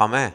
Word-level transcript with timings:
Πάμε. 0.00 0.34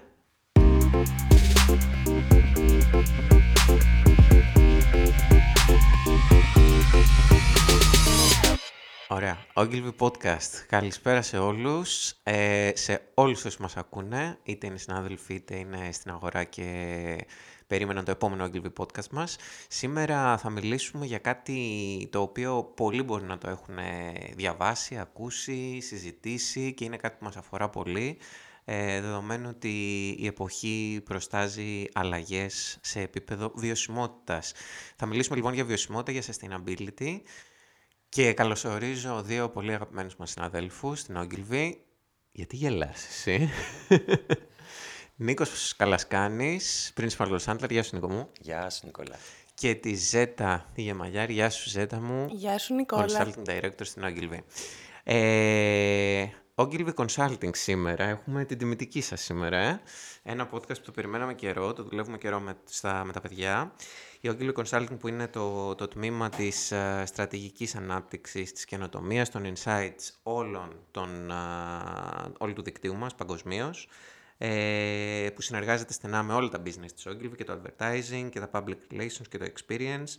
Ωραία. 9.07 9.37
Ogilvy 9.53 9.91
Podcast. 9.99 10.65
Καλησπέρα 10.67 11.21
σε 11.21 11.37
όλους. 11.37 12.13
Ε, 12.23 12.71
σε 12.73 13.01
όλους 13.13 13.39
όσους 13.45 13.57
μας 13.57 13.77
ακούνε, 13.77 14.37
είτε 14.43 14.67
είναι 14.67 14.77
συνάδελφοι, 14.77 15.33
είτε 15.33 15.55
είναι 15.55 15.91
στην 15.91 16.11
αγορά 16.11 16.43
και 16.43 17.27
περίμεναν 17.67 18.05
το 18.05 18.11
επόμενο 18.11 18.45
Ogilvy 18.45 18.73
Podcast 18.77 19.09
μας. 19.11 19.37
Σήμερα 19.67 20.37
θα 20.37 20.49
μιλήσουμε 20.49 21.05
για 21.05 21.17
κάτι 21.17 22.09
το 22.11 22.21
οποίο 22.21 22.63
πολλοί 22.63 23.03
μπορεί 23.03 23.23
να 23.23 23.37
το 23.37 23.49
έχουν 23.49 23.75
διαβάσει, 24.35 24.97
ακούσει, 24.97 25.79
συζητήσει 25.81 26.73
και 26.73 26.85
είναι 26.85 26.97
κάτι 26.97 27.15
που 27.19 27.25
μας 27.25 27.37
αφορά 27.37 27.69
πολύ 27.69 28.17
ε, 28.65 29.01
δεδομένου 29.01 29.49
ότι 29.49 30.07
η 30.19 30.25
εποχή 30.25 31.01
προστάζει 31.05 31.83
αλλαγές 31.93 32.77
σε 32.81 32.99
επίπεδο 32.99 33.51
βιωσιμότητας. 33.55 34.53
Θα 34.95 35.05
μιλήσουμε 35.05 35.35
λοιπόν 35.35 35.53
για 35.53 35.65
βιωσιμότητα, 35.65 36.11
για 36.11 36.23
sustainability 36.23 37.19
και 38.09 38.33
καλωσορίζω 38.33 39.21
δύο 39.21 39.49
πολύ 39.49 39.73
αγαπημένους 39.73 40.15
μας 40.15 40.31
συναδέλφους 40.31 40.99
στην 40.99 41.17
Ogilvy. 41.17 41.71
Γιατί 42.31 42.55
γελάς 42.55 43.07
εσύ; 43.07 43.49
Νίκος 45.15 45.75
Καλασκάνης, 45.75 46.93
Principal 46.97 47.27
Los 47.27 47.45
Antler. 47.45 47.69
Γεια 47.69 47.83
σου 47.83 47.95
Νίκο 47.95 48.09
μου. 48.09 48.29
Γεια 48.39 48.69
σου 48.69 48.85
Νικόλα. 48.85 49.15
Και 49.53 49.75
τη 49.75 49.93
Ζέτα 49.93 50.69
τη 50.73 50.81
Γεμαγιάρη. 50.81 51.33
Γεια 51.33 51.49
σου 51.49 51.69
Ζέτα 51.69 51.99
μου. 51.99 52.27
Γεια 52.31 52.57
σου 52.57 52.73
Νικόλα. 52.73 53.33
Consulting 53.35 53.49
Director 53.49 53.81
στην 53.81 54.03
Ogilvy. 54.05 54.39
Ε, 55.03 56.25
Ogilvy 56.57 56.93
Consulting 56.95 57.55
σήμερα. 57.55 58.03
Έχουμε 58.03 58.45
την 58.45 58.57
τιμητική 58.57 59.01
σας 59.01 59.21
σήμερα. 59.21 59.57
Ε. 59.57 59.81
Ένα 60.23 60.49
podcast 60.51 60.77
που 60.77 60.85
το 60.85 60.91
περιμέναμε 60.91 61.33
καιρό, 61.33 61.73
το 61.73 61.83
δουλεύουμε 61.83 62.17
καιρό 62.17 62.39
με, 62.39 62.57
στα, 62.65 63.03
με 63.03 63.11
τα 63.11 63.21
παιδιά. 63.21 63.73
Η 64.21 64.29
Ogilvy 64.31 64.53
Consulting 64.53 64.97
που 64.99 65.07
είναι 65.07 65.27
το, 65.27 65.75
το 65.75 65.87
τμήμα 65.87 66.29
της 66.29 66.71
uh, 66.73 67.03
στρατηγικής 67.05 67.75
ανάπτυξης, 67.75 68.51
της 68.53 68.65
καινοτομίας, 68.65 69.29
των 69.29 69.53
insights 69.53 70.11
όλων 70.23 70.79
των, 70.91 71.31
uh, 71.31 72.31
όλου 72.37 72.53
του 72.53 72.63
δικτύου 72.63 72.95
μας 72.95 73.15
παγκοσμίως. 73.15 73.87
Ε, 74.37 75.29
που 75.35 75.41
συνεργάζεται 75.41 75.93
στενά 75.93 76.23
με 76.23 76.33
όλα 76.33 76.49
τα 76.49 76.61
business 76.65 76.91
της 76.95 77.07
Ogilvy 77.07 77.35
και 77.37 77.43
το 77.43 77.61
advertising 77.61 78.29
και 78.31 78.39
τα 78.39 78.49
public 78.53 78.77
relations 78.91 79.27
και 79.29 79.37
το 79.37 79.45
experience 79.45 80.13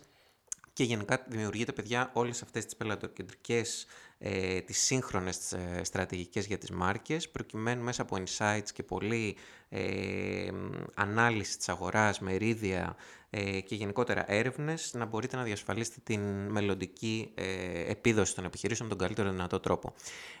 και 0.77 0.83
γενικά 0.83 1.25
δημιουργείται, 1.27 1.71
παιδιά, 1.71 2.09
όλες 2.13 2.41
αυτές 2.41 2.65
τις 2.65 2.75
πελατοκεντρικές, 2.75 3.85
ε, 4.19 4.61
τις 4.61 4.79
σύγχρονες 4.79 5.51
ε, 5.51 5.83
στρατηγικές 5.83 6.45
για 6.45 6.57
τις 6.57 6.71
μάρκες, 6.71 7.29
προκειμένου 7.29 7.83
μέσα 7.83 8.01
από 8.01 8.17
insights 8.17 8.69
και 8.73 8.83
πολλή 8.83 9.37
ε, 9.69 10.49
ανάλυση 10.95 11.57
της 11.57 11.69
αγοράς, 11.69 12.19
μερίδια 12.19 12.95
ε, 13.29 13.59
και 13.59 13.75
γενικότερα 13.75 14.31
έρευνες, 14.31 14.93
να 14.93 15.05
μπορείτε 15.05 15.35
να 15.35 15.43
διασφαλίσετε 15.43 15.99
την 16.03 16.21
μελλοντική 16.51 17.31
ε, 17.35 17.91
επίδοση 17.91 18.35
των 18.35 18.45
επιχειρήσεων 18.45 18.89
με 18.89 18.95
τον 18.95 19.05
καλύτερο 19.05 19.31
δυνατό 19.31 19.59
τρόπο. 19.59 19.93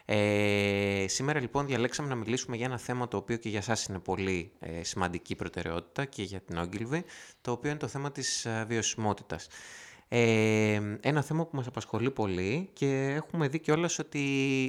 Ε, 0.05 1.05
σήμερα 1.07 1.39
λοιπόν 1.39 1.65
διαλέξαμε 1.65 2.09
να 2.09 2.15
μιλήσουμε 2.15 2.55
για 2.55 2.65
ένα 2.65 2.77
θέμα 2.77 3.07
το 3.07 3.17
οποίο 3.17 3.37
και 3.37 3.49
για 3.49 3.61
σας 3.61 3.85
είναι 3.85 3.99
πολύ 3.99 4.51
ε, 4.59 4.83
σημαντική 4.83 5.35
προτεραιότητα 5.35 6.05
και 6.05 6.23
για 6.23 6.41
την 6.41 6.57
Ogilvy, 6.59 6.99
το 7.41 7.51
οποίο 7.51 7.69
είναι 7.69 7.79
το 7.79 7.87
θέμα 7.87 8.11
της 8.11 8.45
ε, 8.45 8.65
βιωσιμότητας. 8.67 9.47
Ε, 10.09 10.97
ένα 11.01 11.21
θέμα 11.21 11.45
που 11.45 11.55
μας 11.55 11.67
απασχολεί 11.67 12.11
πολύ 12.11 12.69
και 12.73 13.13
έχουμε 13.15 13.47
δει 13.47 13.59
κιόλας 13.59 13.99
ότι 13.99 14.23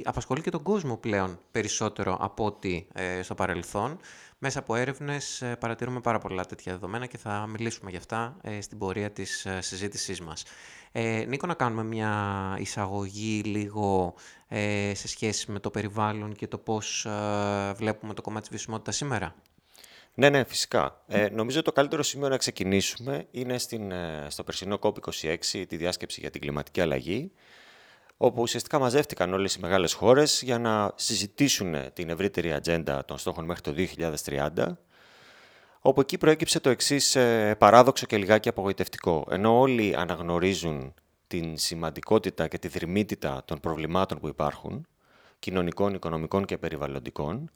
απασχολεί 0.05 0.41
και 0.41 0.49
τον 0.49 0.63
κόσμο 0.63 0.97
πλέον 0.97 1.39
περισσότερο 1.51 2.17
από 2.19 2.45
ό,τι 2.45 2.85
ε, 2.93 3.21
στο 3.21 3.35
παρελθόν. 3.35 3.99
Μέσα 4.41 4.59
από 4.59 4.75
έρευνες 4.75 5.41
ε, 5.41 5.55
παρατηρούμε 5.55 5.99
πάρα 5.99 6.19
πολλά 6.19 6.45
τέτοια 6.45 6.71
δεδομένα 6.71 7.05
και 7.05 7.17
θα 7.17 7.47
μιλήσουμε 7.47 7.89
γι' 7.91 7.97
αυτά 7.97 8.37
ε, 8.41 8.61
στην 8.61 8.77
πορεία 8.77 9.11
της 9.11 9.45
ε, 9.45 9.61
συζήτησής 9.61 10.21
μας. 10.21 10.43
Ε, 10.91 11.25
Νίκο, 11.27 11.47
να 11.47 11.53
κάνουμε 11.53 11.83
μια 11.83 12.55
εισαγωγή 12.59 13.41
λίγο 13.45 14.13
σε 14.93 15.07
σχέση 15.07 15.51
με 15.51 15.59
το 15.59 15.69
περιβάλλον 15.69 16.33
και 16.33 16.47
το 16.47 16.57
πώς 16.57 17.07
βλέπουμε 17.75 18.13
το 18.13 18.21
κομμάτι 18.21 18.41
της 18.41 18.49
βιωσιμότητας 18.49 18.95
σήμερα. 18.95 19.35
Ναι, 20.19 20.29
ναι, 20.29 20.43
φυσικά. 20.43 21.03
Ε, 21.07 21.29
νομίζω 21.31 21.61
το 21.61 21.71
καλύτερο 21.71 22.03
σημείο 22.03 22.29
να 22.29 22.37
ξεκινήσουμε 22.37 23.27
είναι 23.31 23.57
στην, 23.57 23.91
ε, 23.91 24.27
στο 24.29 24.43
περσινό 24.43 24.79
COP26, 24.81 25.65
τη 25.67 25.77
διάσκεψη 25.77 26.19
για 26.19 26.29
την 26.29 26.41
κλιματική 26.41 26.81
αλλαγή, 26.81 27.31
όπου 28.17 28.41
ουσιαστικά 28.41 28.79
μαζεύτηκαν 28.79 29.33
όλες 29.33 29.55
οι 29.55 29.59
μεγάλες 29.59 29.93
χώρες 29.93 30.41
για 30.41 30.59
να 30.59 30.91
συζητήσουν 30.95 31.75
την 31.93 32.09
ευρύτερη 32.09 32.53
ατζέντα 32.53 33.05
των 33.05 33.17
στόχων 33.17 33.45
μέχρι 33.45 33.61
το 33.61 33.71
2030, 34.25 34.77
όπου 35.79 36.01
εκεί 36.01 36.17
προέκυψε 36.17 36.59
το 36.59 36.69
εξής 36.69 37.15
ε, 37.15 37.55
παράδοξο 37.57 38.05
και 38.05 38.17
λιγάκι 38.17 38.49
απογοητευτικό. 38.49 39.27
Ενώ 39.29 39.59
όλοι 39.59 39.95
αναγνωρίζουν 39.95 40.93
την 41.27 41.57
σημαντικότητα 41.57 42.47
και 42.47 42.57
τη 42.57 42.67
δρυμύτητα 42.67 43.41
των 43.45 43.59
προβλημάτων 43.59 44.19
που 44.19 44.27
υπάρχουν, 44.27 44.87
κοινωνικών, 45.39 45.93
οικονομικών 45.93 46.45
και 46.45 46.57
περιβαλλοντικών, 46.57 47.51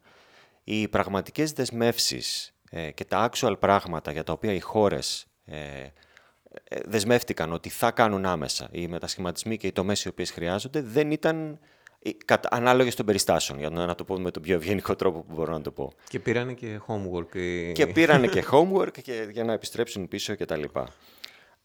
οι 0.64 0.88
πραγματικές 0.88 1.52
δεσμεύσεις 1.52 2.53
ε, 2.76 2.92
και 2.92 3.06
τα 3.06 3.30
actual 3.32 3.56
πράγματα 3.60 4.12
για 4.12 4.24
τα 4.24 4.34
οποία 4.34 4.54
οι 4.54 4.60
χώρες 4.60 5.26
ε, 5.46 5.58
ε, 5.58 6.80
δεσμεύτηκαν 6.86 7.54
ότι 7.54 7.70
θα 7.70 7.92
κάνουν 7.92 8.26
άμεσα 8.26 8.68
οι 8.72 8.88
μετασχηματισμοί 8.88 9.58
και 9.58 9.68
οι 9.68 9.72
τομές 9.72 10.04
οι 10.04 10.08
οποίες 10.08 10.32
χρειάζονται 10.32 10.82
δεν 10.82 11.12
ήταν 11.12 11.60
ανάλογες 12.50 12.96
των 12.96 13.06
περιστάσεων, 13.06 13.60
για 13.60 13.70
να 13.70 13.96
το 13.96 14.04
πω 14.04 14.20
με 14.20 14.32
τον 14.32 14.42
πιο 14.42 14.56
ευγενικό 14.56 14.96
τρόπο 14.96 15.20
που 15.20 15.34
μπορώ 15.34 15.54
να 15.54 15.62
το 15.62 15.72
πω. 15.72 15.94
Και 16.08 16.20
πήρανε 16.20 16.54
και 16.54 16.80
homework. 16.88 17.38
Και 17.74 17.88
πήρανε 17.88 18.28
και 18.28 18.44
homework 18.52 19.02
και 19.02 19.28
για 19.32 19.44
να 19.44 19.54
επιστρέψουν 19.54 20.08
πίσω 20.08 20.36
κτλ. 20.36 20.64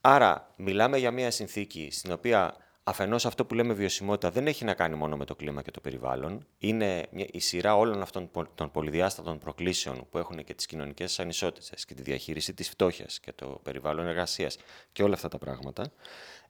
Άρα, 0.01 0.55
μιλάμε 0.57 0.99
για 0.99 1.11
μια 1.11 1.31
συνθήκη 1.31 1.89
στην 1.91 2.13
οποία 2.13 2.57
Αφενός 2.89 3.27
αυτό 3.27 3.45
που 3.45 3.55
λέμε 3.55 3.73
βιωσιμότητα 3.73 4.31
δεν 4.31 4.47
έχει 4.47 4.65
να 4.65 4.75
κάνει 4.75 4.95
μόνο 4.95 5.17
με 5.17 5.25
το 5.25 5.37
κλίμα 5.37 5.63
και 5.63 5.71
το 5.71 5.81
περιβάλλον. 5.81 6.47
Είναι 6.59 7.07
η 7.11 7.41
σειρά 7.41 7.77
όλων 7.77 8.03
αυτών 8.03 8.31
των 8.55 8.71
πολυδιάστατων 8.71 9.39
προκλήσεων 9.39 10.07
που 10.11 10.19
έχουν 10.19 10.45
και 10.45 10.55
τις 10.55 10.67
κοινωνικές 10.67 11.21
ανισότητες 11.21 11.85
και 11.85 11.95
τη 11.95 12.03
διαχείριση 12.03 12.55
της 12.55 12.69
φτώχειας 12.69 13.21
και 13.21 13.33
το 13.33 13.61
περιβάλλον 13.63 14.07
εργασίας 14.07 14.59
και 14.93 15.03
όλα 15.03 15.15
αυτά 15.15 15.29
τα 15.29 15.39
πράγματα. 15.39 15.91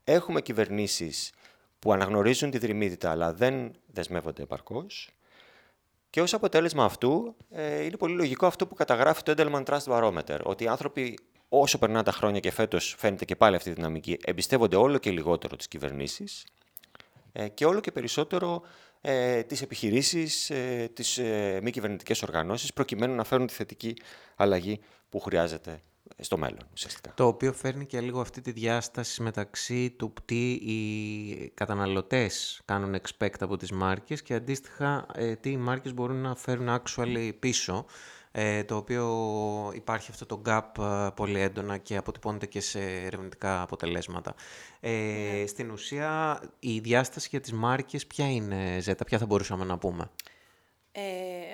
Έχουμε 0.04 0.40
κυβερνήσεις 0.40 1.32
που 1.78 1.92
αναγνωρίζουν 1.92 2.50
τη 2.50 2.58
δρυμύτητα 2.58 3.10
αλλά 3.10 3.32
δεν 3.32 3.72
δεσμεύονται 3.86 4.42
επαρκώς. 4.42 5.10
Και 6.10 6.20
ως 6.20 6.34
αποτέλεσμα 6.34 6.84
αυτού 6.84 7.36
ε, 7.50 7.84
είναι 7.84 7.96
πολύ 7.96 8.14
λογικό 8.14 8.46
αυτό 8.46 8.66
που 8.66 8.74
καταγράφει 8.74 9.22
το 9.22 9.34
Edelman 9.36 9.64
Trust 9.64 9.84
Barometer, 9.92 10.38
ότι 10.42 10.64
οι 10.64 10.68
άνθρωποι 10.68 11.18
όσο 11.48 11.78
περνάνε 11.78 12.02
τα 12.02 12.12
χρόνια 12.12 12.40
και 12.40 12.50
φέτος 12.50 12.94
φαίνεται 12.98 13.24
και 13.24 13.36
πάλι 13.36 13.56
αυτή 13.56 13.70
η 13.70 13.72
δυναμική, 13.72 14.18
εμπιστεύονται 14.24 14.76
όλο 14.76 14.98
και 14.98 15.10
λιγότερο 15.10 15.56
τις 15.56 15.68
κυβερνήσεις 15.68 16.46
ε, 17.32 17.48
και 17.48 17.66
όλο 17.66 17.80
και 17.80 17.92
περισσότερο 17.92 18.62
ε, 19.00 19.42
τις 19.42 19.62
επιχειρήσεις, 19.62 20.50
ε, 20.50 20.90
τις 20.94 21.18
ε, 21.18 21.60
μη 21.62 21.70
κυβερνητικές 21.70 22.22
οργανώσεις, 22.22 22.72
προκειμένου 22.72 23.14
να 23.14 23.24
φέρουν 23.24 23.46
τη 23.46 23.54
θετική 23.54 23.96
αλλαγή 24.36 24.80
που 25.08 25.20
χρειάζεται 25.20 25.82
στο 26.18 26.36
μέλλον, 26.36 26.68
ουσιαστικά. 26.72 27.12
Το 27.14 27.26
οποίο 27.26 27.52
φέρνει 27.52 27.86
και 27.86 28.00
λίγο 28.00 28.20
αυτή 28.20 28.40
τη 28.40 28.50
διάσταση 28.50 29.22
μεταξύ 29.22 29.90
του 29.90 30.12
τι 30.24 30.50
οι 30.52 31.50
καταναλωτές 31.54 32.60
κάνουν 32.64 32.96
expect 33.00 33.40
από 33.40 33.56
τις 33.56 33.72
μάρκες 33.72 34.22
και 34.22 34.34
αντίστοιχα 34.34 35.06
ε, 35.14 35.36
τι 35.36 35.50
οι 35.50 35.56
μάρκες 35.56 35.94
μπορούν 35.94 36.16
να 36.16 36.34
φέρουν 36.34 36.68
actually 36.68 37.30
πίσω 37.38 37.84
ε, 38.32 38.64
το 38.64 38.76
οποίο 38.76 39.06
υπάρχει 39.74 40.10
αυτό 40.10 40.26
το 40.26 40.42
gap 40.46 40.82
ε, 40.82 41.08
πολύ 41.14 41.40
έντονα 41.40 41.78
και 41.78 41.96
αποτυπώνεται 41.96 42.46
και 42.46 42.60
σε 42.60 42.80
ερευνητικά 42.80 43.62
αποτελέσματα. 43.62 44.34
Ε, 44.80 44.90
ναι. 44.90 45.46
Στην 45.46 45.70
ουσία, 45.70 46.40
η 46.58 46.78
διάσταση 46.78 47.28
για 47.30 47.40
τις 47.40 47.52
μάρκες 47.52 48.06
ποια 48.06 48.30
είναι, 48.30 48.78
Ζέτα, 48.80 49.04
ποια 49.04 49.18
θα 49.18 49.26
μπορούσαμε 49.26 49.64
να 49.64 49.78
πούμε; 49.78 50.10
Ε, 50.92 51.02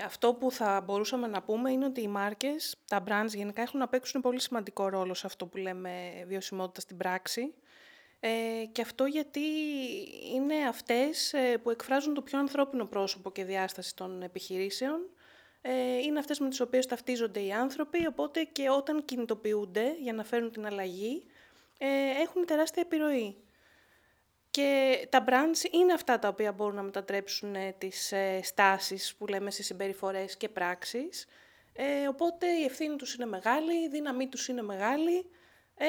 αυτό 0.04 0.34
που 0.34 0.50
θα 0.50 0.80
μπορούσαμε 0.84 1.26
να 1.26 1.42
πούμε 1.42 1.70
είναι 1.70 1.84
ότι 1.84 2.02
οι 2.02 2.08
μάρκες, 2.08 2.76
τα 2.88 3.02
brands 3.08 3.34
γενικά 3.34 3.62
έχουν 3.62 3.78
να 3.78 3.88
παίξουν 3.88 4.20
πολύ 4.20 4.40
σημαντικό 4.40 4.88
ρόλο 4.88 5.14
σε 5.14 5.26
αυτό 5.26 5.46
που 5.46 5.56
λέμε 5.56 6.24
βιωσιμότητα 6.26 6.80
στην 6.80 6.96
πράξη. 6.96 7.54
Ε, 8.20 8.64
και 8.72 8.82
αυτό 8.82 9.04
γιατί 9.04 9.40
είναι 10.34 10.54
αυτές 10.68 11.34
που 11.62 11.70
εκφράζουν 11.70 12.14
το 12.14 12.22
πιο 12.22 12.38
ανθρώπινο 12.38 12.84
πρόσωπο 12.84 13.30
και 13.30 13.44
διάσταση 13.44 13.96
των 13.96 14.22
επιχειρήσεων 14.22 15.00
ε, 15.00 15.13
είναι 16.04 16.18
αυτές 16.18 16.38
με 16.38 16.48
τις 16.48 16.60
οποίες 16.60 16.86
ταυτίζονται 16.86 17.40
οι 17.40 17.52
άνθρωποι, 17.52 18.06
οπότε 18.06 18.42
και 18.42 18.70
όταν 18.70 19.04
κινητοποιούνται 19.04 19.96
για 20.00 20.12
να 20.12 20.24
φέρουν 20.24 20.52
την 20.52 20.66
αλλαγή, 20.66 21.22
ε, 21.78 21.86
έχουν 22.22 22.46
τεράστια 22.46 22.82
επιρροή. 22.86 23.36
Και 24.50 24.98
τα 25.10 25.24
brands 25.28 25.72
είναι 25.72 25.92
αυτά 25.92 26.18
τα 26.18 26.28
οποία 26.28 26.52
μπορούν 26.52 26.74
να 26.74 26.82
μετατρέψουν 26.82 27.54
ε, 27.54 27.74
τις 27.78 28.12
ε, 28.12 28.40
στάσεις 28.42 29.14
που 29.14 29.26
λέμε 29.26 29.50
σε 29.50 29.62
συμπεριφορές 29.62 30.36
και 30.36 30.48
πράξεις. 30.48 31.26
Ε, 31.72 32.08
οπότε 32.08 32.46
η 32.46 32.64
ευθύνη 32.64 32.96
τους 32.96 33.14
είναι 33.14 33.26
μεγάλη, 33.26 33.84
η 33.84 33.88
δύναμή 33.88 34.28
τους 34.28 34.48
είναι 34.48 34.62
μεγάλη 34.62 35.30
Ε, 35.76 35.86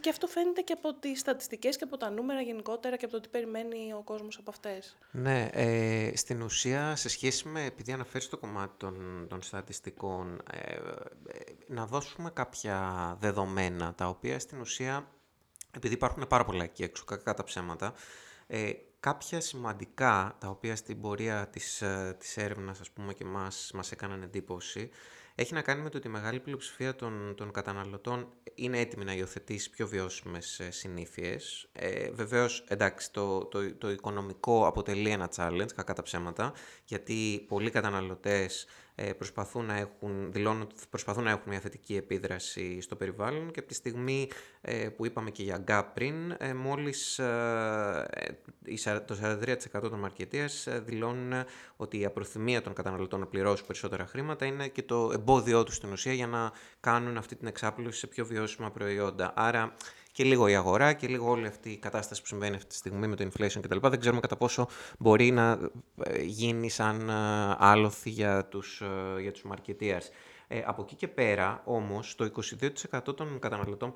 και 0.00 0.08
αυτό 0.08 0.26
φαίνεται 0.26 0.60
και 0.60 0.72
από 0.72 0.94
τις 0.94 1.20
στατιστικές 1.20 1.76
και 1.76 1.84
από 1.84 1.96
τα 1.96 2.10
νούμερα 2.10 2.40
γενικότερα 2.40 2.96
και 2.96 3.04
από 3.04 3.14
το 3.14 3.20
τι 3.20 3.28
περιμένει 3.28 3.92
ο 3.92 4.02
κόσμος 4.04 4.38
από 4.38 4.50
αυτές. 4.50 4.98
Ναι, 5.10 5.48
ε, 5.52 6.12
στην 6.16 6.42
ουσία 6.42 6.96
σε 6.96 7.08
σχέση 7.08 7.48
με, 7.48 7.64
επειδή 7.64 7.92
αναφέρεις 7.92 8.28
το 8.28 8.38
κομμάτι 8.38 8.74
των, 8.76 9.26
των 9.28 9.42
στατιστικών, 9.42 10.42
ε, 10.52 10.58
ε, 10.58 10.78
να 11.66 11.86
δώσουμε 11.86 12.30
κάποια 12.30 13.16
δεδομένα 13.20 13.94
τα 13.94 14.08
οποία 14.08 14.38
στην 14.38 14.60
ουσία, 14.60 15.08
επειδή 15.76 15.94
υπάρχουν 15.94 16.26
πάρα 16.28 16.44
πολλά 16.44 16.64
εκεί 16.64 16.82
έξω, 16.82 17.04
κακά 17.04 17.34
τα 17.34 17.44
ψέματα, 17.44 17.94
ε, 18.46 18.70
κάποια 19.00 19.40
σημαντικά 19.40 20.36
τα 20.40 20.48
οποία 20.48 20.76
στην 20.76 21.00
πορεία 21.00 21.48
της, 21.48 21.82
ε, 21.82 22.16
της 22.18 22.36
έρευνας 22.36 22.80
ας 22.80 22.90
πούμε 22.90 23.14
και 23.14 23.24
μας, 23.24 23.70
μας 23.74 23.92
έκαναν 23.92 24.22
εντύπωση 24.22 24.90
έχει 25.34 25.54
να 25.54 25.62
κάνει 25.62 25.82
με 25.82 25.90
το 25.90 25.96
ότι 25.96 26.06
η 26.06 26.10
μεγάλη 26.10 26.40
πλειοψηφία 26.40 26.94
των, 26.94 27.34
των 27.36 27.50
καταναλωτών 27.50 28.28
είναι 28.54 28.78
έτοιμη 28.78 29.04
να 29.04 29.14
υιοθετήσει 29.14 29.70
πιο 29.70 29.88
βιώσιμες 29.88 30.60
ε, 30.60 30.70
συνήθειες. 30.70 31.68
Ε, 31.72 32.10
βεβαίως, 32.10 32.64
εντάξει, 32.68 33.12
το, 33.12 33.44
το, 33.44 33.74
το 33.74 33.90
οικονομικό 33.90 34.66
αποτελεί 34.66 35.10
ένα 35.10 35.30
challenge, 35.36 35.72
κακά 35.74 35.94
τα 35.94 36.02
ψέματα, 36.02 36.52
γιατί 36.84 37.44
πολλοί 37.48 37.70
καταναλωτές 37.70 38.66
ε, 38.91 38.91
προσπαθούν 39.18 39.64
να 39.64 39.76
έχουν, 39.76 40.32
δηλώνουν 40.32 40.62
ότι 40.62 40.74
προσπαθούν 40.90 41.24
να 41.24 41.30
έχουν 41.30 41.44
μια 41.46 41.60
θετική 41.60 41.96
επίδραση 41.96 42.80
στο 42.80 42.96
περιβάλλον 42.96 43.50
και 43.50 43.58
από 43.58 43.68
τη 43.68 43.74
στιγμή 43.74 44.28
ε, 44.60 44.88
που 44.88 45.06
είπαμε 45.06 45.30
και 45.30 45.42
για 45.42 45.64
GAP 45.68 45.84
πριν, 45.94 46.30
ε, 46.38 46.54
μόλις 46.54 47.20
το 49.06 49.16
43% 49.22 49.80
των 49.80 49.98
μαρκετίας 49.98 50.68
δηλώνουν 50.84 51.44
ότι 51.76 51.98
η 51.98 52.04
απροθυμία 52.04 52.62
των 52.62 52.72
καταναλωτών 52.72 53.20
να 53.20 53.26
πληρώσουν 53.26 53.66
περισσότερα 53.66 54.06
χρήματα 54.06 54.46
είναι 54.46 54.68
και 54.68 54.82
το 54.82 55.10
εμπόδιό 55.12 55.64
τους 55.64 55.76
στην 55.76 55.92
ουσία 55.92 56.12
για 56.12 56.26
να 56.26 56.52
κάνουν 56.80 57.16
αυτή 57.16 57.36
την 57.36 57.46
εξάπλωση 57.46 57.98
σε 57.98 58.06
πιο 58.06 58.26
βιώσιμα 58.26 58.70
προϊόντα. 58.70 59.32
Άρα 59.36 59.74
και 60.12 60.24
λίγο 60.24 60.48
η 60.48 60.54
αγορά 60.54 60.92
και 60.92 61.06
λίγο 61.06 61.30
όλη 61.30 61.46
αυτή 61.46 61.70
η 61.70 61.76
κατάσταση 61.76 62.20
που 62.20 62.26
συμβαίνει 62.26 62.56
αυτή 62.56 62.68
τη 62.68 62.74
στιγμή 62.74 63.06
με 63.06 63.16
το 63.16 63.28
inflation 63.32 63.60
κτλ. 63.60 63.88
Δεν 63.88 64.00
ξέρουμε 64.00 64.20
κατά 64.20 64.36
πόσο 64.36 64.68
μπορεί 64.98 65.30
να 65.30 65.58
ε, 66.04 66.22
γίνει 66.22 66.68
σαν 66.68 67.08
ε, 67.08 67.12
άλοθη 67.58 68.10
για 68.10 68.44
τους, 68.44 68.80
ε, 68.80 69.20
για 69.20 69.32
τους 69.32 69.44
marketeers. 69.48 70.10
Ε, 70.54 70.62
από 70.66 70.82
εκεί 70.82 70.94
και 70.94 71.08
πέρα, 71.08 71.62
όμως, 71.64 72.14
το 72.14 72.30
22% 73.08 73.16
των 73.16 73.38
καταναλωτών 73.38 73.92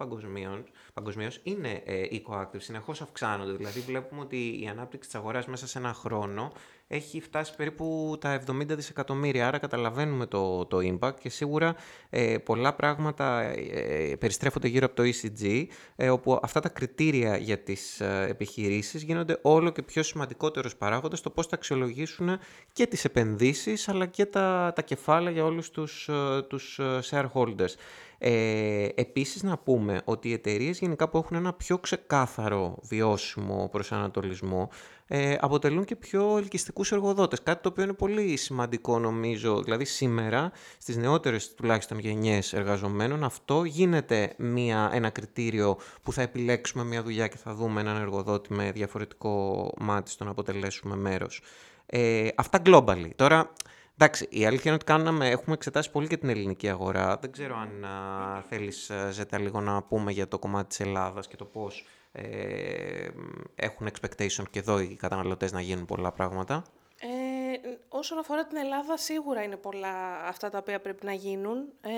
παγκοσμίως 0.95 1.41
είναι 1.43 1.83
ε, 1.85 2.03
eco-active, 2.11 2.57
συνεχώς 2.57 3.01
αυξάνονται. 3.01 3.53
Δηλαδή, 3.53 3.81
βλέπουμε 3.81 4.21
ότι 4.21 4.63
η 4.63 4.69
ανάπτυξη 4.69 5.09
της 5.09 5.19
αγοράς 5.19 5.47
μέσα 5.47 5.67
σε 5.67 5.79
ένα 5.79 5.93
χρόνο 5.93 6.53
έχει 6.89 7.21
φτάσει 7.21 7.55
περίπου 7.57 8.17
τα 8.21 8.43
70 8.51 8.65
δισεκατομμύρια, 8.69 9.47
άρα 9.47 9.59
καταλαβαίνουμε 9.59 10.27
το, 10.27 10.67
το 10.67 10.79
impact 10.83 11.15
και 11.21 11.29
σίγουρα 11.29 11.75
ε, 12.11 12.39
πολλά 12.39 12.75
πράγματα 12.75 13.41
ε, 13.41 14.17
περιστρέφονται 14.19 14.69
γύρω 14.69 14.87
από 14.87 14.95
το 14.95 15.03
ECG, 15.03 15.65
ε, 15.97 16.11
όπου 16.11 16.39
αυτά 16.43 16.61
τα 16.61 16.69
κριτήρια 16.69 17.37
για 17.37 17.59
τις 17.59 18.01
ε, 18.01 18.27
επιχειρήσεις 18.29 19.03
γίνονται 19.03 19.39
όλο 19.43 19.71
και 19.71 19.83
πιο 19.83 20.03
σημαντικότερος 20.03 20.77
παράγοντας 20.77 21.19
στο 21.19 21.31
πώς 21.31 21.47
θα 21.47 21.55
αξιολογήσουν 21.55 22.39
και 22.73 22.87
τις 22.87 23.05
επενδύσεις 23.05 23.89
αλλά 23.89 24.07
και 24.07 24.27
τα, 24.27 24.73
τα 24.75 24.83
κεφάλαια 24.83 25.33
για 25.33 25.45
όλους 25.45 25.71
τους, 25.71 26.11
τους 26.49 26.81
shareholders. 27.11 27.75
Ε, 28.19 28.89
επίσης 28.95 29.43
να 29.43 29.59
πούμε 29.59 30.01
ότι 30.05 30.29
οι 30.29 30.33
εταιρείες 30.33 30.79
γενικά 30.79 31.09
που 31.09 31.19
έχουν 31.19 31.37
ένα 31.37 31.53
πιο 31.53 31.79
ξεκάθαρο 31.79 32.79
βιώσιμο 32.83 33.69
προσανατολισμό 33.73 34.69
ε, 35.09 35.37
αποτελούν 35.41 35.85
και 35.85 35.97
πιο 35.97 36.37
ελκυστικούς 36.39 36.93
εργοδότες. 36.93 37.43
Κάτι 37.43 37.63
το 37.63 37.69
οποίο 37.69 37.85
είναι 37.85 37.93
πολύ 37.93 38.37
σημαντικό 38.37 38.99
νομίζω. 38.99 39.63
Δηλαδή 39.63 39.85
σήμερα 39.85 40.53
στις 40.79 40.97
νεότερες 40.97 41.55
τουλάχιστον 41.55 41.99
γενιές 41.99 42.53
εργαζομένων 42.53 43.25
αυτό 43.25 43.65
γίνεται 43.65 44.35
μια, 44.37 44.91
ένα 44.93 45.11
κριτήριο 45.11 45.79
που 46.03 46.13
θα 46.13 46.23
επιλέξουμε 46.23 46.85
μια 46.85 47.03
δουλειά 47.03 47.27
και 47.27 47.37
θα 47.37 47.55
δούμε 47.55 47.81
έναν 47.81 48.01
εργοδότη 48.01 48.53
με 48.53 48.73
διαφορετικό 48.73 49.73
μάτι 49.79 50.11
στο 50.11 50.25
να 50.25 50.31
αποτελέσουμε 50.31 50.97
μέρος. 50.97 51.43
Ε, 51.87 52.29
αυτά 52.37 52.63
globally. 52.65 53.11
Τώρα 53.17 53.53
Εντάξει, 53.99 54.27
η 54.31 54.47
αλήθεια 54.47 54.65
είναι 54.65 54.75
ότι 54.75 54.85
κάναμε, 54.85 55.29
έχουμε 55.29 55.55
εξετάσει 55.55 55.91
πολύ 55.91 56.07
και 56.07 56.17
την 56.17 56.29
ελληνική 56.29 56.69
αγορά. 56.69 57.17
Δεν 57.17 57.33
ξέρω 57.33 57.57
αν 57.57 57.85
α, 57.85 58.43
θέλεις, 58.49 58.91
Ζέτα, 59.11 59.39
λίγο 59.39 59.61
να 59.61 59.83
πούμε 59.83 60.13
για 60.13 60.29
το 60.29 60.39
κομμάτι 60.39 60.69
της 60.69 60.81
Ελλάδας 60.81 61.29
και 61.29 61.37
το 61.37 61.45
πώς 61.45 61.87
ε, 62.13 63.09
έχουν 63.55 63.89
expectation 63.89 64.45
και 64.51 64.59
εδώ 64.59 64.79
οι 64.79 64.97
καταναλωτές 64.97 65.53
να 65.53 65.61
γίνουν 65.61 65.85
πολλά 65.85 66.13
πράγματα. 66.13 66.65
Ε, 67.01 67.69
όσον 67.89 68.19
αφορά 68.19 68.47
την 68.47 68.57
Ελλάδα, 68.57 68.97
σίγουρα 68.97 69.43
είναι 69.43 69.57
πολλά 69.57 70.25
αυτά 70.25 70.51
τα 70.51 70.59
οποία 70.59 70.81
πρέπει 70.81 71.05
να 71.07 71.13
γίνουν. 71.13 71.57
Ε, 71.81 71.91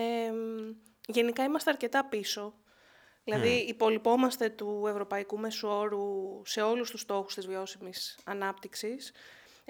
γενικά 1.06 1.44
είμαστε 1.44 1.70
αρκετά 1.70 2.04
πίσω. 2.04 2.54
Δηλαδή, 3.24 3.64
mm. 3.64 3.68
υπολοιπόμαστε 3.68 4.48
του 4.48 4.84
ευρωπαϊκού 4.88 5.38
μεσουόρου 5.38 6.42
σε 6.44 6.62
όλους 6.62 6.90
τους 6.90 7.00
στόχους 7.00 7.34
της 7.34 7.46
βιώσιμης 7.46 8.18
ανάπτυξης 8.24 9.12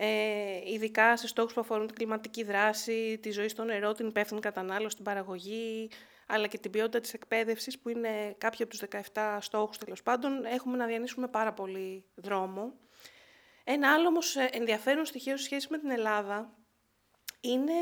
ε, 0.01 0.73
ειδικά 0.73 1.17
σε 1.17 1.27
στόχους 1.27 1.53
που 1.53 1.61
αφορούν 1.61 1.87
την 1.87 1.97
κλιματική 1.97 2.43
δράση, 2.43 3.19
τη 3.23 3.31
ζωή 3.31 3.49
στο 3.49 3.65
νερό, 3.65 3.93
την 3.93 4.07
υπεύθυνη 4.07 4.41
κατανάλωση, 4.41 4.95
την 4.95 5.05
παραγωγή, 5.05 5.91
αλλά 6.27 6.47
και 6.47 6.59
την 6.59 6.71
ποιότητα 6.71 7.01
της 7.01 7.13
εκπαίδευσης, 7.13 7.79
που 7.79 7.89
είναι 7.89 8.35
κάποιοι 8.39 8.63
από 8.63 8.71
τους 8.71 8.81
17 9.13 9.39
στόχους 9.41 9.79
τέλος 9.79 10.03
πάντων, 10.03 10.45
έχουμε 10.45 10.77
να 10.77 10.87
διανύσουμε 10.87 11.29
πάρα 11.29 11.53
πολύ 11.53 12.05
δρόμο. 12.15 12.73
Ένα 13.65 13.93
άλλο 13.93 14.07
όμως 14.09 14.37
ενδιαφέρον 14.37 15.05
στοιχείο 15.05 15.37
σε 15.37 15.45
σχέση 15.45 15.67
με 15.71 15.79
την 15.79 15.91
Ελλάδα 15.91 16.53
είναι 17.41 17.73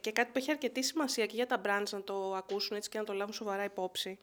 και 0.00 0.12
κάτι 0.12 0.30
που 0.32 0.38
έχει 0.38 0.50
αρκετή 0.50 0.82
σημασία 0.82 1.26
και 1.26 1.36
για 1.36 1.46
τα 1.46 1.60
brands 1.64 1.90
να 1.90 2.02
το 2.02 2.34
ακούσουν 2.34 2.76
έτσι 2.76 2.88
και 2.88 2.98
να 2.98 3.04
το 3.04 3.12
λάβουν 3.12 3.34
σοβαρά 3.34 3.64
υπόψη 3.64 4.18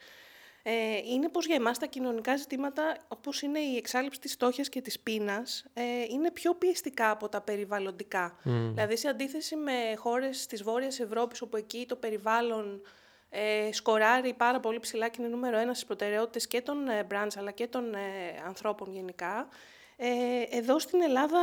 ε, 0.69 0.97
είναι 1.13 1.29
πως 1.29 1.45
για 1.45 1.55
εμάς 1.55 1.79
τα 1.79 1.85
κοινωνικά 1.85 2.35
ζητήματα, 2.37 2.97
όπως 3.07 3.41
είναι 3.41 3.59
η 3.59 3.75
εξάλληψη 3.77 4.19
της 4.19 4.31
στόχιας 4.31 4.69
και 4.69 4.81
της 4.81 4.99
πείνας, 4.99 5.65
ε, 5.73 5.81
είναι 6.09 6.31
πιο 6.31 6.53
πιεστικά 6.53 7.09
από 7.11 7.29
τα 7.29 7.41
περιβαλλοντικά. 7.41 8.37
Δηλαδή, 8.43 8.97
σε 8.97 9.07
αντίθεση 9.07 9.55
με 9.55 9.71
χώρες 9.97 10.45
της 10.45 10.63
Βόρειας 10.63 10.99
Ευρώπης, 10.99 11.41
όπου 11.41 11.57
εκεί 11.57 11.85
το 11.87 11.95
περιβάλλον 11.95 12.81
ε, 13.29 13.71
σκοράρει 13.71 14.33
πάρα 14.33 14.59
πολύ 14.59 14.79
ψηλά 14.79 15.07
και 15.07 15.17
είναι 15.19 15.29
νούμερο 15.29 15.57
ένα 15.57 15.73
στις 15.73 15.85
προτεραιότητες 15.85 16.47
και 16.47 16.61
των 16.61 16.87
ε, 16.87 17.07
brands, 17.11 17.37
αλλά 17.37 17.51
και 17.51 17.67
των 17.67 17.93
ε, 17.93 17.99
ανθρώπων 18.45 18.93
γενικά, 18.93 19.47
ε, 19.95 20.07
εδώ 20.49 20.79
στην 20.79 21.01
Ελλάδα 21.01 21.39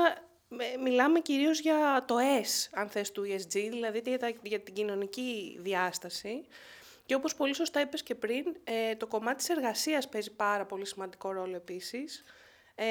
ε, 0.59 0.77
μιλάμε 0.77 1.21
κυρίως 1.21 1.61
για 1.61 2.05
το 2.07 2.17
S, 2.43 2.69
αν 2.73 2.89
θες, 2.89 3.13
του 3.13 3.23
ESG, 3.23 3.69
δηλαδή 3.71 4.03
για, 4.05 4.35
για 4.43 4.61
την 4.61 4.75
κοινωνική 4.75 5.59
διάσταση. 5.61 6.47
Και 7.07 7.15
όπως 7.15 7.35
πολύ 7.35 7.55
σωστά 7.55 7.81
είπες 7.81 8.03
και 8.03 8.15
πριν, 8.15 8.57
ε, 8.65 8.97
το 8.97 9.07
κομμάτι 9.07 9.37
της 9.37 9.49
εργασίας 9.49 10.09
παίζει 10.09 10.31
πάρα 10.31 10.67
πολύ 10.67 10.87
σημαντικό 10.87 11.33
ρόλο 11.33 11.57
επίσης. 11.57 12.25
Ε, 12.75 12.85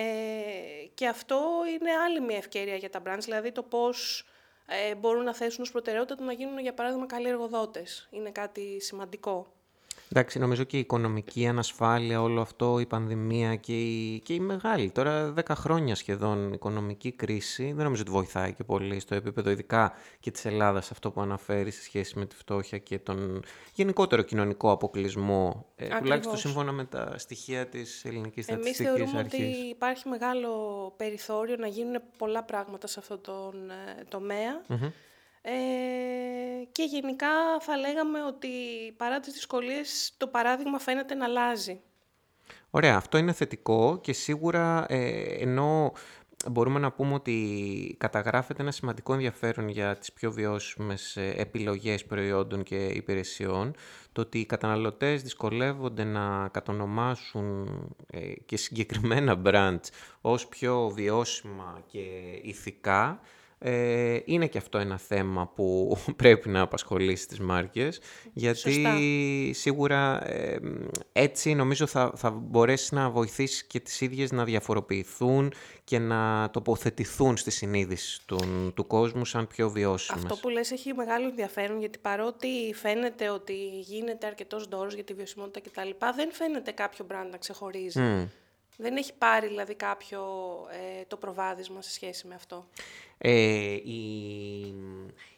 και 0.94 1.07
αυτό 1.07 1.42
είναι 1.74 1.92
άλλη 1.92 2.21
μια 2.21 2.38
ευκαιρία 2.38 2.75
για 2.75 2.89
τα 2.89 3.01
brands, 3.06 3.21
δηλαδή 3.21 3.51
το 3.51 3.63
πώς 3.63 4.25
ε, 4.65 4.95
μπορούν 4.95 5.24
να 5.24 5.33
θέσουν 5.33 5.63
ως 5.63 5.71
προτεραιότητα 5.71 6.15
το 6.15 6.24
να 6.24 6.33
γίνουν, 6.33 6.60
για 6.60 6.74
παράδειγμα, 6.74 7.06
καλοί 7.06 7.27
εργοδότες. 7.27 8.07
Είναι 8.12 8.31
κάτι 8.31 8.80
σημαντικό. 8.80 9.54
Εντάξει, 10.16 10.40
νομίζω 10.40 10.64
και 10.64 10.78
η 10.78 10.80
οικονομική 10.80 11.48
ανασφάλεια, 11.48 12.22
όλο 12.22 12.42
αυτό, 12.42 12.80
η 12.80 12.86
πανδημία 12.86 13.56
και 13.56 13.82
η, 13.82 14.20
και 14.20 14.34
η 14.34 14.40
μεγάλη, 14.40 14.92
τώρα 14.92 15.32
δέκα 15.32 15.56
χρόνια 15.56 15.96
σχεδόν 15.96 16.54
οικονομική 16.54 17.12
κρίση, 17.12 17.74
δεν 17.74 17.84
νομίζω 17.84 18.02
ότι 18.02 18.12
βοηθάει 18.12 18.54
και 18.54 18.64
πολύ 18.64 19.00
στο 19.00 19.16
επίπεδο 19.16 19.50
ειδικά 19.50 19.94
και 20.20 20.32
της 20.32 20.46
Ελλάδας 20.46 20.92
αυτό 20.92 21.12
που 21.12 21.22
αναφέρει 21.22 21.72
σε 21.72 21.84
σχέση 21.84 22.20
με 22.20 22.26
τη 22.26 22.36
φτώχεια 22.36 22.78
και 22.78 23.00
τον 23.00 23.44
γενικότερο 23.74 24.22
κοινωνικό 24.22 24.72
αποκλεισμό, 24.72 25.66
ε, 25.76 25.88
τουλάχιστον 26.00 26.38
σύμφωνα 26.38 26.72
με 26.72 26.84
τα 26.84 27.18
στοιχεία 27.18 27.68
της 27.68 28.06
ελληνικής 28.06 28.48
Εμείς 28.48 28.62
στατιστικής 28.62 28.96
θεωρούμε 28.96 29.20
αρχής. 29.20 29.40
ότι 29.40 29.70
υπάρχει 29.70 30.10
μεγάλο 30.10 30.50
περιθώριο 30.98 31.56
να 31.56 31.68
γίνουν 31.68 32.02
πολλά 32.18 32.44
πράγματα 32.44 32.88
σε 32.88 33.00
αυτό 33.00 33.18
τον 33.18 33.70
ε, 33.70 34.04
τομέα. 34.10 34.62
Ε, 35.45 35.52
και 36.71 36.83
γενικά 36.83 37.59
θα 37.59 37.78
λέγαμε 37.78 38.23
ότι 38.23 38.50
παρά 38.97 39.19
τις 39.19 39.33
δυσκολίες 39.33 40.14
το 40.18 40.28
παράδειγμα 40.28 40.80
φαίνεται 40.80 41.16
να 41.16 41.26
αλλάζει. 41.26 41.81
Ωραία, 42.69 42.95
αυτό 42.95 43.18
είναι 43.18 43.31
θετικό 43.31 44.00
και 44.02 44.14
σίγουρα 44.14 44.85
ε, 44.90 45.21
ενώ 45.40 45.94
μπορούμε 46.52 46.80
να 46.80 46.92
πούμε 46.92 47.14
ότι 47.14 47.95
καταγράφεται 48.00 48.62
ένα 48.62 48.71
σημαντικό 48.71 49.14
ενδιαφέρον 49.14 49.68
για 49.68 49.97
τις 49.97 50.14
πιο 50.14 50.31
βιώσιμες 50.31 51.18
ε, 51.18 51.33
επιλογές 51.38 52.06
προϊόντων 52.06 52.64
και 52.64 52.85
υπηρεσιών, 52.85 53.76
το 54.12 54.21
ότι 54.21 54.40
οι 54.40 54.45
καταναλωτές 54.45 55.21
δυσκολεύονται 55.21 56.04
να 56.04 56.47
κατονομάσουν 56.47 57.68
ε, 58.12 58.19
και 58.45 58.57
συγκεκριμένα 58.57 59.42
brands 59.45 59.90
ως 60.21 60.47
πιο 60.47 60.92
βιώσιμα 60.95 61.83
και 61.85 62.00
ηθικά, 62.42 63.19
ε, 63.66 64.20
είναι 64.26 64.48
και 64.48 64.58
αυτό 64.58 64.78
ένα 64.78 64.98
θέμα 64.98 65.52
που 65.56 65.98
πρέπει 66.22 66.50
να 66.50 66.62
απασχολήσει 66.62 67.28
τις 67.28 67.40
μάρκες, 67.40 68.00
γιατί 68.34 69.52
σίγουρα 69.54 70.30
ε, 70.30 70.60
έτσι 71.12 71.54
νομίζω 71.54 71.86
θα, 71.86 72.12
θα 72.16 72.30
μπορέσεις 72.30 72.92
να 72.92 73.10
βοηθήσεις 73.10 73.64
και 73.64 73.80
τις 73.80 74.02
ίδιες 74.02 74.32
να 74.32 74.44
διαφοροποιηθούν 74.44 75.54
και 75.84 76.00
να 76.00 76.50
τοποθετηθούν 76.50 77.38
στη 77.38 77.52
συνείδηση 77.52 78.26
του, 78.26 78.40
του 78.76 78.88
κόσμου 78.88 79.26
σαν 79.26 79.48
πιο 79.48 79.70
βιώσιμες. 79.70 80.24
Αυτό 80.24 80.36
που 80.36 80.50
λες 80.50 80.72
έχει 80.72 80.94
μεγάλο 80.94 81.28
ενδιαφέρον, 81.28 81.80
γιατί 81.80 82.00
παρότι 82.00 82.74
φαίνεται 82.74 83.30
ότι 83.30 83.80
γίνεται 83.80 84.28
αρκετός 84.28 84.66
δώρος 84.66 84.94
για 84.94 85.04
τη 85.04 85.14
βιωσιμότητα 85.14 85.70
κτλ, 85.70 85.90
δεν 86.16 86.32
φαίνεται 86.32 86.72
κάποιο 86.72 87.06
brand 87.10 87.28
να 87.32 87.38
ξεχωρίζει. 87.38 88.30
Δεν 88.77 88.95
έχει 88.97 89.13
πάρει 89.13 89.47
δηλαδή 89.47 89.75
κάποιο 89.75 90.21
ε, 90.99 91.03
το 91.07 91.18
προβάδισμα 91.18 91.81
σε 91.81 91.92
σχέση 91.92 92.27
με 92.27 92.35
αυτό; 92.35 92.65
Ε, 93.18 93.77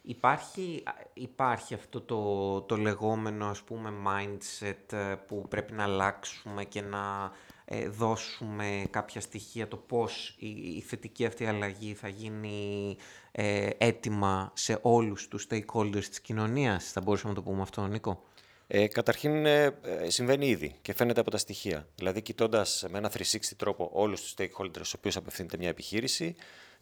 υπάρχει, 0.02 0.84
υπάρχει 1.14 1.74
αυτό 1.74 2.02
το, 2.02 2.62
το 2.62 2.78
λεγόμενο 2.78 3.48
ας 3.48 3.62
πούμε 3.62 3.94
mindset 4.08 4.94
ε, 4.94 5.16
που 5.28 5.46
πρέπει 5.50 5.74
να 5.74 5.84
αλλάξουμε 5.84 6.64
και 6.64 6.82
να 6.82 7.32
ε, 7.66 7.90
δώσουμε 7.90 8.86
κάποια 8.90 9.22
στοιχεία 9.22 9.68
το 9.68 9.78
πώς 9.78 10.36
η, 10.40 10.48
η 10.76 10.82
θετική 10.82 11.26
αυτή 11.26 11.46
αλλαγή 11.46 11.94
θα 11.94 12.08
γίνει 12.08 12.98
ε, 13.32 13.70
έτοιμα 13.78 14.52
σε 14.54 14.80
όλους 14.82 15.28
τους 15.28 15.48
stakeholders 15.50 16.04
της 16.04 16.22
κοινωνίας. 16.22 16.92
Θα 16.92 17.02
μπορούσαμε 17.02 17.34
να 17.34 17.42
το 17.42 17.50
πούμε 17.50 17.62
αυτό, 17.62 17.88
Νίκο; 17.88 18.24
Ε, 18.68 18.88
καταρχήν 18.88 19.46
ε, 19.46 19.64
ε, 19.64 20.10
συμβαίνει 20.10 20.48
ήδη 20.48 20.76
και 20.82 20.94
φαίνεται 20.94 21.20
από 21.20 21.32
τα 21.32 21.38
στοιχεία. 21.38 21.88
Δηλαδή, 21.96 22.22
κοιτώντας 22.22 22.86
με 22.90 22.98
ένα 22.98 23.12
360 23.12 23.22
τρόπο 23.58 23.90
όλους 23.94 24.22
τους 24.22 24.34
stakeholders 24.38 24.74
στους 24.74 24.94
οποίους 24.94 25.16
απευθύνεται 25.16 25.58
μια 25.58 25.70
επιχείρηση, 25.70 26.36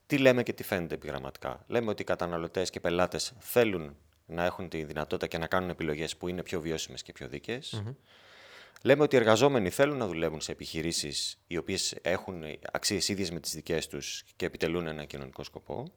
τι 0.06 0.18
λέμε 0.18 0.44
και 0.44 0.54
τι 0.54 0.64
φαίνεται 0.64 0.94
επιγραμματικά. 0.94 1.64
Λέμε 1.68 1.90
ότι 1.90 2.02
οι 2.02 2.06
καταναλωτές 2.06 2.70
και 2.70 2.80
πελάτες 2.80 3.34
θέλουν 3.40 3.96
να 4.26 4.46
έχουν 4.46 4.70
τη 4.70 4.84
δυνατότητα 4.84 5.28
και 5.28 5.38
να 5.38 5.48
κάνουν 5.48 5.70
επιλογές 5.70 6.18
που 6.18 6.28
είναι 6.28 6.44
πιο 6.44 6.62
βιώσιμες 6.62 7.02
και 7.02 7.12
πιο 7.12 7.28
δικαιε 7.28 7.60
Λέμε 8.82 9.04
ότι 9.04 9.16
οι 9.16 9.20
εργαζόμενοι 9.20 9.70
θέλουν 9.70 9.98
να 9.98 10.08
δουλεύουν 10.08 10.42
σε 10.42 10.52
επιχειρήσεις 10.52 11.40
οι 11.48 11.58
οποίες 11.58 11.96
έχουν 12.02 12.44
αξίες 12.72 13.08
ίδιες 13.08 13.32
με 13.32 13.40
τις 13.40 13.54
δικές 13.54 13.88
τους 13.88 14.24
και 14.36 14.46
επιτελούν 14.46 14.88
ένα 14.88 15.06
κοινωνικό 15.06 15.44
σκοπό. 15.44 15.92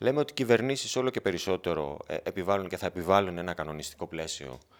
Λέμε 0.00 0.20
ότι 0.20 0.32
οι 0.32 0.34
κυβερνήσεις 0.34 0.96
όλο 0.96 1.10
και 1.10 1.20
περισσότερο 1.20 1.98
επιβάλλουν 2.06 2.68
και 2.68 2.76
θα 2.76 2.86
επιβάλλουν 2.86 3.38
ένα 3.38 3.54
κανονιστικό 3.54 4.06
πλαίσιο 4.06 4.52
ε, 4.52 4.79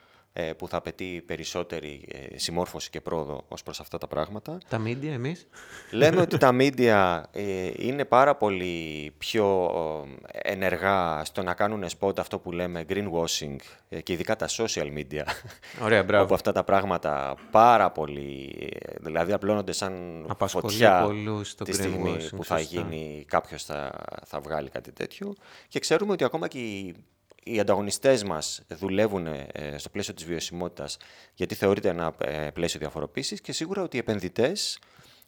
που 0.57 0.69
θα 0.69 0.77
απαιτεί 0.77 1.23
περισσότερη 1.27 2.09
ε, 2.13 2.39
συμμόρφωση 2.39 2.91
και 2.91 3.01
πρόοδο 3.01 3.45
ως 3.49 3.63
προς 3.63 3.81
αυτά 3.81 3.99
τα 3.99 4.07
πράγματα. 4.07 4.59
Τα 4.69 4.79
μίντια 4.79 5.13
εμείς; 5.13 5.47
Λέμε 5.91 6.21
ότι 6.21 6.39
τα 6.47 6.53
μίντια 6.53 7.27
ε, 7.33 7.71
είναι 7.77 8.05
πάρα 8.05 8.35
πολύ 8.37 9.13
πιο 9.19 9.71
ενεργά 10.33 11.25
στο 11.25 11.43
να 11.43 11.55
κάνουν 11.55 11.85
spot 11.99 12.19
αυτό 12.19 12.39
που 12.39 12.53
λέμε 12.53 12.85
greenwashing 12.89 13.57
και 14.03 14.13
ειδικά 14.13 14.37
τα 14.37 14.49
social 14.49 14.87
media. 14.97 15.23
Ωραία, 15.83 16.03
μπράβο. 16.03 16.25
Όπου 16.25 16.35
αυτά 16.35 16.53
τα 16.53 16.65
πράγματα 16.65 17.35
πάρα 17.51 17.91
πολύ, 17.91 18.69
δηλαδή 19.01 19.33
απλώνονται 19.33 19.73
σαν 19.73 20.25
φωτιά 20.47 21.09
τη 21.65 21.73
στιγμή 21.73 22.17
που 22.37 22.45
θα 22.45 22.61
γίνει 22.61 23.25
κάποιος 23.29 23.65
θα, 23.65 23.91
θα 24.27 24.41
βγάλει 24.41 24.69
κάτι 24.69 24.93
τέτοιο. 24.93 25.35
Και 25.69 25.79
ξέρουμε 25.79 26.13
ότι 26.13 26.25
ακόμα 26.25 26.49
και 26.49 26.59
οι 26.59 26.95
οι 27.45 27.61
ανταγωνιστές 27.61 28.25
μας 28.25 28.61
δουλεύουν 28.69 29.27
ε, 29.27 29.49
στο 29.77 29.89
πλαίσιο 29.89 30.15
της 30.15 30.25
βιωσιμότητας 30.25 30.97
γιατί 31.35 31.55
θεωρείται 31.55 31.89
ένα 31.89 32.15
ε, 32.19 32.51
πλαίσιο 32.51 32.81
διαφοροποίησης 32.81 33.41
και 33.41 33.53
σίγουρα 33.53 33.83
ότι 33.83 33.97
οι 33.97 34.01
επενδυτές 34.01 34.79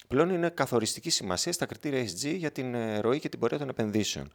πλέον 0.08 0.30
είναι 0.30 0.48
καθοριστική 0.48 1.10
σημασία 1.10 1.52
στα 1.52 1.66
κριτήρια 1.66 2.02
ESG 2.02 2.34
για 2.36 2.50
την 2.50 2.74
ε, 2.74 2.98
ροή 3.00 3.18
και 3.18 3.28
την 3.28 3.38
πορεία 3.38 3.58
των 3.58 3.68
επενδύσεων. 3.68 4.32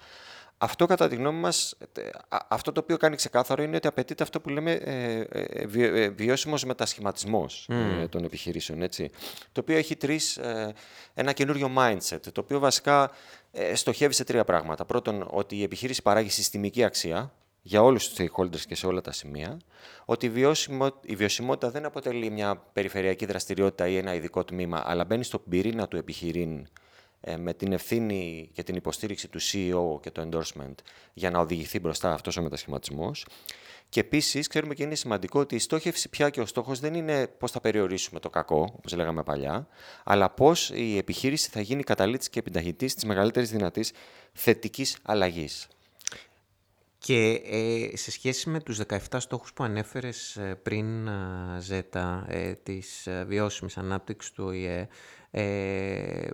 Αυτό 0.60 0.86
κατά 0.86 1.08
τη 1.08 1.16
γνώμη 1.16 1.40
μας, 1.40 1.78
αυτό 2.48 2.72
το 2.72 2.80
οποίο 2.80 2.98
κάνει 2.98 3.16
ξεκάθαρο 3.16 3.64
είναι 3.64 3.76
ότι 3.76 3.88
απαιτείται 3.88 4.24
αυτό 4.24 4.42
που 4.42 4.50
λέμε 4.50 4.72
ε, 4.72 6.10
βιώσιμος 6.10 6.64
μετασχηματισμός 6.64 7.70
των 8.10 8.24
επιχειρήσεων. 8.24 8.82
Έτσι. 8.82 9.10
Το 9.52 9.62
οποίο 9.62 9.78
έχει 9.78 9.96
τρεις, 9.96 10.40
ένα 11.14 11.34
καινούριο 11.34 11.72
mindset, 11.78 12.20
το 12.32 12.42
οποίο 12.42 12.60
βασικά 12.60 13.12
στοχεύει 13.74 14.14
σε 14.14 14.24
τρία 14.24 14.44
πράγματα. 14.44 14.86
Πρώτον, 14.86 15.28
ότι 15.30 15.56
η 15.56 15.64
επιχείρηση 15.64 16.02
παράγει 16.02 16.30
συστημική 16.30 16.84
αξία, 16.84 17.34
για 17.68 17.82
όλους 17.82 18.10
τους 18.10 18.18
stakeholders 18.20 18.60
και 18.60 18.76
σε 18.76 18.88
όλα 18.88 19.02
τα 19.02 19.12
σημεία, 19.12 19.58
ότι 20.06 20.26
η, 20.26 20.30
βιώσιμο, 20.30 20.88
η 21.02 21.16
βιωσιμότητα 21.16 21.72
δεν 21.72 21.86
αποτελεί 21.86 22.30
μια 22.30 22.56
περιφερειακή 22.74 23.26
δραστηριότητα 23.26 23.88
ή 23.88 23.98
ένα 23.98 24.14
ειδικό 24.14 24.44
τμήμα, 24.44 24.84
αλλά 24.86 25.06
μπαίνει 25.06 25.24
στο 25.24 25.40
πυρήνα 25.40 25.88
του 25.88 25.98
επιχειρήν 25.98 26.68
ε, 27.22 27.38
με 27.38 27.54
την 27.54 27.74
ευθύνη 27.74 28.50
και 28.54 28.64
την 28.64 28.76
υποστήριξη 28.76 29.28
του 29.28 29.40
CEO 29.42 30.02
και 30.02 30.12
το 30.12 30.30
endorsement 30.30 30.76
για 31.14 31.30
να 31.30 31.40
οδηγηθεί 31.40 31.80
μπροστά 31.80 32.14
αυτός 32.14 32.38
ο 32.38 32.42
μετασχηματισμός. 32.42 33.26
Και 33.90 34.00
επίσης, 34.00 34.48
ξέρουμε 34.48 34.74
και 34.74 34.84
είναι 34.84 34.96
σημαντικό 34.96 35.40
ότι 35.40 35.56
η 35.56 35.60
στόχευση 35.60 36.10
πια 36.10 36.30
και 36.30 36.42
ο 36.42 36.46
στόχος 36.46 36.80
δεν 36.80 36.94
είναι 36.94 37.28
πώς 37.28 37.52
θα 37.52 37.60
περιορίσουμε 37.60 38.20
το 38.20 38.30
κακό, 38.30 38.74
όπως 38.78 38.94
λέγαμε 38.94 39.24
παλιά, 39.24 39.68
αλλά 40.04 40.30
πώς 40.30 40.70
η 40.70 40.98
επιχείρηση 40.98 41.50
θα 41.50 41.62
γίνει 41.62 41.84
καταλήτης 41.84 42.30
και 42.30 42.40
επιταχυτής 42.40 42.94
της 42.94 43.06
μεγαλύτερης 43.06 43.50
δυνατής 43.50 43.92
θετικής 44.34 44.98
αλλαγής. 45.04 45.68
Και 47.08 47.42
ε, 47.46 47.98
σε 47.98 48.12
σχέση 48.12 48.50
με 48.50 48.60
τους 48.60 48.80
17 48.88 48.98
στόχους 49.18 49.54
που 49.54 49.64
ανέφερες 49.64 50.36
ε, 50.36 50.56
πριν, 50.64 51.10
Ζέτα, 51.60 52.26
ε, 52.30 52.54
της 52.54 53.08
ε, 53.08 53.26
βιώσιμης 53.28 53.78
ανάπτυξης 53.78 54.32
του 54.32 54.44
ΟΗΕ, 54.44 54.88
ε, 55.32 56.30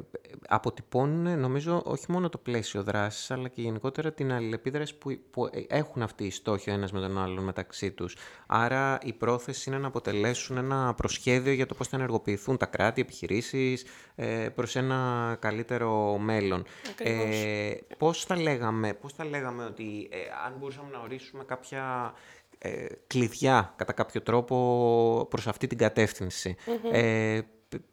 αποτυπώνουν 0.47 1.39
νομίζω 1.39 1.81
όχι 1.85 2.05
μόνο 2.11 2.29
το 2.29 2.37
πλαίσιο 2.37 2.83
δράσης 2.83 3.31
αλλά 3.31 3.47
και 3.47 3.61
γενικότερα 3.61 4.13
την 4.13 4.31
αλληλεπίδραση 4.31 4.95
που, 4.95 5.17
που 5.31 5.49
έχουν 5.67 6.01
αυτοί 6.01 6.25
οι 6.25 6.31
στόχοι 6.31 6.69
ο 6.69 6.73
ένας 6.73 6.91
με 6.91 6.99
τον 6.99 7.17
άλλον 7.17 7.43
μεταξύ 7.43 7.91
τους. 7.91 8.17
Άρα 8.47 8.99
η 9.03 9.13
πρόθεση 9.13 9.69
είναι 9.69 9.79
να 9.79 9.87
αποτελέσουν 9.87 10.57
ένα 10.57 10.93
προσχέδιο 10.93 11.53
για 11.53 11.65
το 11.65 11.73
πώς 11.73 11.87
θα 11.87 11.97
ενεργοποιηθούν 11.97 12.57
τα 12.57 12.65
κράτη, 12.65 12.99
οι 12.99 13.03
επιχειρήσεις 13.03 13.85
ε, 14.15 14.49
προς 14.55 14.75
ένα 14.75 15.37
καλύτερο 15.39 16.17
μέλλον. 16.17 16.65
Ε, 16.97 17.73
πώς, 17.97 18.25
θα 18.25 18.41
λέγαμε, 18.41 18.93
πώς 18.93 19.13
θα 19.13 19.25
λέγαμε 19.25 19.65
ότι 19.65 20.09
ε, 20.11 20.17
αν 20.45 20.55
μπορούσαμε 20.59 20.89
να 20.91 20.99
ορίσουμε 20.99 21.43
κάποια 21.43 22.13
ε, 22.57 22.85
κλειδιά 23.07 23.73
κατά 23.75 23.93
κάποιο 23.93 24.21
τρόπο 24.21 25.27
προς 25.29 25.47
αυτή 25.47 25.67
την 25.67 25.77
κατεύθυνση. 25.77 26.55
Ε, 26.91 27.39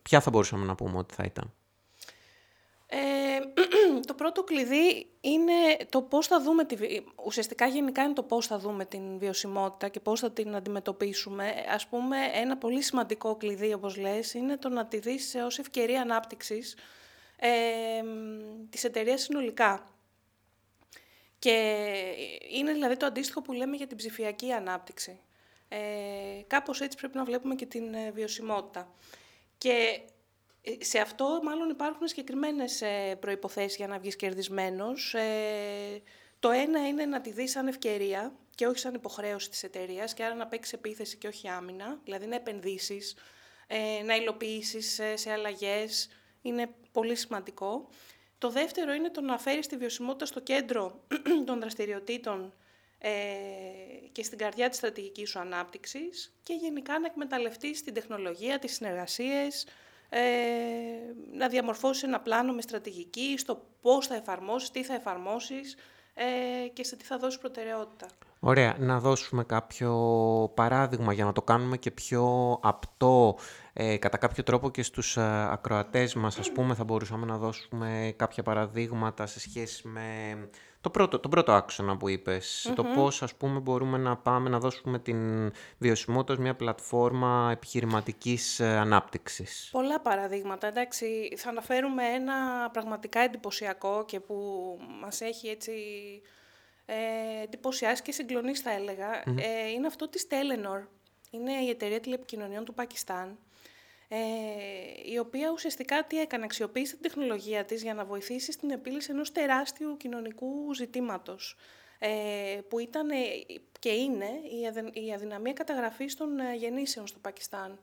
ποια 0.02 0.20
θα 0.20 0.30
μπορούσαμε 0.30 0.64
να 0.64 0.74
πούμε 0.74 0.98
ότι 0.98 1.14
θα 1.14 1.22
ήταν; 1.24 1.52
Ε, 2.92 2.98
το 4.06 4.14
πρώτο 4.14 4.44
κλειδί 4.44 5.06
είναι 5.20 5.52
το 5.88 6.02
πώς 6.02 6.26
θα 6.26 6.40
δούμε, 6.40 6.64
τη, 6.64 6.76
ουσιαστικά 7.24 7.66
γενικά 7.66 8.02
είναι 8.02 8.12
το 8.12 8.22
πώς 8.22 8.46
θα 8.46 8.58
δούμε 8.58 8.84
την 8.84 9.18
βιωσιμότητα 9.18 9.88
και 9.88 10.00
πώς 10.00 10.20
θα 10.20 10.30
την 10.30 10.54
αντιμετωπίσουμε. 10.54 11.54
Ας 11.74 11.86
πούμε, 11.86 12.16
ένα 12.34 12.56
πολύ 12.56 12.82
σημαντικό 12.82 13.36
κλειδί, 13.36 13.72
όπως 13.72 13.96
λες, 13.96 14.34
είναι 14.34 14.56
το 14.56 14.68
να 14.68 14.86
τη 14.86 14.98
δεις 14.98 15.34
ως 15.44 15.58
ευκαιρία 15.58 16.00
ανάπτυξης 16.00 16.76
ε, 17.36 17.48
της 18.70 18.84
εταιρείας 18.84 19.22
συνολικά. 19.22 19.84
Και 21.38 21.84
είναι 22.50 22.72
δηλαδή 22.72 22.96
το 22.96 23.06
αντίστοιχο 23.06 23.42
που 23.42 23.52
λέμε 23.52 23.76
για 23.76 23.86
την 23.86 23.96
ψηφιακή 23.96 24.52
ανάπτυξη. 24.52 25.20
Ε, 25.68 25.78
κάπως 26.46 26.80
έτσι 26.80 26.96
πρέπει 26.96 27.16
να 27.16 27.24
βλέπουμε 27.24 27.54
και 27.54 27.66
την 27.66 27.94
ε, 27.94 28.10
βιωσιμότητα. 28.10 28.94
Και 29.60 30.00
ε, 30.62 30.84
σε 30.84 30.98
αυτό 30.98 31.40
μάλλον 31.42 31.70
υπάρχουν 31.70 32.08
συγκεκριμένες 32.08 32.82
προϋποθέσεις 33.20 33.76
για 33.76 33.86
να 33.86 33.98
βγεις 33.98 34.16
κερδισμένος. 34.16 35.14
Ε, 35.14 36.02
το 36.38 36.50
ένα 36.50 36.88
είναι 36.88 37.04
να 37.04 37.20
τη 37.20 37.32
δεις 37.32 37.50
σαν 37.50 37.66
ευκαιρία 37.66 38.32
και 38.54 38.66
όχι 38.66 38.78
σαν 38.78 38.94
υποχρέωση 38.94 39.50
της 39.50 39.62
εταιρείας 39.62 40.14
και 40.14 40.24
άρα 40.24 40.34
να 40.34 40.46
παίξεις 40.46 40.72
επίθεση 40.72 41.16
και 41.16 41.28
όχι 41.28 41.48
άμυνα, 41.48 42.00
δηλαδή 42.04 42.26
να 42.26 42.34
επενδύσεις, 42.34 43.16
ε, 43.66 44.02
να 44.02 44.16
υλοποιήσεις 44.16 45.00
σε 45.14 45.32
αλλαγές, 45.32 46.08
είναι 46.42 46.74
πολύ 46.92 47.14
σημαντικό. 47.14 47.88
Το 48.38 48.50
δεύτερο 48.50 48.92
είναι 48.92 49.10
το 49.10 49.20
να 49.20 49.38
φέρεις 49.38 49.66
τη 49.66 49.76
βιωσιμότητα 49.76 50.26
στο 50.26 50.40
κέντρο 50.40 51.04
των 51.46 51.60
δραστηριοτήτων 51.60 52.54
ε, 53.02 53.10
και 54.12 54.22
στην 54.22 54.38
καρδιά 54.38 54.68
της 54.68 54.78
στρατηγικής 54.78 55.30
σου 55.30 55.38
ανάπτυξης 55.38 56.34
και 56.42 56.52
γενικά 56.52 56.98
να 56.98 57.06
εκμεταλλευτείς 57.06 57.82
την 57.82 57.94
τεχνολογία, 57.94 58.58
τις 58.58 58.74
συνεργασίες, 58.74 59.66
ε, 60.08 60.20
να 61.32 61.48
διαμορφώσεις 61.48 62.02
ένα 62.02 62.20
πλάνο 62.20 62.52
με 62.52 62.62
στρατηγική 62.62 63.34
στο 63.38 63.62
πώς 63.80 64.06
θα 64.06 64.14
εφαρμόσεις, 64.14 64.70
τι 64.70 64.84
θα 64.84 64.94
εφαρμόσεις 64.94 65.76
ε, 66.14 66.68
και 66.68 66.84
σε 66.84 66.96
τι 66.96 67.04
θα 67.04 67.18
δώσεις 67.18 67.38
προτεραιότητα. 67.38 68.06
Ωραία. 68.40 68.76
Να 68.78 69.00
δώσουμε 69.00 69.44
κάποιο 69.44 69.92
παράδειγμα 70.54 71.12
για 71.12 71.24
να 71.24 71.32
το 71.32 71.42
κάνουμε 71.42 71.76
και 71.76 71.90
πιο 71.90 72.58
απτό 72.62 73.38
ε, 73.72 73.96
κατά 73.96 74.16
κάποιο 74.16 74.42
τρόπο 74.42 74.70
και 74.70 74.82
στους 74.82 75.16
ε, 75.16 75.48
ακροατές 75.50 76.14
μας. 76.14 76.38
Ας 76.38 76.52
πούμε 76.52 76.74
θα 76.74 76.84
μπορούσαμε 76.84 77.26
να 77.26 77.36
δώσουμε 77.36 78.14
κάποια 78.16 78.42
παραδείγματα 78.42 79.26
σε 79.26 79.40
σχέση 79.40 79.88
με 79.88 80.04
το 80.80 80.90
πρώτο, 80.90 81.18
τον 81.18 81.30
πρώτο 81.30 81.52
άξονα 81.52 81.96
που 81.96 82.08
είπες, 82.08 82.72
το 82.74 82.84
πώς 82.84 83.22
ας 83.22 83.34
πούμε 83.34 83.58
μπορούμε 83.58 83.98
να 83.98 84.16
πάμε 84.16 84.48
να 84.48 84.58
δώσουμε 84.58 84.98
την 84.98 85.52
βιωσιμότητα 85.78 86.32
ως 86.32 86.38
μια 86.38 86.54
πλατφόρμα 86.54 87.48
επιχειρηματικής 87.52 88.60
ε, 88.60 88.66
ανάπτυξης. 88.66 89.68
Πολλά 89.72 90.00
παραδείγματα, 90.00 90.66
εντάξει. 90.66 91.34
Θα 91.36 91.48
αναφέρουμε 91.48 92.04
ένα 92.04 92.70
πραγματικά 92.72 93.20
εντυπωσιακό 93.20 94.04
και 94.04 94.20
που 94.20 94.34
μας 95.00 95.20
έχει 95.20 95.48
έτσι 95.48 95.72
ε, 96.86 96.94
εντυπωσιάσει 97.42 98.02
και 98.02 98.12
συγκλονίσει 98.12 98.62
θα 98.62 98.72
έλεγα. 98.72 99.22
Ε, 99.36 99.68
είναι 99.74 99.86
αυτό 99.86 100.08
της 100.08 100.26
Telenor. 100.30 100.86
Είναι 101.30 101.52
η 101.52 101.68
εταιρεία 101.68 102.00
τηλεπικοινωνιών 102.00 102.64
του 102.64 102.74
Πακιστάν 102.74 103.38
ε, 104.12 105.10
η 105.12 105.18
οποία 105.18 105.50
ουσιαστικά 105.50 106.04
τι 106.04 106.20
έκανε, 106.20 106.44
αξιοποίησε 106.44 106.92
την 106.92 107.02
τεχνολογία 107.02 107.64
της 107.64 107.82
για 107.82 107.94
να 107.94 108.04
βοηθήσει 108.04 108.52
στην 108.52 108.70
επίλυση 108.70 109.10
ενός 109.10 109.32
τεράστιου 109.32 109.96
κοινωνικού 109.96 110.74
ζητήματος, 110.74 111.56
ε, 111.98 112.08
που 112.68 112.78
ήταν 112.78 113.08
και 113.78 113.90
είναι 113.90 114.28
η 114.92 115.12
αδυναμία 115.12 115.52
καταγραφής 115.52 116.16
των 116.16 116.38
ε, 116.38 116.54
γεννήσεων 116.54 117.06
στο 117.06 117.18
Πακιστάν. 117.18 117.78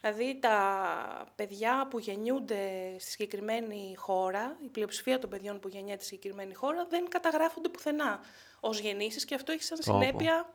Δηλαδή 0.00 0.38
τα 0.40 1.32
παιδιά 1.36 1.86
που 1.90 1.98
γεννιούνται 1.98 2.94
στη 2.98 3.10
συγκεκριμένη 3.10 3.94
χώρα, 3.96 4.56
η 4.64 4.68
πλειοψηφία 4.68 5.18
των 5.18 5.30
παιδιών 5.30 5.60
που 5.60 5.68
γεννιέται 5.68 6.04
στη 6.04 6.14
συγκεκριμένη 6.14 6.54
χώρα 6.54 6.86
δεν 6.90 7.08
καταγράφονται 7.08 7.68
πουθενά 7.68 8.20
ως 8.60 8.78
γεννήσεις 8.78 9.24
και 9.24 9.34
αυτό 9.34 9.52
έχει 9.52 9.62
σαν 9.62 9.78
συνέπεια 9.80 10.54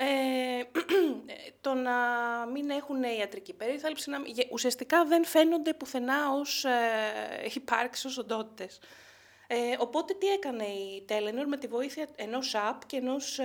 ε, 0.00 0.62
το 1.60 1.74
να 1.74 1.96
μην 2.52 2.70
έχουν 2.70 3.02
ιατρική 3.02 3.54
περίθαλψη, 3.54 4.10
να, 4.10 4.18
ουσιαστικά 4.50 5.04
δεν 5.04 5.24
φαίνονται 5.24 5.74
πουθενά 5.74 6.32
ως 6.32 6.64
ε, 6.64 6.70
υπάρξεις, 7.60 8.04
ως 8.04 8.18
οντότητες. 8.18 8.78
Ε, 9.50 9.56
οπότε 9.78 10.14
τι 10.14 10.26
έκανε 10.26 10.64
η 10.64 11.04
Telenor 11.08 11.46
με 11.46 11.56
τη 11.56 11.66
βοήθεια 11.66 12.06
ενός 12.16 12.54
app 12.56 12.78
και 12.86 12.96
ενός 12.96 13.38
ε, 13.38 13.44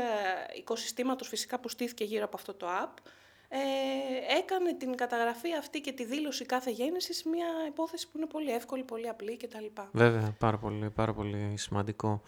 οικοσυστήματος 0.55 1.27
φυσικά 1.27 1.59
που 1.59 1.69
στήθηκε 1.69 2.03
γύρω 2.03 2.23
από 2.23 2.37
αυτό 2.37 2.53
το 2.53 2.67
app, 2.83 2.93
ε, 3.47 4.37
έκανε 4.37 4.73
την 4.73 4.95
καταγραφή 4.95 5.53
αυτή 5.53 5.81
και 5.81 5.91
τη 5.91 6.05
δήλωση 6.05 6.45
κάθε 6.45 6.71
γέννησης 6.71 7.23
μια 7.23 7.47
υπόθεση 7.67 8.07
που 8.09 8.17
είναι 8.17 8.27
πολύ 8.27 8.51
εύκολη, 8.51 8.83
πολύ 8.83 9.09
απλή 9.09 9.37
κτλ. 9.37 9.65
Βέβαια, 9.91 10.35
πάρα 10.39 10.57
πολύ, 10.57 10.89
πάρα 10.89 11.13
πολύ 11.13 11.53
σημαντικό. 11.57 12.21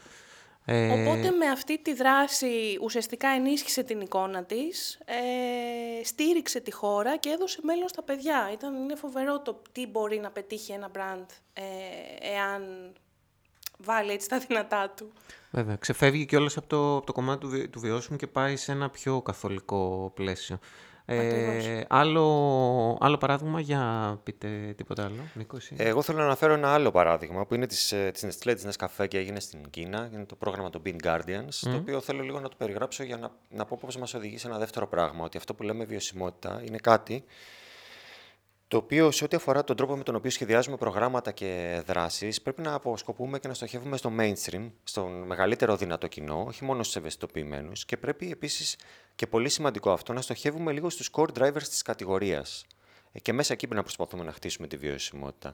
Οπότε 0.67 1.31
με 1.31 1.45
αυτή 1.51 1.81
τη 1.81 1.93
δράση 1.93 2.77
ουσιαστικά 2.81 3.27
ενίσχυσε 3.27 3.84
την 3.84 4.01
εικόνα 4.01 4.43
της, 4.43 5.00
ε, 5.05 6.03
στήριξε 6.03 6.60
τη 6.60 6.72
χώρα 6.72 7.17
και 7.17 7.29
έδωσε 7.29 7.60
μέλλον 7.63 7.88
στα 7.88 8.03
παιδιά. 8.03 8.50
Ήταν, 8.53 8.75
είναι 8.75 8.95
φοβερό 8.95 9.41
το 9.41 9.62
τι 9.72 9.88
μπορεί 9.88 10.19
να 10.19 10.31
πετύχει 10.31 10.72
ένα 10.72 10.89
μπραντ 10.89 11.29
ε, 11.53 11.63
εάν 12.34 12.93
βάλει 13.77 14.12
έτσι 14.12 14.29
τα 14.29 14.39
δυνατά 14.39 14.89
του. 14.89 15.12
Βέβαια, 15.51 15.75
ξεφεύγει 15.75 16.25
και 16.25 16.36
όλος 16.36 16.57
από 16.57 16.67
το, 16.67 16.95
από 16.95 17.05
το 17.05 17.13
κομμάτι 17.13 17.39
του, 17.39 17.69
του 17.69 17.79
βιώσιμου 17.79 18.17
και 18.17 18.27
πάει 18.27 18.55
σε 18.55 18.72
ένα 18.72 18.89
πιο 18.89 19.22
καθολικό 19.22 20.12
πλαίσιο. 20.15 20.60
Ε, 21.07 21.85
άλλο, 21.88 22.97
άλλο 23.00 23.17
παράδειγμα 23.17 23.59
για 23.59 24.19
πείτε 24.24 24.74
τίποτα 24.77 25.03
άλλο, 25.03 25.21
Νίκος, 25.33 25.71
Εγώ 25.77 26.01
θέλω 26.01 26.17
να 26.17 26.24
αναφέρω 26.24 26.53
ένα 26.53 26.74
άλλο 26.74 26.91
παράδειγμα 26.91 27.45
που 27.45 27.55
είναι 27.55 27.67
της, 27.67 27.91
ε, 27.91 28.12
της 28.13 28.25
Nestlé, 28.25 28.53
της 28.55 28.67
Nescafé 28.67 29.07
και 29.07 29.17
έγινε 29.17 29.39
στην 29.39 29.69
Κίνα. 29.69 30.09
Είναι 30.13 30.25
το 30.25 30.35
πρόγραμμα 30.35 30.69
των 30.69 30.81
Bean 30.85 30.95
Guardians, 31.03 31.55
το 31.59 31.75
οποίο 31.75 32.01
θέλω 32.01 32.24
λίγο 32.24 32.39
να 32.39 32.50
το 32.50 32.55
περιγράψω 32.57 33.03
για 33.03 33.17
να, 33.17 33.31
να 33.50 33.65
πω 33.65 33.77
πώς 33.81 33.97
μας 33.97 34.13
οδηγεί 34.13 34.38
σε 34.38 34.47
ένα 34.47 34.57
δεύτερο 34.57 34.88
πράγμα, 34.88 35.24
ότι 35.24 35.38
αυτό 35.38 35.53
που 35.53 35.63
λέμε 35.63 35.85
βιωσιμότητα 35.85 36.62
είναι 36.65 36.77
κάτι 36.77 37.24
το 38.67 38.77
οποίο 38.77 39.12
σε 39.12 39.24
ό,τι 39.24 39.35
αφορά 39.35 39.63
τον 39.63 39.75
τρόπο 39.75 39.95
με 39.95 40.03
τον 40.03 40.15
οποίο 40.15 40.29
σχεδιάζουμε 40.29 40.77
προγράμματα 40.77 41.31
και 41.31 41.81
δράσεις, 41.85 42.41
πρέπει 42.41 42.62
να 42.62 42.74
αποσκοπούμε 42.74 43.39
και 43.39 43.47
να 43.47 43.53
στοχεύουμε 43.53 43.97
στο 43.97 44.12
mainstream, 44.19 44.71
στον 44.83 45.12
μεγαλύτερο 45.12 45.75
δυνατό 45.75 46.07
κοινό, 46.07 46.43
όχι 46.47 46.63
μόνο 46.63 46.83
στους 46.83 46.95
ευαισθητοποιημένους. 46.95 47.85
Και 47.85 47.97
πρέπει 47.97 48.31
επίσης, 48.31 48.77
και 49.15 49.27
πολύ 49.27 49.50
σημαντικό 49.50 49.91
αυτό, 49.91 50.13
να 50.13 50.22
στοχεύουμε 50.22 50.72
λίγο 50.72 50.89
στους 50.89 51.10
core 51.12 51.29
drivers 51.38 51.63
της 51.63 51.81
κατηγορίας. 51.81 52.65
Ε, 53.12 53.19
και 53.19 53.34
μέσα 53.34 53.53
εκεί 53.53 53.62
πρέπει 53.62 53.79
να 53.79 53.84
προσπαθούμε 53.84 54.24
να 54.24 54.31
χτίσουμε 54.31 54.67
τη 54.67 54.77
βιωσιμότητα. 54.77 55.53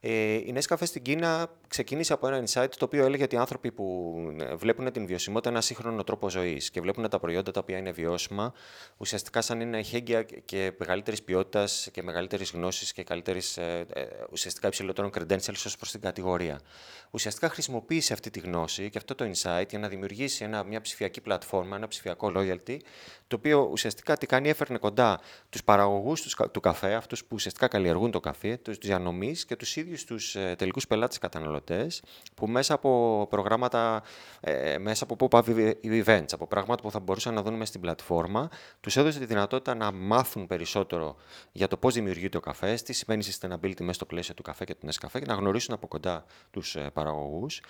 Ε, 0.00 0.34
η 0.34 0.54
Nescafe 0.56 0.82
στην 0.82 1.02
Κίνα 1.02 1.50
ξεκίνησε 1.68 2.12
από 2.12 2.26
ένα 2.28 2.44
insight 2.46 2.68
το 2.78 2.84
οποίο 2.84 3.04
έλεγε 3.04 3.22
ότι 3.22 3.34
οι 3.34 3.38
άνθρωποι 3.38 3.72
που 3.72 4.16
ε, 4.40 4.54
βλέπουν 4.54 4.92
την 4.92 5.06
βιωσιμότητα 5.06 5.50
ένα 5.50 5.60
σύγχρονο 5.60 6.04
τρόπο 6.04 6.30
ζωής 6.30 6.70
και 6.70 6.80
βλέπουν 6.80 7.08
τα 7.08 7.18
προϊόντα 7.18 7.50
τα 7.50 7.60
οποία 7.60 7.78
είναι 7.78 7.90
βιώσιμα, 7.90 8.52
ουσιαστικά 8.96 9.40
σαν 9.40 9.60
είναι 9.60 9.78
εχέγγυα 9.78 10.22
και 10.22 10.72
μεγαλύτερης 10.78 11.22
ποιότητας 11.22 11.88
και 11.92 12.02
μεγαλύτερης 12.02 12.50
γνώσης 12.50 12.92
και 12.92 13.02
καλύτερης 13.02 13.56
ε, 13.56 13.86
ουσιαστικά 14.30 14.66
υψηλότερων 14.66 15.10
credentials 15.14 15.62
ως 15.66 15.76
προς 15.76 15.90
την 15.90 16.00
κατηγορία. 16.00 16.60
Ουσιαστικά 17.10 17.48
χρησιμοποίησε 17.48 18.12
αυτή 18.12 18.30
τη 18.30 18.40
γνώση 18.40 18.90
και 18.90 18.98
αυτό 18.98 19.14
το 19.14 19.24
insight 19.24 19.68
για 19.68 19.78
να 19.78 19.88
δημιουργήσει 19.88 20.44
ένα, 20.44 20.64
μια 20.64 20.80
ψηφιακή 20.80 21.20
πλατφόρμα, 21.20 21.76
ένα 21.76 21.88
ψηφιακό 21.88 22.32
loyalty, 22.36 22.76
το 23.26 23.36
οποίο 23.36 23.68
ουσιαστικά 23.70 24.16
τι 24.16 24.26
κάνει, 24.26 24.48
έφερνε 24.48 24.78
κοντά 24.78 25.20
τους 25.48 25.64
παραγωγούς 25.64 26.36
του 26.52 26.60
καφέ, 26.60 26.94
αυτούς 26.94 27.20
που 27.20 27.30
ουσιαστικά 27.32 27.68
καλλιεργούν 27.68 28.10
το 28.10 28.20
καφέ, 28.20 28.56
τους 28.56 28.78
διανομής 28.78 29.44
και 29.44 29.56
τους 29.56 29.76
ίδιους 29.76 29.85
στους 29.94 30.34
ε, 30.34 30.54
τελικούς 30.58 30.86
πελάτες 30.86 31.18
καταναλωτές 31.18 32.02
που 32.34 32.46
μέσα 32.46 32.74
από 32.74 33.26
προγράμματα, 33.30 34.02
ε, 34.40 34.78
μέσα 34.78 35.04
από 35.08 35.28
pop-up 35.30 35.74
events, 35.84 36.26
από 36.32 36.46
πράγματα 36.46 36.82
που 36.82 36.90
θα 36.90 37.00
μπορούσαν 37.00 37.34
να 37.34 37.42
δουν 37.42 37.52
μέσα 37.52 37.66
στην 37.66 37.80
πλατφόρμα, 37.80 38.48
τους 38.80 38.96
έδωσε 38.96 39.18
τη 39.18 39.24
δυνατότητα 39.24 39.74
να 39.74 39.92
μάθουν 39.92 40.46
περισσότερο 40.46 41.16
για 41.52 41.68
το 41.68 41.76
πώς 41.76 41.94
δημιουργείται 41.94 42.36
ο 42.36 42.40
καφές, 42.40 42.82
τι 42.82 42.92
σημαίνει 42.92 43.24
sustainability 43.24 43.80
μέσα 43.80 43.92
στο 43.92 44.04
πλαίσιο 44.04 44.34
του 44.34 44.42
καφέ 44.42 44.64
και 44.64 44.74
του 44.74 44.86
Nescafé 44.86 45.18
και 45.18 45.26
να 45.26 45.34
γνωρίσουν 45.34 45.74
από 45.74 45.88
κοντά 45.88 46.24
τους 46.50 46.76
ε, 46.76 46.90
παραγωγούς. 46.92 47.60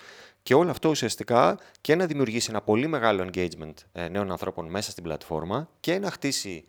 Και 0.43 0.53
όλο 0.53 0.69
αυτό 0.69 0.89
ουσιαστικά 0.89 1.59
και 1.81 1.95
να 1.95 2.05
δημιουργήσει 2.05 2.47
ένα 2.49 2.61
πολύ 2.61 2.87
μεγάλο 2.87 3.29
engagement 3.31 3.73
ε, 3.91 4.07
νέων 4.07 4.31
ανθρώπων 4.31 4.69
μέσα 4.69 4.91
στην 4.91 5.03
πλατφόρμα 5.03 5.69
και 5.79 5.99
να 5.99 6.11
χτίσει 6.11 6.65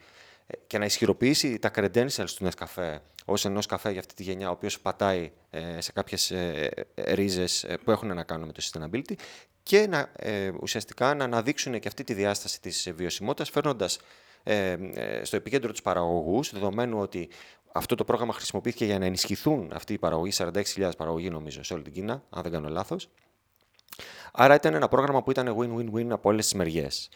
ε, 0.46 0.57
και 0.66 0.79
να 0.79 0.85
ισχυροποιήσει 0.85 1.59
τα 1.59 1.70
credentials 1.75 2.31
του 2.37 2.49
Nescafé 2.49 2.96
ως 3.29 3.45
ενός 3.45 3.67
καφέ 3.67 3.91
για 3.91 4.01
αυτή 4.01 4.14
τη 4.14 4.23
γενιά, 4.23 4.49
ο 4.49 4.53
οποίος 4.53 4.81
πατάει 4.81 5.33
ε, 5.51 5.81
σε 5.81 5.93
κάποιες 5.93 6.31
ε, 6.31 6.71
ρίζες 6.95 7.67
που 7.85 7.91
έχουν 7.91 8.14
να 8.14 8.23
κάνουν 8.23 8.47
με 8.47 8.53
το 8.53 8.62
sustainability 8.62 9.14
και 9.62 9.87
να, 9.87 10.12
ουσιαστικά 10.61 11.14
να 11.14 11.25
αναδείξουν 11.25 11.81
και 11.81 11.88
αυτή 11.88 12.05
τη 12.05 12.14
διάσταση 12.14 12.61
της 12.61 12.93
βιωσιμότητας, 12.95 13.51
φέρνοντας 13.51 13.99
στο 15.23 15.37
επίκεντρο 15.37 15.71
τους 15.71 15.83
παραγωγούς, 15.83 16.53
δεδομένου 16.53 16.99
ότι 16.99 17.29
αυτό 17.73 17.95
το 17.95 18.05
πρόγραμμα 18.05 18.33
χρησιμοποιήθηκε 18.33 18.85
για 18.85 18.99
να 18.99 19.05
ενισχυθούν 19.05 19.71
αυτοί 19.75 19.93
οι 19.93 19.99
παραγωγοί, 19.99 20.33
46.000 20.37 20.91
παραγωγοί 20.97 21.31
νομίζω 21.31 21.62
σε 21.62 21.75
όλη 21.75 21.83
την 21.83 21.93
Κίνα, 21.93 22.23
αν 22.31 22.43
δεν 22.43 22.53
κάνω 22.53 22.69
λάθος. 22.69 23.09
Άρα 24.33 24.55
ήταν 24.55 24.75
ένα 24.75 24.88
πρόγραμμα 24.88 25.23
που 25.23 25.31
ήταν 25.31 25.57
win-win-win 25.59 26.07
από 26.11 26.29
όλες 26.29 26.45
τις 26.45 26.55
μεριές. 26.55 27.09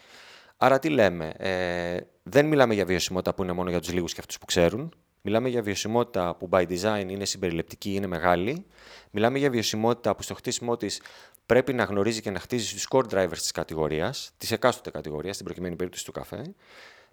Άρα 0.56 0.78
τι 0.78 0.88
λέμε, 0.88 1.32
ε, 1.36 1.96
δεν 2.22 2.46
μιλάμε 2.46 2.74
για 2.74 2.84
βιωσιμότητα 2.84 3.34
που 3.34 3.42
είναι 3.42 3.52
μόνο 3.52 3.70
για 3.70 3.80
τους 3.80 3.92
λίγους 3.92 4.12
και 4.14 4.20
αυτούς 4.20 4.38
που 4.38 4.46
ξέρουν. 4.46 4.94
Μιλάμε 5.24 5.48
για 5.48 5.62
βιωσιμότητα 5.62 6.34
που 6.34 6.48
by 6.52 6.66
design 6.68 7.06
είναι 7.08 7.24
συμπεριληπτική, 7.24 7.94
είναι 7.94 8.06
μεγάλη. 8.06 8.66
Μιλάμε 9.10 9.38
για 9.38 9.50
βιωσιμότητα 9.50 10.14
που 10.16 10.22
στο 10.22 10.34
χτίσιμό 10.34 10.76
της 10.76 11.00
πρέπει 11.46 11.72
να 11.72 11.84
γνωρίζει 11.84 12.20
και 12.20 12.30
να 12.30 12.38
χτίζει 12.38 12.74
τους 12.74 12.86
core 12.90 13.08
drivers 13.10 13.38
της 13.38 13.50
κατηγορίας, 13.50 14.32
της 14.38 14.50
εκάστοτε 14.50 14.90
κατηγορίας, 14.90 15.34
στην 15.34 15.46
προκειμένη 15.46 15.76
περίπτωση 15.76 16.04
του 16.04 16.12
καφέ. 16.12 16.54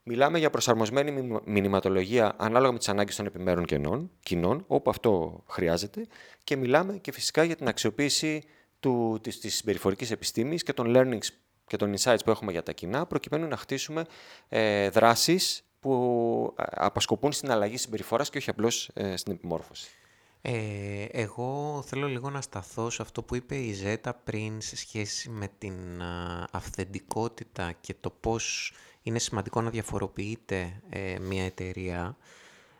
Μιλάμε 0.03 0.39
για 0.39 0.49
προσαρμοσμένη 0.49 1.39
μηνυματολογία 1.45 2.35
ανάλογα 2.37 2.71
με 2.71 2.77
τις 2.77 2.89
ανάγκες 2.89 3.15
των 3.15 3.25
επιμέρων 3.25 3.65
κενών, 3.65 4.11
κοινών, 4.19 4.63
όπου 4.67 4.89
αυτό 4.89 5.43
χρειάζεται. 5.47 6.07
Και 6.43 6.55
μιλάμε 6.55 6.97
και 6.97 7.11
φυσικά 7.11 7.43
για 7.43 7.55
την 7.55 7.67
αξιοποίηση 7.67 8.43
του, 8.79 9.19
της, 9.21 9.39
της 9.39 9.55
συμπεριφορικής 9.55 10.11
επιστήμης 10.11 10.63
και 10.63 10.73
των 10.73 10.93
learnings 10.95 11.27
και 11.67 11.77
των 11.77 11.93
insights 11.97 12.23
που 12.25 12.31
έχουμε 12.31 12.51
για 12.51 12.63
τα 12.63 12.71
κοινά, 12.71 13.05
προκειμένου 13.05 13.47
να 13.47 13.57
χτίσουμε 13.57 14.05
ε, 14.49 14.89
δράσεις 14.89 15.63
που 15.79 16.53
ε, 16.57 16.63
απασκοπούν 16.69 17.31
στην 17.31 17.51
αλλαγή 17.51 17.77
συμπεριφοράς 17.77 18.29
και 18.29 18.37
όχι 18.37 18.49
απλώς 18.49 18.89
ε, 18.93 19.15
στην 19.15 19.33
επιμόρφωση. 19.33 19.89
Ε, 20.41 21.05
εγώ 21.11 21.83
θέλω 21.85 22.07
λίγο 22.07 22.29
να 22.29 22.41
σταθώ 22.41 22.89
σε 22.89 23.01
αυτό 23.01 23.23
που 23.23 23.35
είπε 23.35 23.55
η 23.55 23.73
Ζέτα 23.73 24.13
πριν 24.13 24.61
σε 24.61 24.75
σχέση 24.75 25.29
με 25.29 25.47
την 25.57 26.01
αυθεντικότητα 26.51 27.71
και 27.81 27.95
το 27.99 28.09
πώς 28.09 28.73
είναι 29.01 29.19
σημαντικό 29.19 29.61
να 29.61 29.69
διαφοροποιείται 29.69 30.81
ε, 30.89 31.19
μια 31.19 31.45
εταιρεία 31.45 32.17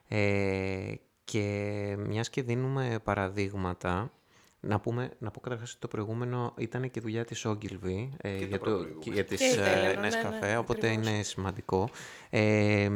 ε, 0.08 0.94
και 1.24 1.96
μιας 2.00 2.30
και 2.30 2.42
δίνουμε 2.42 3.00
παραδείγματα 3.04 4.12
να, 4.60 4.80
πούμε, 4.80 5.12
να 5.20 5.32
πω 5.32 5.40
καταρχάς 5.40 5.70
ότι 5.70 5.80
το 5.80 5.88
προηγούμενο 5.88 6.54
ήταν 6.58 6.92
και 6.92 7.00
δουλειά 7.00 7.26
της 7.26 7.46
Ogilvy 7.48 8.10
ε, 8.18 8.46
για, 8.46 8.60
το, 8.60 8.86
για 9.04 9.26
τις 9.26 9.58
ε, 9.58 9.96
Nescafe, 9.96 10.40
ναι, 10.42 10.48
ναι, 10.48 10.58
οπότε 10.58 10.88
είναι 10.88 11.24
σημαντικό. 11.24 11.90
Ε, 12.30 12.90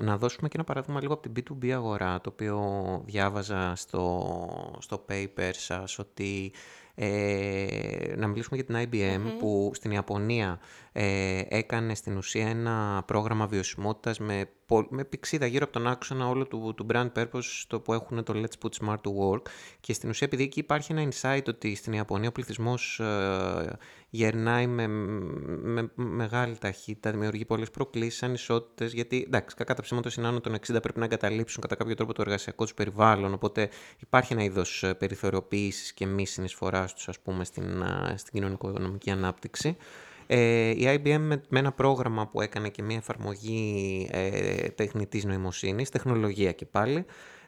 να 0.00 0.16
δώσουμε 0.16 0.48
και 0.48 0.54
ένα 0.56 0.64
παράδειγμα 0.64 1.00
λίγο 1.00 1.12
από 1.12 1.30
την 1.30 1.32
B2B 1.36 1.70
αγορά, 1.70 2.20
το 2.20 2.30
οποίο 2.32 2.60
διάβαζα 3.04 3.72
στο, 3.76 4.76
στο 4.78 5.04
paper 5.08 5.50
σας, 5.52 5.98
ότι 5.98 6.52
ε, 6.94 8.14
να 8.16 8.26
μιλήσουμε 8.26 8.56
για 8.56 8.64
την 8.64 8.88
IBM, 8.90 9.20
που 9.38 9.70
στην 9.74 9.90
Ιαπωνία 9.90 10.60
ε, 10.92 11.42
έκανε 11.48 11.94
στην 11.94 12.16
ουσία 12.16 12.48
ένα 12.48 13.02
πρόγραμμα 13.06 13.46
βιωσιμότητας 13.46 14.18
με, 14.18 14.48
με 14.88 15.04
πηξίδα 15.04 15.46
γύρω 15.46 15.64
από 15.64 15.72
τον 15.72 15.86
άξονα 15.86 16.28
όλο 16.28 16.46
του, 16.46 16.74
του 16.76 16.86
brand 16.92 17.12
purpose 17.16 17.64
το 17.66 17.80
που 17.80 17.92
έχουν 17.92 18.24
το 18.24 18.32
Let's 18.36 18.66
Put 18.66 18.86
Smart 18.86 18.96
to 18.96 19.10
Work 19.20 19.42
και 19.80 19.92
στην 19.92 20.08
ουσία 20.08 20.26
επειδή 20.26 20.42
εκεί 20.42 20.58
υπάρχει 20.58 20.92
ένα 20.92 21.08
insight 21.08 21.42
ότι 21.48 21.74
στην 21.74 21.92
Ιαπωνία 21.92 22.28
ο 22.28 22.32
πληθυσμός 22.32 23.00
ε, 23.00 23.78
γερνάει 24.14 24.66
με, 24.66 24.86
με, 24.86 25.90
μεγάλη 25.94 26.58
ταχύτητα, 26.58 27.10
δημιουργεί 27.10 27.44
πολλές 27.44 27.70
προκλήσεις, 27.70 28.22
ανισότητες, 28.22 28.92
γιατί 28.92 29.24
εντάξει, 29.26 29.56
κακά 29.56 29.74
τα 29.74 29.82
ψήματα 29.82 30.10
των 30.10 30.40
των 30.40 30.54
60 30.54 30.58
πρέπει 30.82 30.98
να 30.98 31.04
εγκαταλείψουν 31.04 31.60
κατά 31.60 31.74
κάποιο 31.74 31.94
τρόπο 31.94 32.12
το 32.12 32.22
εργασιακό 32.22 32.64
τους 32.64 32.74
περιβάλλον, 32.74 33.32
οπότε 33.32 33.68
υπάρχει 33.98 34.32
ένα 34.32 34.42
είδος 34.42 34.82
ε, 34.82 34.94
περιθωριοποίησης 34.94 35.92
και 35.92 36.06
μη 36.06 36.26
συνεισφοράς 36.26 36.94
τους, 36.94 37.08
ας 37.08 37.20
πούμε, 37.20 37.44
στην, 37.44 37.82
ε, 37.82 38.14
στην 38.16 38.32
κοινωνικο-οικονομική 38.32 39.10
ανάπτυξη. 39.10 39.76
Ε, 40.34 40.70
η 40.70 41.00
IBM 41.04 41.18
με, 41.48 41.58
ένα 41.58 41.72
πρόγραμμα 41.72 42.26
που 42.26 42.40
έκανε 42.40 42.68
και 42.68 42.82
μια 42.82 42.96
εφαρμογή 42.96 44.08
ε, 44.12 44.68
τεχνητής 44.68 45.24
νοημοσύνης, 45.24 45.90
τεχνολογία 45.90 46.52
και 46.52 46.66
πάλι, 46.66 47.04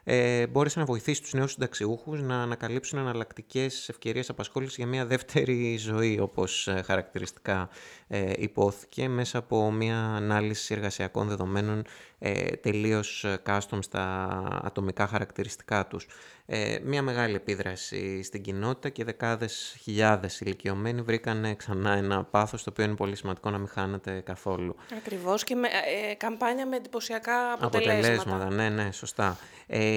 ε, 0.07 0.47
μπόρεσε 0.47 0.79
να 0.79 0.85
βοηθήσει 0.85 1.21
τους 1.21 1.33
νέους 1.33 1.51
συνταξιούχους 1.51 2.21
να 2.21 2.41
ανακαλύψουν 2.41 2.99
εναλλακτικές 2.99 3.89
ευκαιρίες 3.89 4.29
απασχόλησης 4.29 4.75
για 4.75 4.87
μια 4.87 5.05
δεύτερη 5.05 5.77
ζωή, 5.77 6.19
όπως 6.19 6.67
ε, 6.67 6.81
χαρακτηριστικά 6.85 7.69
ε, 8.07 8.31
υπόθηκε, 8.37 9.07
μέσα 9.07 9.37
από 9.37 9.71
μια 9.71 9.97
ανάλυση 9.97 10.73
εργασιακών 10.73 11.27
δεδομένων 11.27 11.85
ε, 12.19 12.45
τελείως 12.55 13.25
custom 13.45 13.77
στα 13.79 14.27
ατομικά 14.63 15.07
χαρακτηριστικά 15.07 15.87
τους. 15.87 16.07
Ε, 16.47 16.77
μια 16.83 17.01
μεγάλη 17.01 17.35
επίδραση 17.35 18.23
στην 18.23 18.41
κοινότητα 18.41 18.89
και 18.89 19.03
δεκάδες 19.03 19.77
χιλιάδες 19.81 20.39
ηλικιωμένοι 20.39 21.01
βρήκαν 21.01 21.55
ξανά 21.55 21.91
ένα 21.91 22.23
πάθος 22.23 22.63
το 22.63 22.69
οποίο 22.69 22.83
είναι 22.85 22.95
πολύ 22.95 23.15
σημαντικό 23.15 23.49
να 23.49 23.57
μην 23.57 23.67
χάνεται 23.67 24.21
καθόλου. 24.25 24.75
Ακριβώς 24.97 25.43
και 25.43 25.55
με, 25.55 25.67
ε, 25.67 26.13
καμπάνια 26.13 26.67
με 26.67 26.75
εντυπωσιακά 26.75 27.53
αποτελέσματα. 27.53 28.11
Αποτελέσματα, 28.11 28.49
ναι, 28.49 28.69
ναι, 28.69 28.91
σωστά. 28.91 29.37
Ε, 29.67 29.94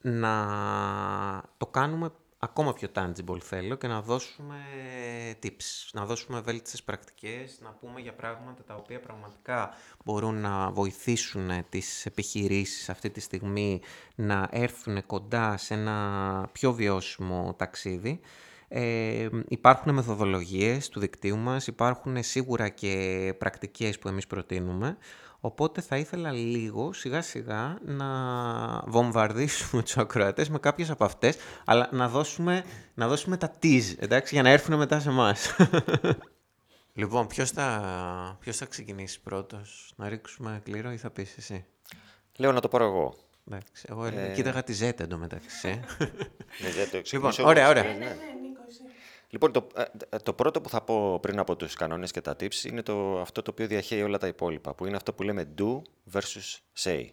να 0.00 0.32
το 1.56 1.66
κάνουμε 1.66 2.10
ακόμα 2.42 2.72
πιο 2.72 2.88
tangible 2.94 3.40
θέλω 3.40 3.74
και 3.74 3.86
να 3.86 4.02
δώσουμε 4.02 4.56
tips, 5.42 5.88
να 5.92 6.04
δώσουμε 6.04 6.40
βέλτιστες 6.40 6.82
πρακτικές, 6.82 7.58
να 7.62 7.70
πούμε 7.70 8.00
για 8.00 8.14
πράγματα 8.14 8.62
τα 8.64 8.74
οποία 8.74 9.00
πραγματικά 9.00 9.74
μπορούν 10.04 10.40
να 10.40 10.70
βοηθήσουν 10.70 11.50
τις 11.68 12.06
επιχειρήσεις 12.06 12.88
αυτή 12.88 13.10
τη 13.10 13.20
στιγμή 13.20 13.80
να 14.14 14.48
έρθουν 14.52 15.06
κοντά 15.06 15.56
σε 15.56 15.74
ένα 15.74 16.48
πιο 16.52 16.72
βιώσιμο 16.72 17.54
ταξίδι. 17.58 18.20
Ε, 18.68 19.28
υπάρχουν 19.48 19.94
μεθοδολογίες 19.94 20.88
του 20.88 21.00
δικτύου 21.00 21.36
μας, 21.36 21.66
υπάρχουν 21.66 22.22
σίγουρα 22.22 22.68
και 22.68 23.34
πρακτικές 23.38 23.98
που 23.98 24.08
εμείς 24.08 24.26
προτείνουμε, 24.26 24.96
Οπότε 25.40 25.80
θα 25.80 25.96
ήθελα 25.96 26.32
λίγο 26.32 26.92
σιγά 26.92 27.22
σιγά 27.22 27.78
να 27.82 28.06
βομβαρδίσουμε 28.86 29.82
τους 29.82 29.96
ακροατές 29.96 30.48
με 30.48 30.58
κάποιες 30.58 30.90
από 30.90 31.04
αυτές, 31.04 31.36
αλλά 31.64 31.88
να 31.92 32.08
δώσουμε, 32.08 32.64
να 32.94 33.08
δώσουμε 33.08 33.36
τα 33.36 33.52
tease, 33.62 33.94
εντάξει, 33.98 34.34
για 34.34 34.42
να 34.42 34.50
έρθουν 34.50 34.76
μετά 34.76 35.00
σε 35.00 35.08
εμάς. 35.08 35.56
λοιπόν, 37.00 37.26
ποιος 37.26 37.50
θα, 37.50 38.36
ποιος 38.40 38.56
θα 38.56 38.64
ξεκινήσει 38.64 39.20
πρώτος, 39.20 39.92
να 39.96 40.08
ρίξουμε 40.08 40.60
κλήρο 40.64 40.92
ή 40.92 40.96
θα 40.96 41.10
πεις 41.10 41.36
εσύ; 41.36 41.64
Λέω 42.36 42.52
να 42.52 42.60
το 42.60 42.68
πάρω 42.68 42.84
εγώ. 42.84 43.14
Εντάξει, 43.48 43.86
εγώ 43.88 44.04
ε... 44.04 44.32
κοίταγα 44.34 44.62
τη 44.62 44.78
Z 44.80 45.00
εντωμεταξύ. 45.00 45.68
Ναι, 46.62 47.00
λοιπόν, 47.12 47.32
ωραία, 47.44 47.68
ωραία. 47.68 47.82
Ναι, 47.82 47.88
ναι, 47.88 47.98
ναι. 47.98 48.14
Λοιπόν, 49.30 49.52
το, 49.52 49.66
ε, 49.74 49.84
ε, 50.08 50.16
το 50.18 50.32
πρώτο 50.32 50.60
που 50.60 50.68
θα 50.68 50.80
πω 50.80 51.20
πριν 51.20 51.38
από 51.38 51.56
τους 51.56 51.74
κανόνες 51.74 52.10
και 52.10 52.20
τα 52.20 52.32
tips 52.32 52.64
είναι 52.64 52.82
το, 52.82 53.20
αυτό 53.20 53.42
το 53.42 53.50
οποίο 53.50 53.66
διαχέει 53.66 54.02
όλα 54.02 54.18
τα 54.18 54.26
υπόλοιπα, 54.26 54.74
που 54.74 54.86
είναι 54.86 54.96
αυτό 54.96 55.12
που 55.12 55.22
λέμε 55.22 55.54
do 55.58 55.80
versus 56.12 56.58
say. 56.78 57.08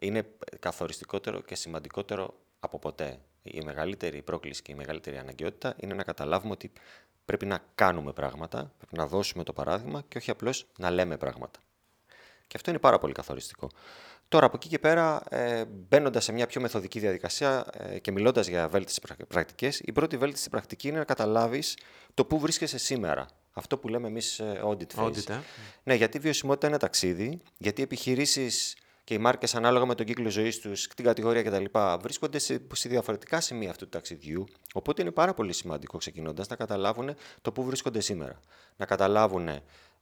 Είναι 0.00 0.26
καθοριστικότερο 0.58 1.40
και 1.40 1.54
σημαντικότερο 1.54 2.34
από 2.60 2.78
ποτέ. 2.78 3.18
Η 3.42 3.60
μεγαλύτερη 3.64 4.22
πρόκληση 4.22 4.62
και 4.62 4.72
η 4.72 4.74
μεγαλύτερη 4.74 5.18
αναγκαιότητα 5.18 5.74
είναι 5.76 5.94
να 5.94 6.02
καταλάβουμε 6.02 6.52
ότι 6.52 6.72
πρέπει 7.24 7.46
να 7.46 7.58
κάνουμε 7.74 8.12
πράγματα, 8.12 8.72
πρέπει 8.78 8.96
να 8.96 9.06
δώσουμε 9.06 9.42
το 9.42 9.52
παράδειγμα 9.52 10.02
και 10.08 10.18
όχι 10.18 10.30
απλώς 10.30 10.66
να 10.78 10.90
λέμε 10.90 11.16
πράγματα. 11.16 11.60
Και 12.46 12.56
αυτό 12.56 12.70
είναι 12.70 12.78
πάρα 12.78 12.98
πολύ 12.98 13.12
καθοριστικό. 13.12 13.68
Τώρα, 14.32 14.46
από 14.46 14.56
εκεί 14.56 14.68
και 14.68 14.78
πέρα, 14.78 15.22
ε, 15.28 15.64
μπαίνοντας 15.64 16.24
σε 16.24 16.32
μια 16.32 16.46
πιο 16.46 16.60
μεθοδική 16.60 16.98
διαδικασία 16.98 17.66
ε, 17.72 17.98
και 17.98 18.12
μιλώντας 18.12 18.46
για 18.46 18.68
βέλτιστες 18.68 19.26
πρακτικές, 19.28 19.80
η 19.84 19.92
πρώτη 19.92 20.16
βέλτιστη 20.16 20.48
πρακτική 20.48 20.88
είναι 20.88 20.98
να 20.98 21.04
καταλάβεις 21.04 21.76
το 22.14 22.24
πού 22.24 22.38
βρίσκεσαι 22.38 22.78
σήμερα. 22.78 23.26
Αυτό 23.52 23.78
που 23.78 23.88
λέμε 23.88 24.08
εμείς 24.08 24.38
ε, 24.38 24.60
audit 24.64 24.96
phase. 24.96 25.28
Ε. 25.28 25.38
Ναι, 25.82 25.94
γιατί 25.94 26.16
η 26.16 26.20
βιωσιμότητα 26.20 26.66
είναι 26.66 26.76
ταξίδι, 26.76 27.40
γιατί 27.58 27.80
οι 27.80 27.84
επιχειρήσεις 27.84 28.76
και 29.12 29.18
οι 29.18 29.22
μάρκες 29.22 29.54
ανάλογα 29.54 29.86
με 29.86 29.94
τον 29.94 30.06
κύκλο 30.06 30.30
ζωής 30.30 30.60
τους, 30.60 30.88
την 30.88 31.04
κατηγορία 31.04 31.42
κτλ. 31.42 31.64
βρίσκονται 32.00 32.38
σε, 32.38 32.60
σε 32.72 32.88
διαφορετικά 32.88 33.40
σημεία 33.40 33.70
αυτού 33.70 33.84
του 33.84 33.90
ταξιδιού. 33.90 34.46
Οπότε 34.74 35.02
είναι 35.02 35.10
πάρα 35.10 35.34
πολύ 35.34 35.52
σημαντικό 35.52 35.98
ξεκινώντας 35.98 36.48
να 36.48 36.56
καταλάβουν 36.56 37.14
το 37.42 37.52
πού 37.52 37.64
βρίσκονται 37.64 38.00
σήμερα. 38.00 38.40
Να 38.76 38.86
καταλάβουν 38.86 39.48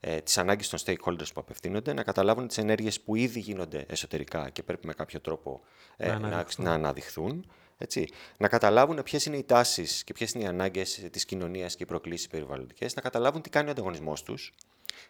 ε, 0.00 0.20
τις 0.20 0.38
ανάγκες 0.38 0.68
των 0.68 0.78
stakeholders 0.84 1.32
που 1.34 1.40
απευθύνονται, 1.40 1.92
να 1.92 2.02
καταλάβουν 2.02 2.46
τις 2.46 2.58
ενέργειες 2.58 3.00
που 3.00 3.14
ήδη 3.14 3.40
γίνονται 3.40 3.84
εσωτερικά 3.88 4.50
και 4.50 4.62
πρέπει 4.62 4.86
με 4.86 4.92
κάποιο 4.92 5.20
τρόπο 5.20 5.60
ε, 5.96 6.08
να, 6.08 6.14
αναδειχθούν. 6.14 6.64
να, 6.64 6.72
αναδειχθούν. 6.72 7.50
Έτσι. 7.78 8.08
Να 8.36 8.48
καταλάβουν 8.48 9.02
ποιες 9.02 9.26
είναι 9.26 9.36
οι 9.36 9.44
τάσεις 9.44 10.04
και 10.04 10.12
ποιες 10.12 10.32
είναι 10.32 10.44
οι 10.44 10.46
ανάγκες 10.46 11.08
της 11.10 11.24
κοινωνίας 11.24 11.76
και 11.76 11.82
οι 11.82 11.86
προκλήσεις 11.86 12.28
περιβαλλοντικές, 12.28 12.94
να 12.94 13.02
καταλάβουν 13.02 13.42
τι 13.42 13.50
κάνει 13.50 13.68
ο 13.68 13.70
ανταγωνισμός 13.70 14.22
τους, 14.22 14.54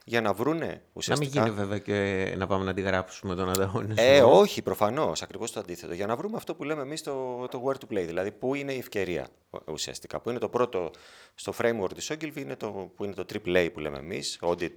για 0.05 0.21
να 0.21 0.33
βρούνε 0.33 0.83
ουσιαστικά. 0.93 1.41
Να 1.41 1.47
μην 1.47 1.55
γίνει 1.55 1.65
βέβαια 1.65 1.79
και 1.79 2.35
να 2.37 2.47
πάμε 2.47 2.65
να 2.65 2.71
αντιγράψουμε 2.71 3.35
τον 3.35 3.51
ανταγωνισμό. 3.51 4.05
Ε, 4.07 4.23
όχι, 4.23 4.63
προφανώς. 4.63 5.23
Ακριβώς 5.23 5.53
το 5.53 5.61
αντίθετο. 5.61 5.95
Για 5.95 6.07
να 6.07 6.17
βρούμε 6.17 6.37
αυτό 6.37 6.55
που 6.55 6.65
λέμε 6.65 6.83
εμείς 6.83 7.03
το, 7.03 7.47
το 7.51 7.63
where 7.67 7.75
to 7.75 7.95
play. 7.95 8.05
Δηλαδή, 8.07 8.33
πού 8.33 8.55
είναι 8.55 8.73
η 8.73 8.79
ευκαιρία 8.79 9.29
ουσιαστικά. 9.65 10.21
Που 10.21 10.31
είναι 10.31 10.39
το 10.39 10.49
πρώτο 10.49 10.91
στο 11.35 11.53
framework 11.59 11.93
της 11.95 12.13
Ogilvy, 12.13 12.37
είναι 12.37 12.57
το, 12.57 12.91
που 12.97 13.05
είναι 13.05 13.15
το 13.15 13.25
AAA 13.33 13.69
που 13.73 13.81
λέμε 13.81 13.99
εμείς. 13.99 14.39
Audit 14.43 14.71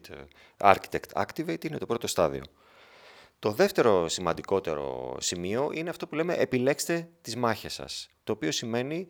Architect 0.58 1.24
Activate 1.24 1.66
είναι 1.66 1.78
το 1.78 1.86
πρώτο 1.86 2.08
στάδιο. 2.08 2.44
Το 3.40 3.52
δεύτερο 3.52 4.08
σημαντικότερο 4.08 5.16
σημείο 5.20 5.72
είναι 5.74 5.90
αυτό 5.90 6.08
που 6.08 6.16
λέμε 6.16 6.34
επιλέξτε 6.34 7.10
τις 7.22 7.36
μάχες 7.36 7.74
σας. 7.74 8.10
Το 8.24 8.32
οποίο 8.32 8.52
σημαίνει 8.52 9.08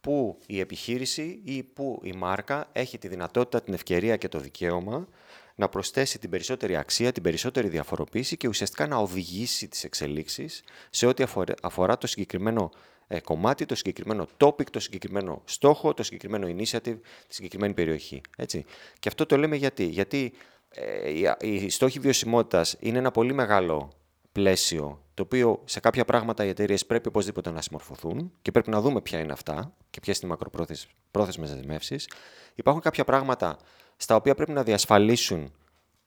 που 0.00 0.38
η 0.46 0.60
επιχείρηση 0.60 1.40
ή 1.44 1.62
που 1.62 2.00
η 2.02 2.12
μάρκα 2.12 2.68
έχει 2.72 2.98
τη 2.98 3.08
δυνατότητα, 3.08 3.62
την 3.62 3.74
ευκαιρία 3.74 4.16
και 4.16 4.28
το 4.28 4.38
δικαίωμα 4.38 5.08
να 5.54 5.68
προσθέσει 5.68 6.18
την 6.18 6.30
περισσότερη 6.30 6.76
αξία, 6.76 7.12
την 7.12 7.22
περισσότερη 7.22 7.68
διαφοροποίηση 7.68 8.36
και 8.36 8.48
ουσιαστικά 8.48 8.86
να 8.86 8.96
οδηγήσει 8.96 9.68
τις 9.68 9.84
εξελίξεις 9.84 10.62
σε 10.90 11.06
ό,τι 11.06 11.24
αφορά 11.62 11.98
το 11.98 12.06
συγκεκριμένο 12.06 12.70
ε, 13.06 13.20
κομμάτι, 13.20 13.66
το 13.66 13.74
συγκεκριμένο 13.74 14.28
topic, 14.36 14.70
το 14.70 14.80
συγκεκριμένο 14.80 15.42
στόχο, 15.44 15.94
το 15.94 16.02
συγκεκριμένο 16.02 16.46
initiative, 16.46 16.98
τη 17.28 17.34
συγκεκριμένη 17.34 17.74
περιοχή. 17.74 18.20
Έτσι. 18.36 18.64
Και 18.98 19.08
αυτό 19.08 19.26
το 19.26 19.36
λέμε 19.36 19.56
γιατί. 19.56 19.84
Γιατί 19.84 20.32
ε, 20.68 21.32
οι 21.40 21.70
στόχοι 21.70 21.98
βιωσιμότητας 21.98 22.76
είναι 22.80 22.98
ένα 22.98 23.10
πολύ 23.10 23.32
μεγάλο 23.32 23.92
πλαίσιο 24.32 25.04
το 25.14 25.22
οποίο 25.22 25.62
σε 25.64 25.80
κάποια 25.80 26.04
πράγματα 26.04 26.44
οι 26.44 26.48
εταιρείες 26.48 26.86
πρέπει 26.86 27.08
οπωσδήποτε 27.08 27.50
να 27.50 27.60
συμμορφωθούν 27.60 28.32
και 28.42 28.50
πρέπει 28.50 28.70
να 28.70 28.80
δούμε 28.80 29.00
ποια 29.00 29.18
είναι 29.18 29.32
αυτά 29.32 29.74
και 29.90 30.00
ποιες 30.00 30.18
είναι 30.18 30.26
οι 30.26 30.30
μακροπρόθεσμε 30.30 31.46
δεσμεύσεις. 31.46 32.08
Υπάρχουν 32.54 32.82
κάποια 32.82 33.04
πράγματα 33.04 33.58
στα 33.96 34.16
οποία 34.16 34.34
πρέπει 34.34 34.52
να 34.52 34.62
διασφαλίσουν 34.62 35.52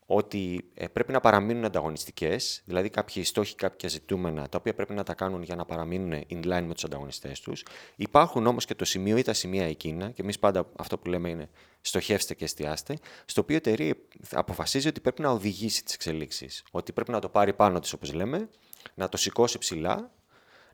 ότι 0.10 0.70
ε, 0.74 0.88
πρέπει 0.88 1.12
να 1.12 1.20
παραμείνουν 1.20 1.66
ανταγωνιστικές, 1.66 2.62
δηλαδή 2.66 2.90
κάποιοι 2.90 3.24
στόχοι, 3.24 3.56
κάποια 3.56 3.90
ζητούμενα, 3.90 4.50
τα 4.50 4.58
οποία 4.58 4.74
πρέπει 4.74 4.94
να 4.94 5.04
τα 5.04 5.14
κάνουν 5.14 5.42
για 5.42 5.56
να 5.56 5.66
παραμείνουν 5.66 6.24
in 6.30 6.44
line 6.46 6.64
με 6.64 6.74
τους 6.74 6.84
ανταγωνιστές 6.84 7.40
τους. 7.40 7.66
Υπάρχουν 7.96 8.48
όμως 8.48 8.66
και 8.66 8.76
το 8.76 8.86
σημείο 8.86 9.18
ή 9.18 9.22
τα 9.22 9.34
σημεία 9.34 9.66
εκείνα, 9.66 10.12
και 10.12 10.22
εμείς 10.22 10.40
πάντα 10.40 10.70
αυτό 10.78 10.98
που 10.98 11.10
λέμε 11.10 11.30
είναι 11.30 11.50
στοχεύστε 11.82 12.34
και 12.34 12.44
εστιάστε, 12.44 12.98
στο 13.26 13.42
οποίο 13.42 13.56
η 13.56 13.58
εταιρεία 13.58 13.96
αποφασίζει 14.32 14.88
ότι 14.88 15.00
πρέπει 15.00 15.22
να 15.22 15.30
οδηγήσει 15.30 15.84
τις 15.84 15.94
εξελίξεις. 15.94 16.64
Ότι 16.72 16.92
πρέπει 16.92 17.12
να 17.12 17.20
το 17.20 17.30
πάρει 17.30 17.54
πάνω 17.54 17.80
της, 17.80 17.94
όπως 17.94 18.14
λέμε, 18.14 18.50
να 18.94 19.10
το 19.10 19.18
σηκώσει 19.18 19.58
ψηλά, 19.58 20.12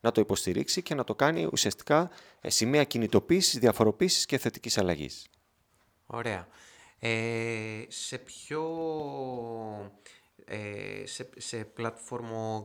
να 0.02 0.12
το 0.12 0.22
υποστηρίξει 0.22 0.82
και 0.82 0.96
να 0.96 1.04
το 1.04 1.16
κάνει 1.16 1.50
ουσιαστικά 1.52 2.10
ε, 2.42 2.50
σημεία 2.50 2.84
κινητοποίησης, 2.84 3.60
διαφοροποίησης 3.60 4.26
και 4.26 4.38
θετικής 4.38 4.78
αλλαγής. 4.78 5.28
Ωραία. 6.06 6.48
Ε, 7.06 7.86
σε 7.88 8.18
ποιο... 8.18 8.64
Ε, 10.46 11.06
σε, 11.06 11.30
σε 11.38 11.68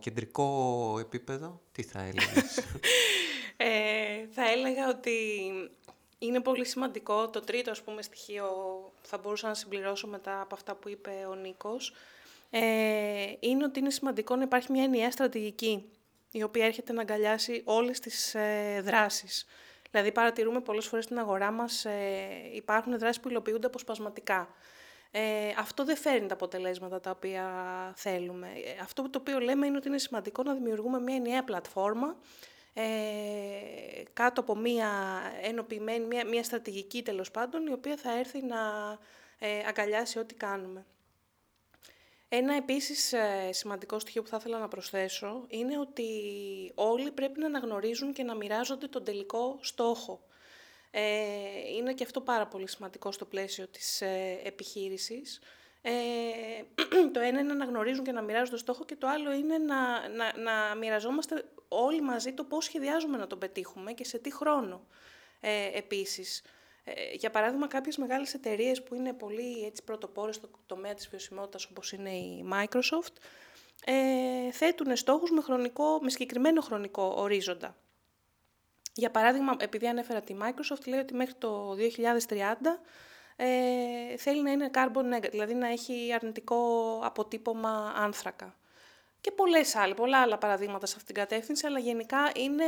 κεντρικό 0.01 0.96
επίπεδο, 1.01 1.61
τι 1.72 1.83
θα 1.83 2.01
έλεγες; 2.01 2.59
ε, 3.57 4.27
θα 4.31 4.51
έλεγα 4.51 4.88
ότι 4.88 5.12
είναι 6.18 6.40
πολύ 6.40 6.64
σημαντικό, 6.64 7.29
το 7.31 7.40
τρίτο 7.40 7.70
ας 7.70 7.83
πούμε 7.83 8.03
στοιχείο 8.03 8.48
θα 9.03 9.18
μπορούσα 9.18 9.48
να 9.48 9.55
συμπληρώσω 9.55 10.07
μετά 10.07 10.40
από 10.40 10.55
αυτά 10.55 10.74
που 10.74 10.88
είπε 10.88 11.11
ο 11.31 11.35
Νίκος, 11.35 11.92
ε, 12.51 12.61
είναι 13.40 13.64
ότι 13.64 13.79
είναι 13.79 13.90
σημαντικό 13.90 14.37
να 14.37 14.42
υπάρχει 14.42 14.72
μια 14.72 14.83
ενιαία 14.83 15.11
στρατηγική 15.11 15.90
η 16.31 16.42
οποία 16.42 16.66
έρχεται 16.66 16.92
να 16.92 17.01
αγκαλιάσει 17.01 17.62
όλες 17.64 18.01
τις 18.01 18.35
ε, 18.35 18.81
δράσεις. 18.85 19.46
Δηλαδή 19.90 20.12
παρατηρούμε 20.12 20.61
πολλές 20.61 20.87
φορές 20.87 21.05
στην 21.05 21.18
αγορά 21.18 21.51
μας 21.51 21.85
ε, 21.85 21.90
υπάρχουν 22.53 22.98
δράσεις 22.98 23.20
που 23.20 23.29
υλοποιούνται 23.29 23.66
αποσπασματικά. 23.66 24.48
ε, 25.11 25.20
αυτό 25.59 25.85
δεν 25.85 25.96
φέρνει 25.96 26.27
τα 26.27 26.35
αποτελέσματα 26.35 27.01
τα 27.01 27.11
οποία 27.11 27.46
θέλουμε. 27.96 28.46
Ε, 28.46 28.83
αυτό 28.83 29.11
το 29.11 29.18
οποίο 29.18 29.38
λέμε 29.38 29.66
είναι 29.66 29.77
ότι 29.77 29.88
είναι 29.88 29.98
σημαντικό 29.98 30.42
να 30.42 30.55
δημιουργούμε 30.55 31.01
μια 31.01 31.14
ενιαία 31.14 31.44
πλατφόρμα 31.44 32.16
ε, 32.81 34.03
κάτω 34.12 34.40
από 34.40 34.57
μια 34.57 34.90
ενοποιημένη, 35.42 36.07
μια, 36.07 36.27
μια 36.27 36.44
στρατηγική 36.44 37.03
τέλος 37.03 37.31
πάντων, 37.31 37.66
η 37.66 37.72
οποία 37.72 37.96
θα 37.96 38.18
έρθει 38.18 38.42
να 38.42 38.57
ε, 39.38 39.62
αγκαλιάσει 39.68 40.18
ό,τι 40.18 40.35
κάνουμε. 40.35 40.87
Ένα 42.28 42.54
επίσης 42.54 43.12
ε, 43.12 43.50
σημαντικό 43.52 43.98
στοιχείο 43.98 44.22
που 44.22 44.28
θα 44.28 44.36
ήθελα 44.40 44.58
να 44.58 44.68
προσθέσω 44.68 45.44
είναι 45.48 45.78
ότι 45.78 46.04
όλοι 46.74 47.10
πρέπει 47.10 47.40
να 47.40 47.46
αναγνωρίζουν 47.46 48.12
και 48.12 48.22
να 48.22 48.34
μοιράζονται 48.34 48.86
τον 48.86 49.04
τελικό 49.04 49.58
στόχο. 49.60 50.22
Ε, 50.90 51.02
είναι 51.76 51.92
και 51.92 52.04
αυτό 52.04 52.20
πάρα 52.20 52.46
πολύ 52.46 52.68
σημαντικό 52.68 53.12
στο 53.12 53.24
πλαίσιο 53.24 53.66
της 53.68 54.00
ε, 54.00 54.40
επιχείρησης. 54.44 55.40
Ε, 55.82 55.92
το 57.12 57.20
ένα 57.20 57.28
είναι 57.28 57.42
να 57.42 57.52
αναγνωρίζουν 57.52 58.04
και 58.04 58.12
να 58.12 58.22
μοιράζουν 58.22 58.50
το 58.50 58.56
στόχο 58.56 58.84
και 58.84 58.96
το 58.96 59.06
άλλο 59.06 59.32
είναι 59.32 59.58
να, 59.58 60.08
να, 60.08 60.38
να 60.38 60.74
μοιραζόμαστε 60.74 61.44
όλοι 61.68 62.00
μαζί 62.00 62.32
το 62.32 62.44
πώς 62.44 62.64
σχεδιάζουμε 62.64 63.16
να 63.16 63.26
τον 63.26 63.38
πετύχουμε 63.38 63.92
και 63.92 64.04
σε 64.04 64.18
τι 64.18 64.32
χρόνο 64.32 64.86
ε, 65.40 65.70
επίσης. 65.72 66.42
Ε, 66.94 67.14
για 67.14 67.31
παράδειγμα, 67.31 67.66
κάποιες 67.66 67.96
μεγάλες 67.96 68.35
εταιρείες 68.35 68.83
που 68.83 68.94
είναι 68.94 69.12
πολύ 69.12 69.64
έτσι, 69.66 69.85
πρωτοπόρες 69.85 70.35
στο 70.35 70.51
τομέα 70.66 70.94
της 70.94 71.09
βιωσιμότητας, 71.09 71.64
όπως 71.64 71.92
είναι 71.92 72.11
η 72.11 72.44
Microsoft, 72.53 73.14
ε, 73.85 74.51
θέτουν 74.53 74.96
στόχους 74.96 75.31
με, 75.31 75.40
χρονικό, 75.40 75.98
με 76.03 76.11
συγκεκριμένο 76.11 76.61
χρονικό 76.61 77.14
ορίζοντα. 77.16 77.77
Για 78.94 79.11
παράδειγμα, 79.11 79.57
επειδή 79.59 79.88
ανέφερα 79.88 80.20
τη 80.20 80.35
Microsoft, 80.42 80.87
λέει 80.87 81.01
ότι 81.01 81.14
μέχρι 81.14 81.35
το 81.35 81.74
2030 81.74 82.81
ε, 83.37 84.16
θέλει 84.16 84.42
να 84.42 84.51
είναι 84.51 84.70
carbon 84.74 85.14
negative, 85.14 85.31
δηλαδή 85.31 85.55
να 85.55 85.68
έχει 85.68 86.12
αρνητικό 86.14 86.59
αποτύπωμα 87.03 87.92
άνθρακα. 87.96 88.57
Και 89.20 89.31
πολλές 89.31 89.74
άλλες, 89.74 89.96
πολλά 89.96 90.20
άλλα 90.20 90.38
παραδείγματα 90.38 90.87
σε 90.87 90.94
αυτήν 90.96 91.14
την 91.14 91.24
κατεύθυνση, 91.24 91.66
αλλά 91.66 91.79
γενικά 91.79 92.31
είναι 92.35 92.64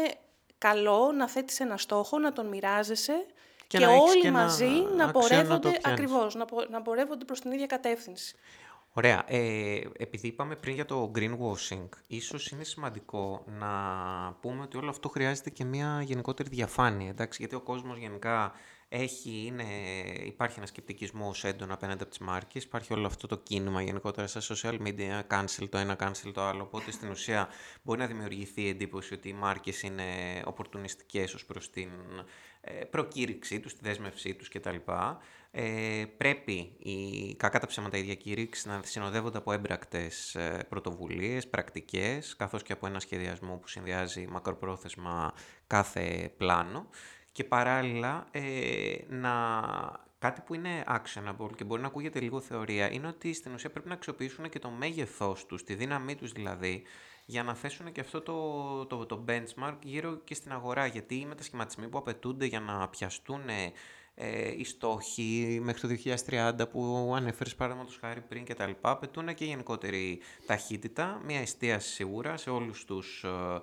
καλό 0.58 1.12
να 1.12 1.28
θέτεις 1.28 1.60
ένα 1.60 1.76
στόχο, 1.76 2.18
να 2.18 2.32
τον 2.32 2.46
μοιράζεσαι 2.46 3.26
και, 3.70 3.78
και 3.78 3.86
όλοι 3.86 4.30
μαζί 4.30 4.68
να 4.96 5.10
πορεύονται, 5.10 5.70
να 5.70 5.90
ακριβώς, 5.92 6.34
να, 6.34 6.44
να 6.70 6.82
πορεύονται 6.82 7.24
προς 7.24 7.40
την 7.40 7.52
ίδια 7.52 7.66
κατεύθυνση. 7.66 8.36
Ωραία. 8.92 9.24
Ε, 9.26 9.80
επειδή 9.96 10.26
είπαμε 10.26 10.56
πριν 10.56 10.74
για 10.74 10.84
το 10.84 11.10
greenwashing, 11.14 11.88
ίσως 12.06 12.50
είναι 12.50 12.64
σημαντικό 12.64 13.44
να 13.46 13.68
πούμε 14.40 14.62
ότι 14.62 14.76
όλο 14.76 14.90
αυτό 14.90 15.08
χρειάζεται 15.08 15.50
και 15.50 15.64
μια 15.64 16.02
γενικότερη 16.02 16.48
διαφάνεια, 16.48 17.08
εντάξει, 17.08 17.38
γιατί 17.40 17.54
ο 17.54 17.60
κόσμος 17.60 17.98
γενικά 17.98 18.52
έχει, 18.92 19.44
είναι, 19.46 19.64
υπάρχει 20.24 20.58
ένα 20.58 20.66
σκεπτικισμός 20.66 21.44
έντονο 21.44 21.74
απέναντι 21.74 22.02
από 22.02 22.10
τις 22.10 22.18
μάρκες. 22.18 22.62
Υπάρχει 22.64 22.92
όλο 22.92 23.06
αυτό 23.06 23.26
το 23.26 23.36
κίνημα 23.36 23.82
γενικότερα 23.82 24.26
στα 24.26 24.40
social 24.40 24.78
media, 24.86 25.20
cancel 25.30 25.68
το 25.68 25.78
ένα, 25.78 25.96
cancel 26.00 26.30
το 26.32 26.42
άλλο. 26.42 26.62
Οπότε 26.62 26.90
στην 26.90 27.10
ουσία 27.10 27.48
μπορεί 27.82 27.98
να 27.98 28.06
δημιουργηθεί 28.06 28.62
η 28.62 28.68
εντύπωση 28.68 29.14
ότι 29.14 29.28
οι 29.28 29.32
μάρκες 29.32 29.82
είναι 29.82 30.04
οπορτουνιστικές 30.44 31.34
ως 31.34 31.46
προς 31.46 31.70
την 31.70 31.88
ε, 31.88 32.24
προκήρυξή 32.90 33.60
τους, 33.60 33.74
τη 33.74 33.78
δέσμευσή 33.82 34.34
τους 34.34 34.48
κτλ. 34.48 34.76
Ε, 35.52 36.04
πρέπει 36.16 36.72
η 36.78 37.34
κακά 37.34 37.58
τα 37.58 37.66
ψέματα 37.66 37.96
η 37.96 38.02
διακήρυξη 38.02 38.68
να 38.68 38.80
συνοδεύονται 38.84 39.38
από 39.38 39.52
έμπρακτες 39.52 40.36
πρωτοβουλίες, 40.68 41.48
πρακτικές, 41.48 42.36
καθώς 42.36 42.62
και 42.62 42.72
από 42.72 42.86
ένα 42.86 43.00
σχεδιασμό 43.00 43.56
που 43.56 43.68
συνδυάζει 43.68 44.26
μακροπρόθεσμα 44.26 45.32
κάθε 45.66 46.32
πλάνο 46.36 46.88
και 47.32 47.44
παράλληλα 47.44 48.26
ε, 48.30 48.42
να... 49.08 49.32
κάτι 50.18 50.40
που 50.40 50.54
είναι 50.54 50.84
actionable 50.86 51.50
και 51.56 51.64
μπορεί 51.64 51.80
να 51.80 51.86
ακούγεται 51.86 52.20
λίγο 52.20 52.40
θεωρία 52.40 52.92
είναι 52.92 53.06
ότι 53.06 53.32
στην 53.32 53.54
ουσία 53.54 53.70
πρέπει 53.70 53.88
να 53.88 53.94
αξιοποιήσουν 53.94 54.48
και 54.48 54.58
το 54.58 54.70
μέγεθός 54.70 55.46
τους, 55.46 55.64
τη 55.64 55.74
δύναμή 55.74 56.14
τους 56.14 56.32
δηλαδή, 56.32 56.82
για 57.30 57.42
να 57.42 57.54
θέσουν 57.54 57.92
και 57.92 58.00
αυτό 58.00 58.20
το, 58.20 58.86
το, 58.86 59.06
το 59.06 59.24
benchmark 59.28 59.76
γύρω 59.82 60.20
και 60.24 60.34
στην 60.34 60.52
αγορά. 60.52 60.86
Γιατί 60.86 61.14
οι 61.14 61.26
μετασχηματισμοί 61.26 61.88
που 61.88 61.98
απαιτούνται 61.98 62.46
για 62.46 62.60
να 62.60 62.88
πιαστούν 62.88 63.40
ε, 64.14 64.54
οι 64.56 64.64
στόχοι 64.64 65.60
μέχρι 65.62 65.80
το 65.80 66.12
2030 66.26 66.70
που 66.70 67.12
ανέφερες 67.16 67.54
παραδείγματος 67.54 67.98
χάρη 68.00 68.20
πριν 68.20 68.44
και 68.44 68.54
τα 68.54 68.66
λοιπά, 68.66 68.90
απαιτούν 68.90 69.34
και 69.34 69.44
γενικότερη 69.44 70.20
ταχύτητα, 70.46 71.20
μια 71.24 71.40
εστίαση 71.40 71.88
σίγουρα 71.88 72.36
σε 72.36 72.50
όλους 72.50 72.84
τους 72.84 73.24
ε, 73.24 73.60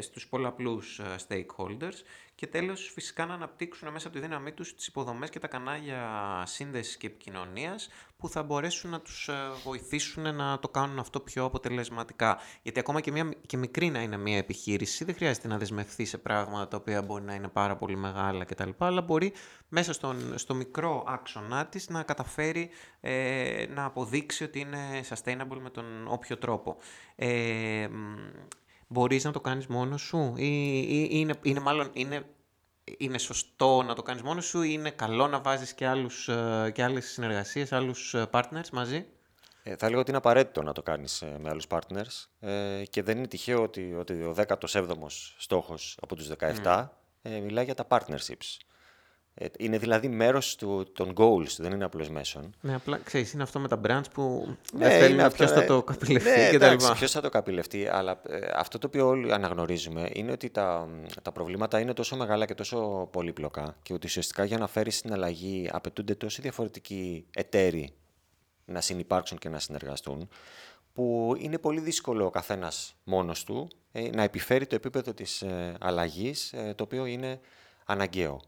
στους 0.00 0.28
πολλαπλούς 0.28 0.98
ε, 0.98 1.16
stakeholders 1.28 2.02
και 2.34 2.46
τέλος 2.46 2.90
φυσικά 2.94 3.26
να 3.26 3.34
αναπτύξουν 3.34 3.92
μέσα 3.92 4.06
από 4.06 4.16
τη 4.16 4.22
δύναμή 4.22 4.52
τους 4.52 4.74
τις 4.74 4.86
υποδομές 4.86 5.30
και 5.30 5.38
τα 5.38 5.46
κανάλια 5.46 6.42
σύνδεσης 6.46 6.96
και 6.96 7.06
επικοινωνίας 7.06 7.88
που 8.16 8.28
θα 8.28 8.42
μπορέσουν 8.42 8.90
να 8.90 9.00
τους 9.00 9.28
ε, 9.28 9.34
βοηθήσουν 9.64 10.34
να 10.34 10.58
το 10.58 10.68
κάνουν 10.68 10.98
αυτό 10.98 11.20
πιο 11.20 11.44
αποτελεσματικά. 11.44 12.38
Γιατί 12.62 12.78
ακόμα 12.78 13.00
και, 13.00 13.10
μια, 13.10 13.30
και 13.46 13.56
μικρή 13.56 13.90
να 13.90 14.02
είναι 14.02 14.16
μια 14.16 14.36
επιχείρηση 14.36 15.04
δεν 15.04 15.14
χρειάζεται 15.14 15.48
να 15.48 15.58
δεσμευθεί 15.58 16.04
σε 16.04 16.18
πράγματα 16.18 16.68
τα 16.68 16.76
οποία 16.76 17.02
μπορεί 17.02 17.24
να 17.24 17.34
είναι 17.34 17.48
πάρα 17.48 17.76
πολύ 17.76 17.96
μεγάλα 17.96 18.44
κτλ. 18.44 18.70
Αλλά 18.78 19.00
μπορεί 19.00 19.32
μέσα 19.68 19.92
στον, 19.92 20.38
στο 20.38 20.54
μικρό 20.54 21.04
άξονά 21.06 21.66
της 21.66 21.88
να 21.88 22.02
καταφέρει 22.02 22.70
ε, 23.00 23.66
να 23.68 23.84
αποδείξει 23.84 24.44
ότι 24.44 24.58
είναι 24.58 25.00
sustainable 25.08 25.58
με 25.60 25.70
τον 25.70 26.06
όποιο 26.08 26.38
τρόπο. 26.38 26.76
Ε, 27.16 27.88
μπορείς 28.94 29.24
να 29.24 29.32
το 29.32 29.40
κάνεις 29.40 29.66
μόνος 29.66 30.02
σου 30.02 30.34
ή, 30.36 30.78
ή, 30.78 31.08
είναι, 31.10 31.34
είναι 31.42 31.60
μάλλον 31.60 31.90
είναι, 31.92 32.26
είναι 32.96 33.18
σωστό 33.18 33.82
να 33.82 33.94
το 33.94 34.02
κάνεις 34.02 34.22
μόνος 34.22 34.46
σου 34.46 34.62
ή 34.62 34.68
είναι 34.72 34.90
καλό 34.90 35.26
να 35.26 35.40
βάζεις 35.40 35.72
και, 35.72 35.86
άλλους, 35.86 36.28
ε, 36.28 36.70
και 36.74 36.82
άλλες 36.82 37.06
συνεργασίες, 37.06 37.72
άλλους 37.72 38.14
ε, 38.14 38.26
partners 38.30 38.68
μαζί; 38.72 39.06
Ε, 39.62 39.76
θα 39.76 39.88
λέγω 39.88 40.00
ότι 40.00 40.08
είναι 40.08 40.18
απαραίτητο 40.18 40.62
να 40.62 40.72
το 40.72 40.82
κάνεις 40.82 41.22
ε, 41.22 41.36
με 41.40 41.48
άλλους 41.48 41.66
partners 41.68 42.26
ε, 42.40 42.82
και 42.90 43.02
δεν 43.02 43.18
είναι 43.18 43.26
τυχαίο 43.26 43.62
ότι, 43.62 43.94
ότι 43.94 44.12
ο 44.12 44.34
17ος 44.48 45.34
στόχος 45.38 45.98
από 46.00 46.16
τους 46.16 46.30
17 46.38 46.64
mm. 46.64 46.88
ε, 47.22 47.38
μιλάει 47.38 47.64
για 47.64 47.74
τα 47.74 47.86
partnerships. 47.88 48.58
Ε, 49.36 49.46
είναι 49.58 49.78
δηλαδή 49.78 50.08
μέρος 50.08 50.56
των 50.92 51.12
goals, 51.16 51.56
δεν 51.58 51.72
είναι 51.72 51.84
απλώς 51.84 52.10
μέσον. 52.10 52.54
Ναι, 52.60 52.74
απλά 52.74 52.98
ξέρεις, 52.98 53.32
είναι 53.32 53.42
αυτό 53.42 53.58
με 53.58 53.68
τα 53.68 53.80
brands 53.86 54.10
που 54.12 54.56
ναι, 54.72 54.88
δεν 54.88 55.00
θέλει 55.00 55.30
ποιος 55.32 55.50
θα 55.50 55.64
το 55.64 55.82
καπηλευτεί 55.82 56.28
ναι, 56.30 56.50
κτλ. 56.50 56.92
Ποιος 56.92 57.10
θα 57.10 57.20
το 57.20 57.28
καπηλευτεί, 57.28 57.86
αλλά 57.86 58.20
ε, 58.28 58.38
αυτό 58.54 58.78
το 58.78 58.86
οποίο 58.86 59.06
όλοι 59.06 59.32
αναγνωρίζουμε 59.32 60.10
είναι 60.12 60.32
ότι 60.32 60.50
τα, 60.50 60.88
τα 61.22 61.32
προβλήματα 61.32 61.80
είναι 61.80 61.92
τόσο 61.92 62.16
μεγάλα 62.16 62.44
και 62.44 62.54
τόσο 62.54 63.08
πολύπλοκα 63.12 63.76
και 63.82 63.92
ότι 63.92 64.06
ουσιαστικά 64.06 64.44
για 64.44 64.58
να 64.58 64.66
φέρεις 64.66 65.04
αλλαγή 65.10 65.68
απαιτούνται 65.72 66.14
τόσοι 66.14 66.40
διαφορετικοί 66.40 67.26
εταίροι 67.34 67.94
να 68.64 68.80
συνεπάρξουν 68.80 69.38
και 69.38 69.48
να 69.48 69.58
συνεργαστούν, 69.58 70.28
που 70.92 71.34
είναι 71.38 71.58
πολύ 71.58 71.80
δύσκολο 71.80 72.26
ο 72.26 72.30
καθένας 72.30 72.94
μόνος 73.04 73.44
του 73.44 73.68
ε, 73.92 74.10
να 74.10 74.22
επιφέρει 74.22 74.66
το 74.66 74.74
επίπεδο 74.74 75.14
της 75.14 75.42
ε, 75.42 75.74
αλλαγής, 75.80 76.54
το 76.76 76.82
οποίο 76.82 77.06
είναι 77.06 77.40
αναγκαίο. 77.84 78.40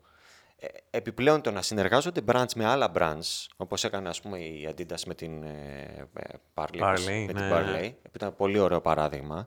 Ε, 0.58 0.66
επιπλέον 0.90 1.40
το 1.40 1.50
να 1.50 1.62
συνεργάζονται 1.62 2.20
brands 2.26 2.52
με 2.54 2.64
άλλα 2.64 2.92
brands, 2.94 3.46
όπως 3.56 3.84
έκανε 3.84 4.08
ας 4.08 4.20
πούμε 4.20 4.38
η 4.38 4.68
Adidas 4.70 5.02
με 5.06 5.14
την 5.14 5.42
ε, 5.42 6.08
ε 6.12 6.34
Parley, 6.54 6.80
Parley, 6.80 7.24
με 7.26 7.32
την 7.32 7.38
ναι. 7.38 7.50
Parley, 7.52 7.92
ήταν 8.14 8.36
πολύ 8.36 8.58
ωραίο 8.58 8.80
παράδειγμα, 8.80 9.44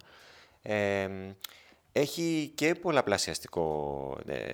ε, 0.62 1.08
έχει 1.92 2.52
και 2.56 2.76
πολλαπλασιαστικό 2.76 4.18
ε, 4.26 4.54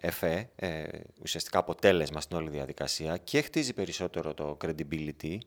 εφέ, 0.00 0.48
ε, 0.56 0.82
ουσιαστικά 1.22 1.58
αποτέλεσμα 1.58 2.20
στην 2.20 2.36
όλη 2.36 2.50
διαδικασία 2.50 3.16
και 3.16 3.40
χτίζει 3.40 3.72
περισσότερο 3.72 4.34
το 4.34 4.56
credibility 4.64 5.38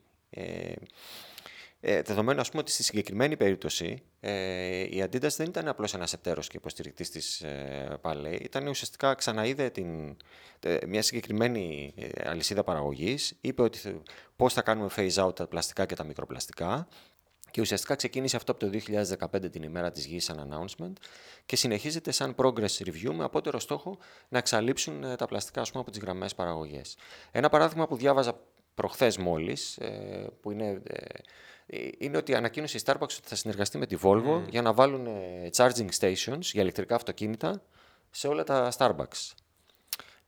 ε, 1.86 2.02
δεδομένου, 2.02 2.40
ας 2.40 2.50
πούμε, 2.50 2.62
ότι 2.62 2.70
στη 2.70 2.82
συγκεκριμένη 2.82 3.36
περίπτωση 3.36 4.02
ε, 4.20 4.80
η 4.80 5.04
Adidas 5.04 5.30
δεν 5.36 5.46
ήταν 5.46 5.68
απλώς 5.68 5.94
ένας 5.94 6.12
εταίρος 6.12 6.48
και 6.48 6.56
υποστηρικτής 6.56 7.10
της 7.10 7.40
ε, 7.40 7.98
Palais, 8.02 8.38
ήταν 8.40 8.66
ουσιαστικά 8.66 9.14
ξαναείδε 9.14 9.70
την, 9.70 10.16
ε, 10.60 10.76
μια 10.86 11.02
συγκεκριμένη 11.02 11.94
ε, 11.96 12.28
αλυσίδα 12.28 12.64
παραγωγής, 12.64 13.36
είπε 13.40 13.62
ότι 13.62 14.02
πώς 14.36 14.52
θα 14.52 14.62
κάνουμε 14.62 14.88
phase 14.96 15.24
out 15.26 15.34
τα 15.36 15.46
πλαστικά 15.46 15.86
και 15.86 15.94
τα 15.94 16.04
μικροπλαστικά. 16.04 16.88
Και 17.50 17.60
ουσιαστικά 17.60 17.94
ξεκίνησε 17.94 18.36
αυτό 18.36 18.52
από 18.52 18.60
το 18.60 18.70
2015 19.32 19.50
την 19.50 19.62
ημέρα 19.62 19.90
της 19.90 20.06
γης 20.06 20.24
σαν 20.24 20.48
announcement. 20.50 20.92
Και 21.46 21.56
συνεχίζεται 21.56 22.10
σαν 22.10 22.34
progress 22.38 22.82
review 22.84 23.12
με 23.12 23.24
απότερο 23.24 23.58
στόχο 23.58 23.98
να 24.28 24.38
εξαλείψουν 24.38 25.16
τα 25.16 25.26
πλαστικά 25.26 25.60
ας 25.60 25.70
πούμε, 25.70 25.82
από 25.82 25.90
τις 25.90 26.00
γραμμές 26.00 26.34
παραγωγές. 26.34 26.96
Ένα 27.30 27.48
παράδειγμα 27.48 27.86
που 27.86 27.96
διάβαζα 27.96 28.40
προχθές 28.74 29.16
μόλις, 29.16 29.78
που 30.40 30.50
είναι 30.50 30.82
ε, 30.84 31.04
είναι 31.98 32.16
ότι 32.16 32.34
ανακοίνωσε 32.34 32.76
η 32.76 32.80
Starbucks 32.84 33.02
ότι 33.02 33.22
θα 33.24 33.34
συνεργαστεί 33.34 33.78
με 33.78 33.86
τη 33.86 33.96
Volvo 34.02 34.42
για 34.48 34.62
να 34.62 34.72
βάλουν 34.72 35.06
ε, 35.06 35.50
charging 35.56 35.88
stations 35.98 36.40
για 36.40 36.62
ηλεκτρικά 36.62 36.94
αυτοκίνητα 36.94 37.62
σε 38.10 38.28
όλα 38.28 38.44
τα 38.44 38.72
Starbucks. 38.76 39.32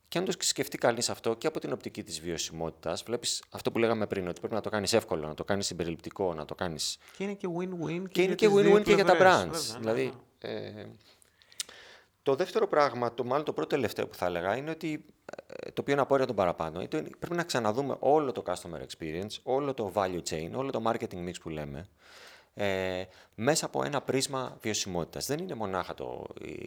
Και 0.08 0.18
αν 0.18 0.24
το 0.24 0.32
σκεφτεί 0.38 0.78
κανείς 0.78 1.10
αυτό 1.10 1.34
και 1.34 1.46
από 1.46 1.60
την 1.60 1.72
οπτική 1.72 2.02
της 2.02 2.20
βιωσιμότητας, 2.20 3.02
βλέπεις 3.02 3.42
αυτό 3.50 3.72
που 3.72 3.78
λέγαμε 3.78 4.06
πριν, 4.06 4.28
ότι 4.28 4.38
πρέπει 4.38 4.54
να 4.54 4.60
το 4.60 4.70
κάνεις 4.70 4.92
εύκολο, 4.92 5.26
να 5.26 5.34
το 5.34 5.44
κάνεις 5.44 5.66
συμπεριληπτικό, 5.66 6.34
να 6.34 6.44
το 6.44 6.54
κάνεις. 6.54 6.98
Και 7.16 7.24
είναι 7.24 7.34
και 7.34 7.48
win-win. 7.58 8.02
Και, 8.02 8.08
και 8.08 8.22
είναι 8.22 8.34
και 8.34 8.48
win-win 8.52 8.82
και 8.82 8.94
για 8.94 9.04
τα 9.04 9.12
brands. 9.12 9.50
Βέβαια, 9.50 9.78
δηλαδή, 9.78 10.12
ναι. 10.42 10.50
ε, 10.50 10.86
το 12.22 12.34
δεύτερο 12.34 12.68
πράγμα, 12.68 13.14
το 13.14 13.24
μάλλον 13.24 13.44
το 13.44 13.52
πρώτο 13.52 13.68
τελευταίο 13.68 14.06
που 14.06 14.14
θα 14.14 14.26
έλεγα, 14.26 14.56
είναι 14.56 14.70
ότι 14.70 14.92
ε, 14.92 15.15
το 15.46 15.80
οποίο 15.80 15.92
είναι 15.92 16.02
απόρρια 16.02 16.26
των 16.26 16.36
παραπάνω. 16.36 16.86
Πρέπει 16.88 17.34
να 17.34 17.42
ξαναδούμε 17.42 17.96
όλο 17.98 18.32
το 18.32 18.42
customer 18.46 18.80
experience, 18.80 19.36
όλο 19.42 19.74
το 19.74 19.92
value 19.94 20.22
chain, 20.30 20.50
όλο 20.54 20.70
το 20.70 20.82
marketing 20.86 21.28
mix 21.28 21.34
που 21.40 21.48
λέμε, 21.48 21.88
ε, 22.54 23.04
μέσα 23.34 23.66
από 23.66 23.84
ένα 23.84 24.00
πρίσμα 24.00 24.56
βιωσιμότητας. 24.60 25.26
Δεν 25.26 25.38
είναι 25.38 25.54
μονάχα 25.54 25.94
το, 25.94 26.24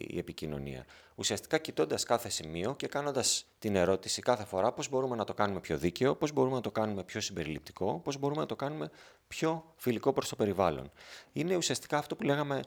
η, 0.08 0.18
επικοινωνία. 0.18 0.84
Ουσιαστικά 1.14 1.58
κοιτώντας 1.58 2.04
κάθε 2.04 2.28
σημείο 2.28 2.74
και 2.74 2.86
κάνοντας 2.86 3.46
την 3.58 3.76
ερώτηση 3.76 4.22
κάθε 4.22 4.44
φορά 4.44 4.72
πώς 4.72 4.88
μπορούμε 4.88 5.16
να 5.16 5.24
το 5.24 5.34
κάνουμε 5.34 5.60
πιο 5.60 5.78
δίκαιο, 5.78 6.14
πώς 6.14 6.32
μπορούμε 6.32 6.54
να 6.54 6.60
το 6.60 6.70
κάνουμε 6.70 7.04
πιο 7.04 7.20
συμπεριληπτικό, 7.20 8.00
πώς 8.04 8.18
μπορούμε 8.18 8.40
να 8.40 8.46
το 8.46 8.56
κάνουμε 8.56 8.90
πιο 9.28 9.72
φιλικό 9.76 10.12
προς 10.12 10.28
το 10.28 10.36
περιβάλλον. 10.36 10.90
Είναι 11.32 11.56
ουσιαστικά 11.56 11.98
αυτό 11.98 12.16
που 12.16 12.22
λέγαμε 12.22 12.60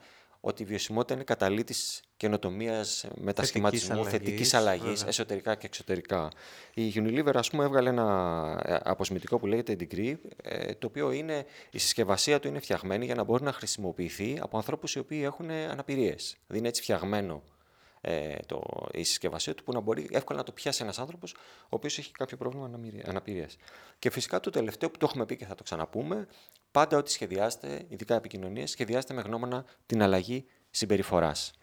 ότι 0.45 0.63
η 0.63 0.65
βιωσιμότητα 0.65 1.13
είναι 1.13 1.23
καταλήτη 1.23 1.73
καινοτομίας, 2.17 3.06
μετασχηματισμού, 3.15 4.06
θετικής 4.06 4.53
αλλαγής, 4.53 5.03
εσωτερικά 5.03 5.56
και 5.56 5.65
εξωτερικά. 5.65 6.29
Η 6.73 6.93
Unilever, 6.95 7.32
ας 7.34 7.49
πούμε, 7.49 7.63
έβγαλε 7.63 7.89
ένα 7.89 8.62
ε, 8.65 8.77
αποσμητικό 8.84 9.39
που 9.39 9.47
λέγεται 9.47 9.75
Degree, 9.79 10.15
ε, 10.43 10.73
το 10.73 10.88
οποίο 10.88 11.12
είναι, 11.12 11.45
η 11.71 11.77
συσκευασία 11.77 12.39
του 12.39 12.47
είναι 12.47 12.60
φτιαγμένη 12.60 13.06
για 13.06 13.15
να 13.15 13.23
μπορεί 13.23 13.43
να 13.43 13.53
χρησιμοποιηθεί 13.53 14.39
από 14.41 14.58
ανθρώπους 14.58 14.95
οι 14.95 14.99
οποίοι 14.99 15.21
έχουν 15.23 15.49
αναπηρίες. 15.49 16.38
Δηλαδή 16.41 16.58
είναι 16.58 16.67
έτσι 16.67 16.82
φτιαγμένο 16.82 17.43
ε, 18.06 18.36
το, 18.46 18.88
η 18.92 19.04
συσκευασία 19.04 19.56
του 19.56 19.63
που 19.63 19.72
να 19.72 19.80
μπορεί 19.80 20.10
εύκολα 20.12 20.39
να 20.39 20.46
το 20.46 20.52
πιάσει 20.52 20.84
ένας 20.84 21.00
άνθρωπος 21.00 21.34
ο 21.63 21.68
οποίος 21.70 21.98
έχει 21.98 22.12
κάποιο 22.12 22.38
πρόβλημα 22.38 22.70
αναπηρίας. 23.06 23.58
Και 24.00 24.10
φυσικά 24.10 24.39
το 24.39 24.50
τελευταίο 24.50 24.89
που 24.89 24.98
το 24.98 25.06
έχουμε 25.10 25.26
πει 25.26 25.36
και 25.36 25.46
θα 25.46 25.56
το 25.56 25.63
ξαναπούμε, 25.63 26.28
πάντα 26.72 26.98
ό,τι 26.98 27.12
σχεδιάζεται, 27.12 27.86
ειδικά 27.88 28.16
επικοινωνία, 28.16 28.68
σχεδιάζεται 28.68 29.13
με 29.13 29.22
γνώμονα 29.22 29.66
την 29.86 30.02
αλλαγή 30.02 30.46
συμπεριφοράς. 30.70 31.54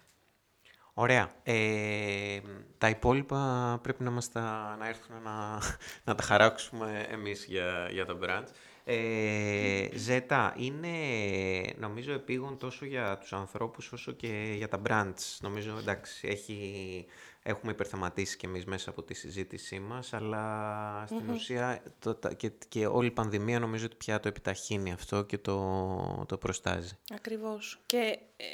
Ωραία. 0.94 1.32
Ε, 1.42 2.40
τα 2.78 2.88
υπόλοιπα 2.88 3.78
πρέπει 3.82 4.02
να, 4.02 4.10
μας 4.10 4.32
τα, 4.32 4.76
να 4.78 4.88
έρθουν 4.88 5.22
να, 5.22 5.58
να 6.04 6.14
τα 6.14 6.22
χαράξουμε 6.22 7.06
εμείς 7.10 7.44
για, 7.44 7.88
για 7.90 8.06
το 8.06 8.18
brand. 8.22 8.44
Ε, 8.92 9.88
Ζέτα, 9.94 10.54
είναι 10.56 10.88
νομίζω 11.78 12.12
επίγον 12.12 12.58
τόσο 12.58 12.84
για 12.84 13.18
τους 13.18 13.32
ανθρώπους 13.32 13.92
όσο 13.92 14.12
και 14.12 14.54
για 14.56 14.68
τα 14.68 14.82
brands. 14.86 15.38
Νομίζω, 15.40 15.76
εντάξει, 15.78 16.28
έχει, 16.28 17.06
έχουμε 17.42 17.72
υπερθεματίσει 17.72 18.36
κι 18.36 18.46
εμείς 18.46 18.64
μέσα 18.64 18.90
από 18.90 19.02
τη 19.02 19.14
συζήτησή 19.14 19.78
μας, 19.78 20.12
αλλά 20.12 21.04
στην 21.06 21.30
ουσία 21.30 21.82
το, 21.98 22.18
και, 22.36 22.52
και 22.68 22.86
όλη 22.86 23.06
η 23.06 23.10
πανδημία 23.10 23.58
νομίζω 23.58 23.84
ότι 23.84 23.96
πια 23.96 24.20
το 24.20 24.28
επιταχύνει 24.28 24.92
αυτό 24.92 25.22
και 25.22 25.38
το, 25.38 26.24
το 26.28 26.38
προστάζει. 26.38 26.98
Ακριβώς. 27.14 27.80
Και 27.86 28.18
ε, 28.36 28.44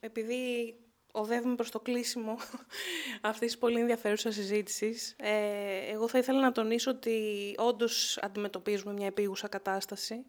επειδή 0.00 0.74
οδεύουμε 1.12 1.54
προς 1.54 1.70
το 1.70 1.80
κλείσιμο 1.80 2.36
αυτής 3.20 3.48
της 3.48 3.58
πολύ 3.58 3.80
ενδιαφέρουσας 3.80 4.34
συζήτησης. 4.34 5.14
Ε, 5.18 5.92
εγώ 5.92 6.08
θα 6.08 6.18
ήθελα 6.18 6.40
να 6.40 6.52
τονίσω 6.52 6.90
ότι 6.90 7.54
όντως 7.56 8.18
αντιμετωπίζουμε 8.22 8.92
μια 8.92 9.06
επίγουσα 9.06 9.48
κατάσταση, 9.48 10.24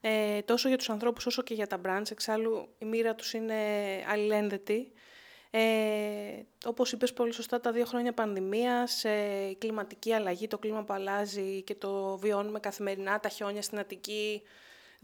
ε, 0.00 0.42
τόσο 0.42 0.68
για 0.68 0.76
τους 0.76 0.90
ανθρώπους 0.90 1.26
όσο 1.26 1.42
και 1.42 1.54
για 1.54 1.66
τα 1.66 1.80
brands. 1.84 2.10
Εξάλλου 2.10 2.68
η 2.78 2.84
μοίρα 2.84 3.14
τους 3.14 3.32
είναι 3.32 3.54
αλληλένδετη. 4.08 4.92
Ε, 5.50 6.46
όπως 6.64 6.92
είπες 6.92 7.12
πολύ 7.12 7.32
σωστά, 7.32 7.60
τα 7.60 7.72
δύο 7.72 7.84
χρόνια 7.84 8.12
πανδημίας, 8.12 9.04
ε, 9.04 9.48
η 9.50 9.56
κλιματική 9.56 10.12
αλλαγή, 10.12 10.46
το 10.46 10.58
κλίμα 10.58 10.84
που 10.84 10.92
αλλάζει 10.92 11.62
και 11.62 11.74
το 11.74 12.18
βιώνουμε 12.18 12.60
καθημερινά, 12.60 13.20
τα 13.20 13.28
χιόνια 13.28 13.62
στην 13.62 13.78
Αττική, 13.78 14.42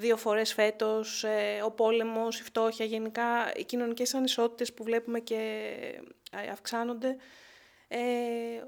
δύο 0.01 0.17
φορές 0.17 0.53
φέτος, 0.53 1.25
ε, 1.25 1.63
ο 1.65 1.71
πόλεμος, 1.71 2.41
η 2.41 2.43
φτώχεια, 2.43 2.85
γενικά 2.85 3.53
οι 3.57 3.65
κοινωνικές 3.65 4.15
ανισότητες 4.15 4.73
που 4.73 4.85
βλέπουμε 4.85 5.21
και 5.21 5.71
ε, 6.31 6.51
αυξάνονται. 6.51 7.17
Ε, 7.89 7.99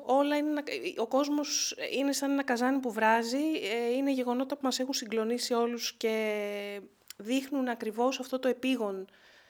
όλα 0.04 0.36
είναι, 0.36 0.62
ο 0.96 1.06
κόσμος 1.06 1.76
είναι 1.98 2.12
σαν 2.12 2.30
ένα 2.30 2.42
καζάνι 2.44 2.78
που 2.78 2.92
βράζει, 2.92 3.44
ε, 3.72 3.92
είναι 3.96 4.12
γεγονότα 4.12 4.54
που 4.54 4.60
μας 4.64 4.78
έχουν 4.78 4.94
συγκλονίσει 4.94 5.54
όλους 5.54 5.94
και 5.96 6.80
δείχνουν 7.16 7.68
ακριβώς 7.68 8.20
αυτό 8.20 8.38
το 8.38 8.48
επίγον 8.48 9.08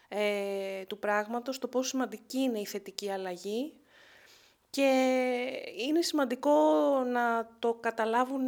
ε, 0.09 0.85
του 0.87 0.99
πράγματος, 0.99 1.59
το 1.59 1.69
πόσο 1.69 1.89
σημαντική 1.89 2.39
είναι 2.39 2.59
η 2.59 2.67
θετική 2.67 3.11
αλλαγή 3.11 3.73
και 4.73 4.91
είναι 5.89 6.03
σημαντικό 6.03 6.51
να 7.13 7.49
το 7.59 7.75
καταλάβουν 7.75 8.47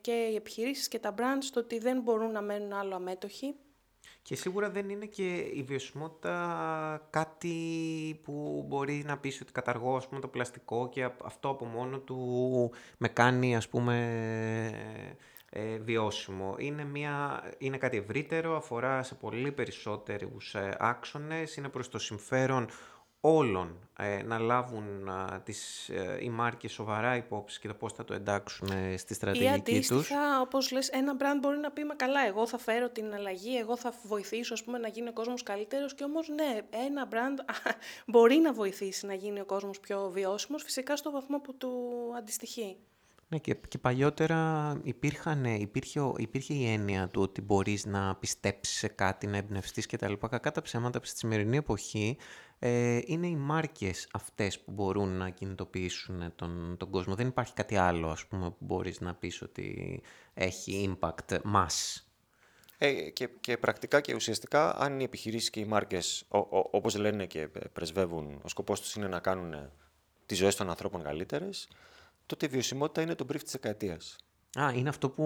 και 0.00 0.12
οι 0.12 0.34
επιχειρήσεις 0.34 0.88
και 0.88 0.98
τα 0.98 1.14
brands 1.18 1.48
το 1.52 1.60
ότι 1.60 1.78
δεν 1.78 2.00
μπορούν 2.00 2.30
να 2.32 2.42
μένουν 2.42 2.72
άλλο 2.72 2.94
αμέτωχοι. 2.94 3.54
Και 4.22 4.36
σίγουρα 4.36 4.70
δεν 4.70 4.88
είναι 4.88 5.06
και 5.06 5.36
η 5.36 5.62
βιωσιμότητα 5.62 7.08
κάτι 7.10 8.20
που 8.22 8.64
μπορεί 8.68 9.02
να 9.06 9.18
πεις 9.18 9.40
ότι 9.40 9.52
καταργώ 9.52 9.96
ας 9.96 10.08
πούμε, 10.08 10.20
το 10.20 10.28
πλαστικό 10.28 10.88
και 10.88 11.08
αυτό 11.24 11.48
από 11.48 11.64
μόνο 11.64 11.98
του 11.98 12.70
με 12.98 13.08
κάνει 13.08 13.56
ας 13.56 13.68
πούμε 13.68 13.96
ε, 15.50 15.78
βιώσιμο. 15.78 16.54
Είναι, 16.58 16.84
μια, 16.84 17.42
είναι 17.58 17.78
κάτι 17.78 17.96
ευρύτερο, 17.96 18.56
αφορά 18.56 19.02
σε 19.02 19.14
πολύ 19.14 19.52
περισσότερους 19.52 20.54
ε, 20.54 20.76
άξονες, 20.78 21.56
είναι 21.56 21.68
προς 21.68 21.88
το 21.88 21.98
συμφέρον 21.98 22.68
όλων 23.20 23.88
ε, 23.98 24.22
να 24.22 24.38
λάβουν 24.38 25.08
α, 25.08 25.40
τις, 25.44 25.88
ε, 25.88 26.18
οι 26.20 26.28
μάρκες 26.30 26.72
σοβαρά 26.72 27.16
υπόψη 27.16 27.60
και 27.60 27.68
το 27.68 27.74
πώς 27.74 27.92
θα 27.92 28.04
το 28.04 28.14
εντάξουν 28.14 28.70
ε, 28.70 28.96
στη 28.96 29.14
στρατηγική 29.14 29.80
τους. 29.80 29.90
Ή 29.90 29.94
αντίστοιχα, 29.94 30.40
όπως 30.40 30.70
λες, 30.70 30.88
ένα 30.88 31.16
brand 31.18 31.38
μπορεί 31.40 31.58
να 31.58 31.70
πει 31.70 31.84
«Μα 31.84 31.94
καλά, 31.94 32.26
εγώ 32.26 32.46
θα 32.46 32.58
φέρω 32.58 32.88
την 32.88 33.14
αλλαγή, 33.14 33.56
εγώ 33.56 33.76
θα 33.76 33.94
βοηθήσω 34.02 34.54
ας 34.54 34.64
πούμε, 34.64 34.78
να 34.78 34.88
γίνει 34.88 35.08
ο 35.08 35.12
κόσμος 35.12 35.42
καλύτερος» 35.42 35.94
και 35.94 36.04
όμως 36.04 36.28
ναι, 36.28 36.58
ένα 36.86 37.08
brand 37.10 37.54
μπορεί 38.06 38.36
να 38.36 38.52
βοηθήσει 38.52 39.06
να 39.06 39.14
γίνει 39.14 39.40
ο 39.40 39.44
κόσμος 39.44 39.80
πιο 39.80 40.10
βιώσιμος, 40.10 40.62
φυσικά 40.62 40.96
στο 40.96 41.10
βαθμό 41.10 41.40
που 41.40 41.54
του 41.56 41.70
αντιστοιχεί. 42.16 42.76
Ναι, 43.30 43.38
και, 43.38 43.54
και 43.68 43.78
παλιότερα 43.78 44.72
υπήρχαν, 44.82 45.44
υπήρχε, 45.44 46.12
υπήρχε 46.16 46.54
η 46.54 46.72
έννοια 46.72 47.08
του 47.08 47.22
ότι 47.22 47.40
μπορείς 47.40 47.86
να 47.86 48.16
πιστέψεις 48.16 48.78
σε 48.78 48.88
κάτι, 48.88 49.26
να 49.26 49.36
εμπνευστείς 49.36 49.86
και 49.86 49.96
τα 49.96 50.08
λοιπά. 50.08 50.28
Κακά 50.28 50.50
τα 50.50 50.62
ψέματα 50.62 51.00
στη 51.02 51.18
σημερινή 51.18 51.56
εποχή 51.56 52.16
ε, 52.58 53.00
είναι 53.04 53.26
οι 53.26 53.36
μάρκες 53.36 54.08
αυτές 54.12 54.60
που 54.60 54.70
μπορούν 54.72 55.08
να 55.08 55.30
κινητοποιήσουν 55.30 56.32
τον, 56.34 56.76
τον 56.78 56.90
κόσμο. 56.90 57.14
Δεν 57.14 57.26
υπάρχει 57.26 57.52
κάτι 57.52 57.76
άλλο, 57.76 58.08
ας 58.08 58.26
πούμε, 58.26 58.50
που 58.50 58.64
μπορείς 58.64 59.00
να 59.00 59.14
πεις 59.14 59.42
ότι 59.42 60.00
έχει 60.34 60.96
impact 61.00 61.38
mass. 61.54 62.02
Ε, 62.78 62.92
και, 62.92 63.28
και 63.40 63.56
πρακτικά 63.56 64.00
και 64.00 64.14
ουσιαστικά, 64.14 64.76
αν 64.76 65.00
οι 65.00 65.04
επιχειρήσεις 65.04 65.50
και 65.50 65.60
οι 65.60 65.64
μάρκες, 65.64 66.24
ο, 66.28 66.38
ο, 66.38 66.68
όπως 66.70 66.96
λένε 66.96 67.26
και 67.26 67.48
πρεσβεύουν, 67.72 68.40
ο 68.42 68.48
σκοπός 68.48 68.80
τους 68.80 68.94
είναι 68.94 69.08
να 69.08 69.20
κάνουν 69.20 69.70
τις 70.26 70.38
ζωές 70.38 70.56
των 70.56 70.68
ανθρώπων 70.68 71.02
καλύτερες, 71.02 71.68
τότε 72.28 72.46
η 72.46 72.48
βιωσιμότητα 72.48 73.02
είναι 73.02 73.14
το 73.14 73.26
brief 73.32 73.42
της 73.42 73.52
δεκαετίας. 73.52 74.16
Α, 74.58 74.72
είναι 74.74 74.88
αυτό 74.88 75.10
που 75.10 75.22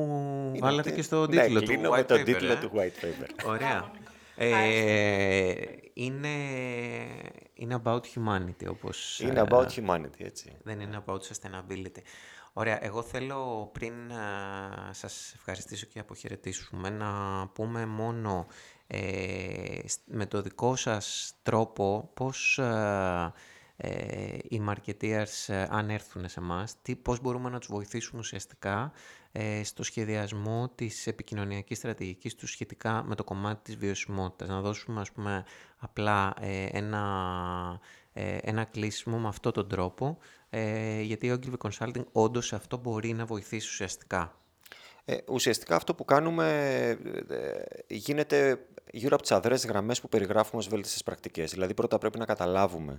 είναι 0.48 0.58
βάλατε 0.58 0.90
και 0.90 1.02
στο 1.02 1.26
ναι, 1.26 1.42
τίτλο 1.42 1.60
του 1.60 1.90
white 1.92 2.12
paper. 2.12 2.22
τίτλο 2.24 2.52
ε; 2.52 2.56
του 2.56 2.70
white 2.74 3.04
paper. 3.04 3.28
Ωραία. 3.46 3.90
Ε, 4.36 5.54
είναι, 5.92 6.28
είναι 7.54 7.82
about 7.84 8.00
humanity, 8.00 8.66
όπως... 8.68 9.20
Είναι 9.20 9.40
ε, 9.40 9.44
about 9.48 9.66
humanity, 9.66 10.18
έτσι. 10.18 10.52
Δεν 10.62 10.80
είναι 10.80 11.02
about 11.06 11.18
sustainability. 11.18 12.02
Ωραία, 12.52 12.84
εγώ 12.84 13.02
θέλω 13.02 13.70
πριν 13.72 13.94
uh, 14.10 14.88
σας 14.90 15.32
ευχαριστήσω 15.34 15.86
και 15.86 15.98
αποχαιρετήσουμε 15.98 16.90
να 16.90 17.10
πούμε 17.48 17.86
μόνο 17.86 18.46
ε, 18.86 19.78
με 20.04 20.26
το 20.26 20.42
δικό 20.42 20.76
σας 20.76 21.34
τρόπο 21.42 22.10
πώς 22.14 22.60
ε, 23.84 24.38
οι 24.48 24.62
marketeers 24.68 25.46
ε, 25.46 25.66
αν 25.70 25.90
έρθουν 25.90 26.28
σε 26.28 26.40
εμάς, 26.40 26.76
πώς 27.02 27.20
μπορούμε 27.20 27.50
να 27.50 27.58
τους 27.58 27.68
βοηθήσουμε 27.68 28.20
ουσιαστικά 28.20 28.92
ε, 29.32 29.64
στο 29.64 29.82
σχεδιασμό 29.82 30.72
της 30.74 31.06
επικοινωνιακής 31.06 31.78
στρατηγικής 31.78 32.34
τους 32.34 32.50
σχετικά 32.50 33.02
με 33.06 33.14
το 33.14 33.24
κομμάτι 33.24 33.60
της 33.62 33.76
βιωσιμότητας. 33.76 34.48
Να 34.48 34.60
δώσουμε 34.60 35.00
ας 35.00 35.12
πούμε 35.12 35.44
απλά 35.78 36.34
ένα, 36.70 37.80
ένα 38.42 38.64
κλείσιμο 38.64 39.18
με 39.18 39.28
αυτόν 39.28 39.52
τον 39.52 39.68
τρόπο, 39.68 40.18
γιατί 41.02 41.30
ο 41.30 41.38
Ogilvy 41.40 41.70
Consulting 41.70 42.04
όντως 42.12 42.46
σε 42.46 42.54
αυτό 42.54 42.76
μπορεί 42.76 43.12
να 43.12 43.24
βοηθήσει 43.24 43.68
ουσιαστικά. 43.68 44.36
Ε, 45.04 45.16
ουσιαστικά 45.28 45.76
αυτό 45.76 45.94
που 45.94 46.04
κάνουμε 46.04 46.98
γίνεται 47.86 48.66
γύρω 48.92 49.14
από 49.14 49.22
τις 49.22 49.32
αδρές 49.32 49.66
γραμμές 49.66 50.00
που 50.00 50.08
περιγράφουμε 50.08 50.62
ως 50.62 50.68
βέλτιστες 50.68 51.02
πρακτικές. 51.02 51.50
Δηλαδή 51.50 51.74
πρώτα 51.74 51.98
πρέπει 51.98 52.18
να 52.18 52.24
καταλάβουμε 52.24 52.98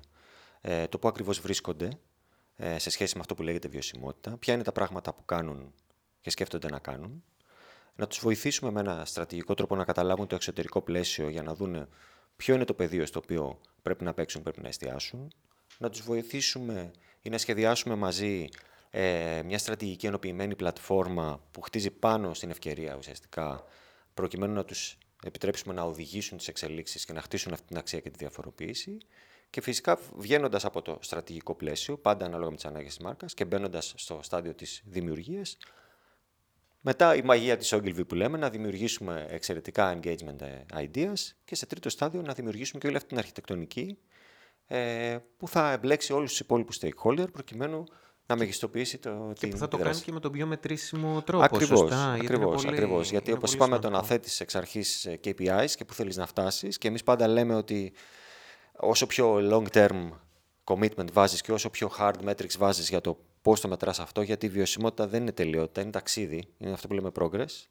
ε, 0.65 0.87
το 0.87 0.97
πού 0.99 1.07
ακριβώς 1.07 1.39
βρίσκονται 1.39 1.89
ε, 2.55 2.79
σε 2.79 2.89
σχέση 2.89 3.15
με 3.15 3.21
αυτό 3.21 3.35
που 3.35 3.43
λέγεται 3.43 3.67
βιωσιμότητα, 3.67 4.37
ποια 4.37 4.53
είναι 4.53 4.63
τα 4.63 4.71
πράγματα 4.71 5.13
που 5.13 5.25
κάνουν 5.25 5.73
και 6.21 6.29
σκέφτονται 6.29 6.69
να 6.69 6.79
κάνουν, 6.79 7.23
να 7.95 8.07
τους 8.07 8.19
βοηθήσουμε 8.19 8.71
με 8.71 8.79
ένα 8.79 9.05
στρατηγικό 9.05 9.53
τρόπο 9.53 9.75
να 9.75 9.83
καταλάβουν 9.83 10.27
το 10.27 10.35
εξωτερικό 10.35 10.81
πλαίσιο 10.81 11.29
για 11.29 11.43
να 11.43 11.55
δούνε 11.55 11.87
ποιο 12.35 12.55
είναι 12.55 12.65
το 12.65 12.73
πεδίο 12.73 13.05
στο 13.05 13.19
οποίο 13.23 13.59
πρέπει 13.81 14.03
να 14.03 14.13
παίξουν, 14.13 14.41
πρέπει 14.41 14.61
να 14.61 14.67
εστιάσουν, 14.67 15.33
να 15.77 15.89
τους 15.89 16.01
βοηθήσουμε 16.01 16.91
ή 17.21 17.29
να 17.29 17.37
σχεδιάσουμε 17.37 17.95
μαζί 17.95 18.47
ε, 18.89 19.41
μια 19.45 19.57
στρατηγική 19.57 20.05
ενοποιημένη 20.05 20.55
πλατφόρμα 20.55 21.43
που 21.51 21.61
χτίζει 21.61 21.91
πάνω 21.91 22.33
στην 22.33 22.49
ευκαιρία 22.49 22.95
ουσιαστικά, 22.95 23.63
προκειμένου 24.13 24.53
να 24.53 24.65
τους 24.65 24.97
επιτρέψουμε 25.23 25.73
να 25.73 25.83
οδηγήσουν 25.83 26.37
τις 26.37 26.47
εξελίξεις 26.47 27.05
και 27.05 27.13
να 27.13 27.21
χτίσουν 27.21 27.53
αυτή 27.53 27.67
την 27.67 27.77
αξία 27.77 27.99
και 27.99 28.09
τη 28.09 28.17
διαφοροποίηση 28.17 28.97
Και 29.53 29.61
φυσικά 29.61 29.99
βγαίνοντας 30.15 30.65
από 30.65 30.81
το 30.81 30.97
στρατηγικό 31.01 31.55
πλαίσιο, 31.55 31.97
πάντα 31.97 32.25
ανάλογα 32.25 32.49
με 32.49 32.55
τις 32.55 32.65
ανάγκες 32.65 32.95
της 32.95 33.03
μάρκας 33.05 33.33
και 33.33 33.45
μπαίνοντας 33.45 33.93
στο 33.97 34.19
στάδιο 34.23 34.53
της 34.53 34.81
δημιουργίας, 34.85 35.57
μετά 36.81 37.15
η 37.15 37.21
μαγεία 37.21 37.57
της 37.57 37.73
Ogilvy 37.75 38.07
που 38.07 38.15
λέμε, 38.15 38.37
να 38.37 38.49
δημιουργήσουμε 38.49 39.25
εξαιρετικά 39.29 39.99
engagement 39.99 40.41
ε, 40.41 40.65
ideas 40.73 41.13
και 41.45 41.55
σε 41.55 41.65
τρίτο 41.65 41.89
στάδιο 41.89 42.21
να 42.21 42.33
δημιουργήσουμε 42.33 42.79
και 42.79 42.87
όλη 42.87 42.95
αυτή 42.95 43.07
την 43.07 43.17
αρχιτεκτονική 43.17 43.97
ε, 44.67 45.17
που 45.37 45.47
θα 45.47 45.71
εμπλέξει 45.71 46.13
όλους 46.13 46.29
τους 46.29 46.39
υπόλοιπους 46.39 46.79
stakeholder 46.81 47.31
προκειμένου 47.31 47.83
να 48.25 48.35
μεγιστοποιήσει 48.35 48.97
το, 48.97 49.31
και 49.33 49.39
την 49.39 49.49
που 49.49 49.57
θα 49.57 49.67
το 49.67 49.77
δράση. 49.77 49.91
κάνει 49.93 50.03
και 50.05 50.11
με 50.11 50.19
τον 50.19 50.31
πιο 50.31 50.45
μετρήσιμο 50.45 51.21
τρόπο, 51.21 51.43
Ακριβώς, 51.43 51.79
σωστά. 51.79 51.95
γιατί 51.95 52.05
είναι 52.09 52.25
ακριβώς, 52.25 52.55
πολύ- 52.63 52.75
ακριβώς. 52.75 53.09
Γιατί 53.09 53.29
είναι 53.29 53.37
όπως 53.37 53.55
πολύ 53.55 53.63
είπαμε 53.63 53.81
το 53.81 53.89
να 53.89 53.95
σημαντικό. 53.95 54.13
θέτεις 54.13 54.39
εξ 54.39 54.55
αρχής 54.55 55.05
ε, 55.05 55.19
KPIs 55.23 55.71
και 55.75 55.85
που 55.85 55.93
θέλεις 55.93 56.17
να 56.17 56.25
φτάσεις 56.25 56.77
και 56.77 56.87
εμείς 56.87 57.03
πάντα 57.03 57.27
λέμε 57.27 57.55
ότι 57.55 57.93
όσο 58.77 59.05
πιο 59.05 59.37
long 59.51 59.67
term 59.77 60.09
commitment 60.63 61.11
βάζεις 61.11 61.41
και 61.41 61.51
όσο 61.51 61.69
πιο 61.69 61.91
hard 61.99 62.15
metrics 62.25 62.57
βάζεις 62.57 62.89
για 62.89 63.01
το 63.01 63.17
πώς 63.41 63.61
το 63.61 63.67
μετράς 63.67 63.99
αυτό, 63.99 64.21
γιατί 64.21 64.45
η 64.45 64.49
βιωσιμότητα 64.49 65.07
δεν 65.07 65.21
είναι 65.21 65.31
τελειότητα, 65.31 65.81
είναι 65.81 65.91
ταξίδι, 65.91 66.47
είναι 66.57 66.71
αυτό 66.71 66.87
που 66.87 66.93
λέμε 66.93 67.11
progress, 67.19 67.67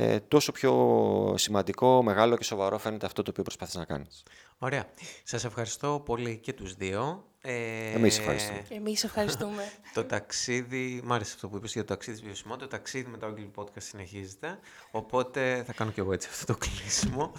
ε, 0.00 0.20
τόσο 0.20 0.52
πιο 0.52 1.34
σημαντικό, 1.36 2.02
μεγάλο 2.02 2.36
και 2.36 2.44
σοβαρό 2.44 2.78
φαίνεται 2.78 3.06
αυτό 3.06 3.22
το 3.22 3.30
οποίο 3.30 3.42
προσπαθείς 3.42 3.74
να 3.74 3.84
κάνεις. 3.84 4.22
Ωραία. 4.58 4.88
Σας 5.24 5.44
ευχαριστώ 5.44 6.02
πολύ 6.04 6.36
και 6.36 6.52
τους 6.52 6.74
δύο. 6.74 7.24
Ε, 7.40 7.90
Εμείς 7.92 8.18
ευχαριστούμε. 8.18 8.64
Εμείς 8.68 9.04
ευχαριστούμε. 9.04 9.62
Το 9.94 10.04
ταξίδι, 10.04 11.00
μ' 11.04 11.12
άρεσε 11.12 11.32
αυτό 11.34 11.48
που 11.48 11.56
είπες 11.56 11.72
για 11.72 11.84
το 11.84 11.88
ταξίδι 11.88 12.16
της 12.16 12.26
βιωσιμότητας. 12.26 12.68
Το 12.68 12.76
ταξίδι 12.76 13.10
με 13.10 13.18
το 13.18 13.34
Ogilvy 13.34 13.60
Podcast 13.60 13.82
συνεχίζεται. 13.82 14.58
Οπότε 14.90 15.62
θα 15.66 15.72
κάνω 15.72 15.90
και 15.90 16.00
εγώ 16.00 16.12
έτσι 16.12 16.28
αυτό 16.30 16.52
το 16.52 16.58
κλείσιμο. 16.58 17.32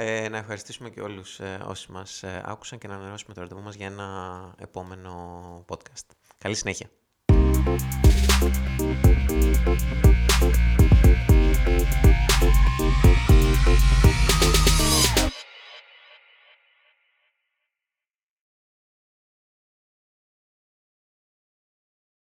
Ε, 0.00 0.28
να 0.28 0.36
ευχαριστήσουμε 0.36 0.90
και 0.90 1.00
όλους 1.00 1.40
ε, 1.40 1.60
όσοι 1.66 1.92
μας 1.92 2.22
ε, 2.22 2.42
άκουσαν 2.44 2.78
και 2.78 2.88
να 2.88 2.94
ανανεώσουμε 2.94 3.34
το 3.34 3.40
ραντεβού 3.40 3.62
μας 3.62 3.74
για 3.74 3.86
ένα 3.86 4.54
επόμενο 4.58 5.64
podcast. 5.68 6.06
Καλή 6.38 6.54
συνέχεια. 6.54 6.88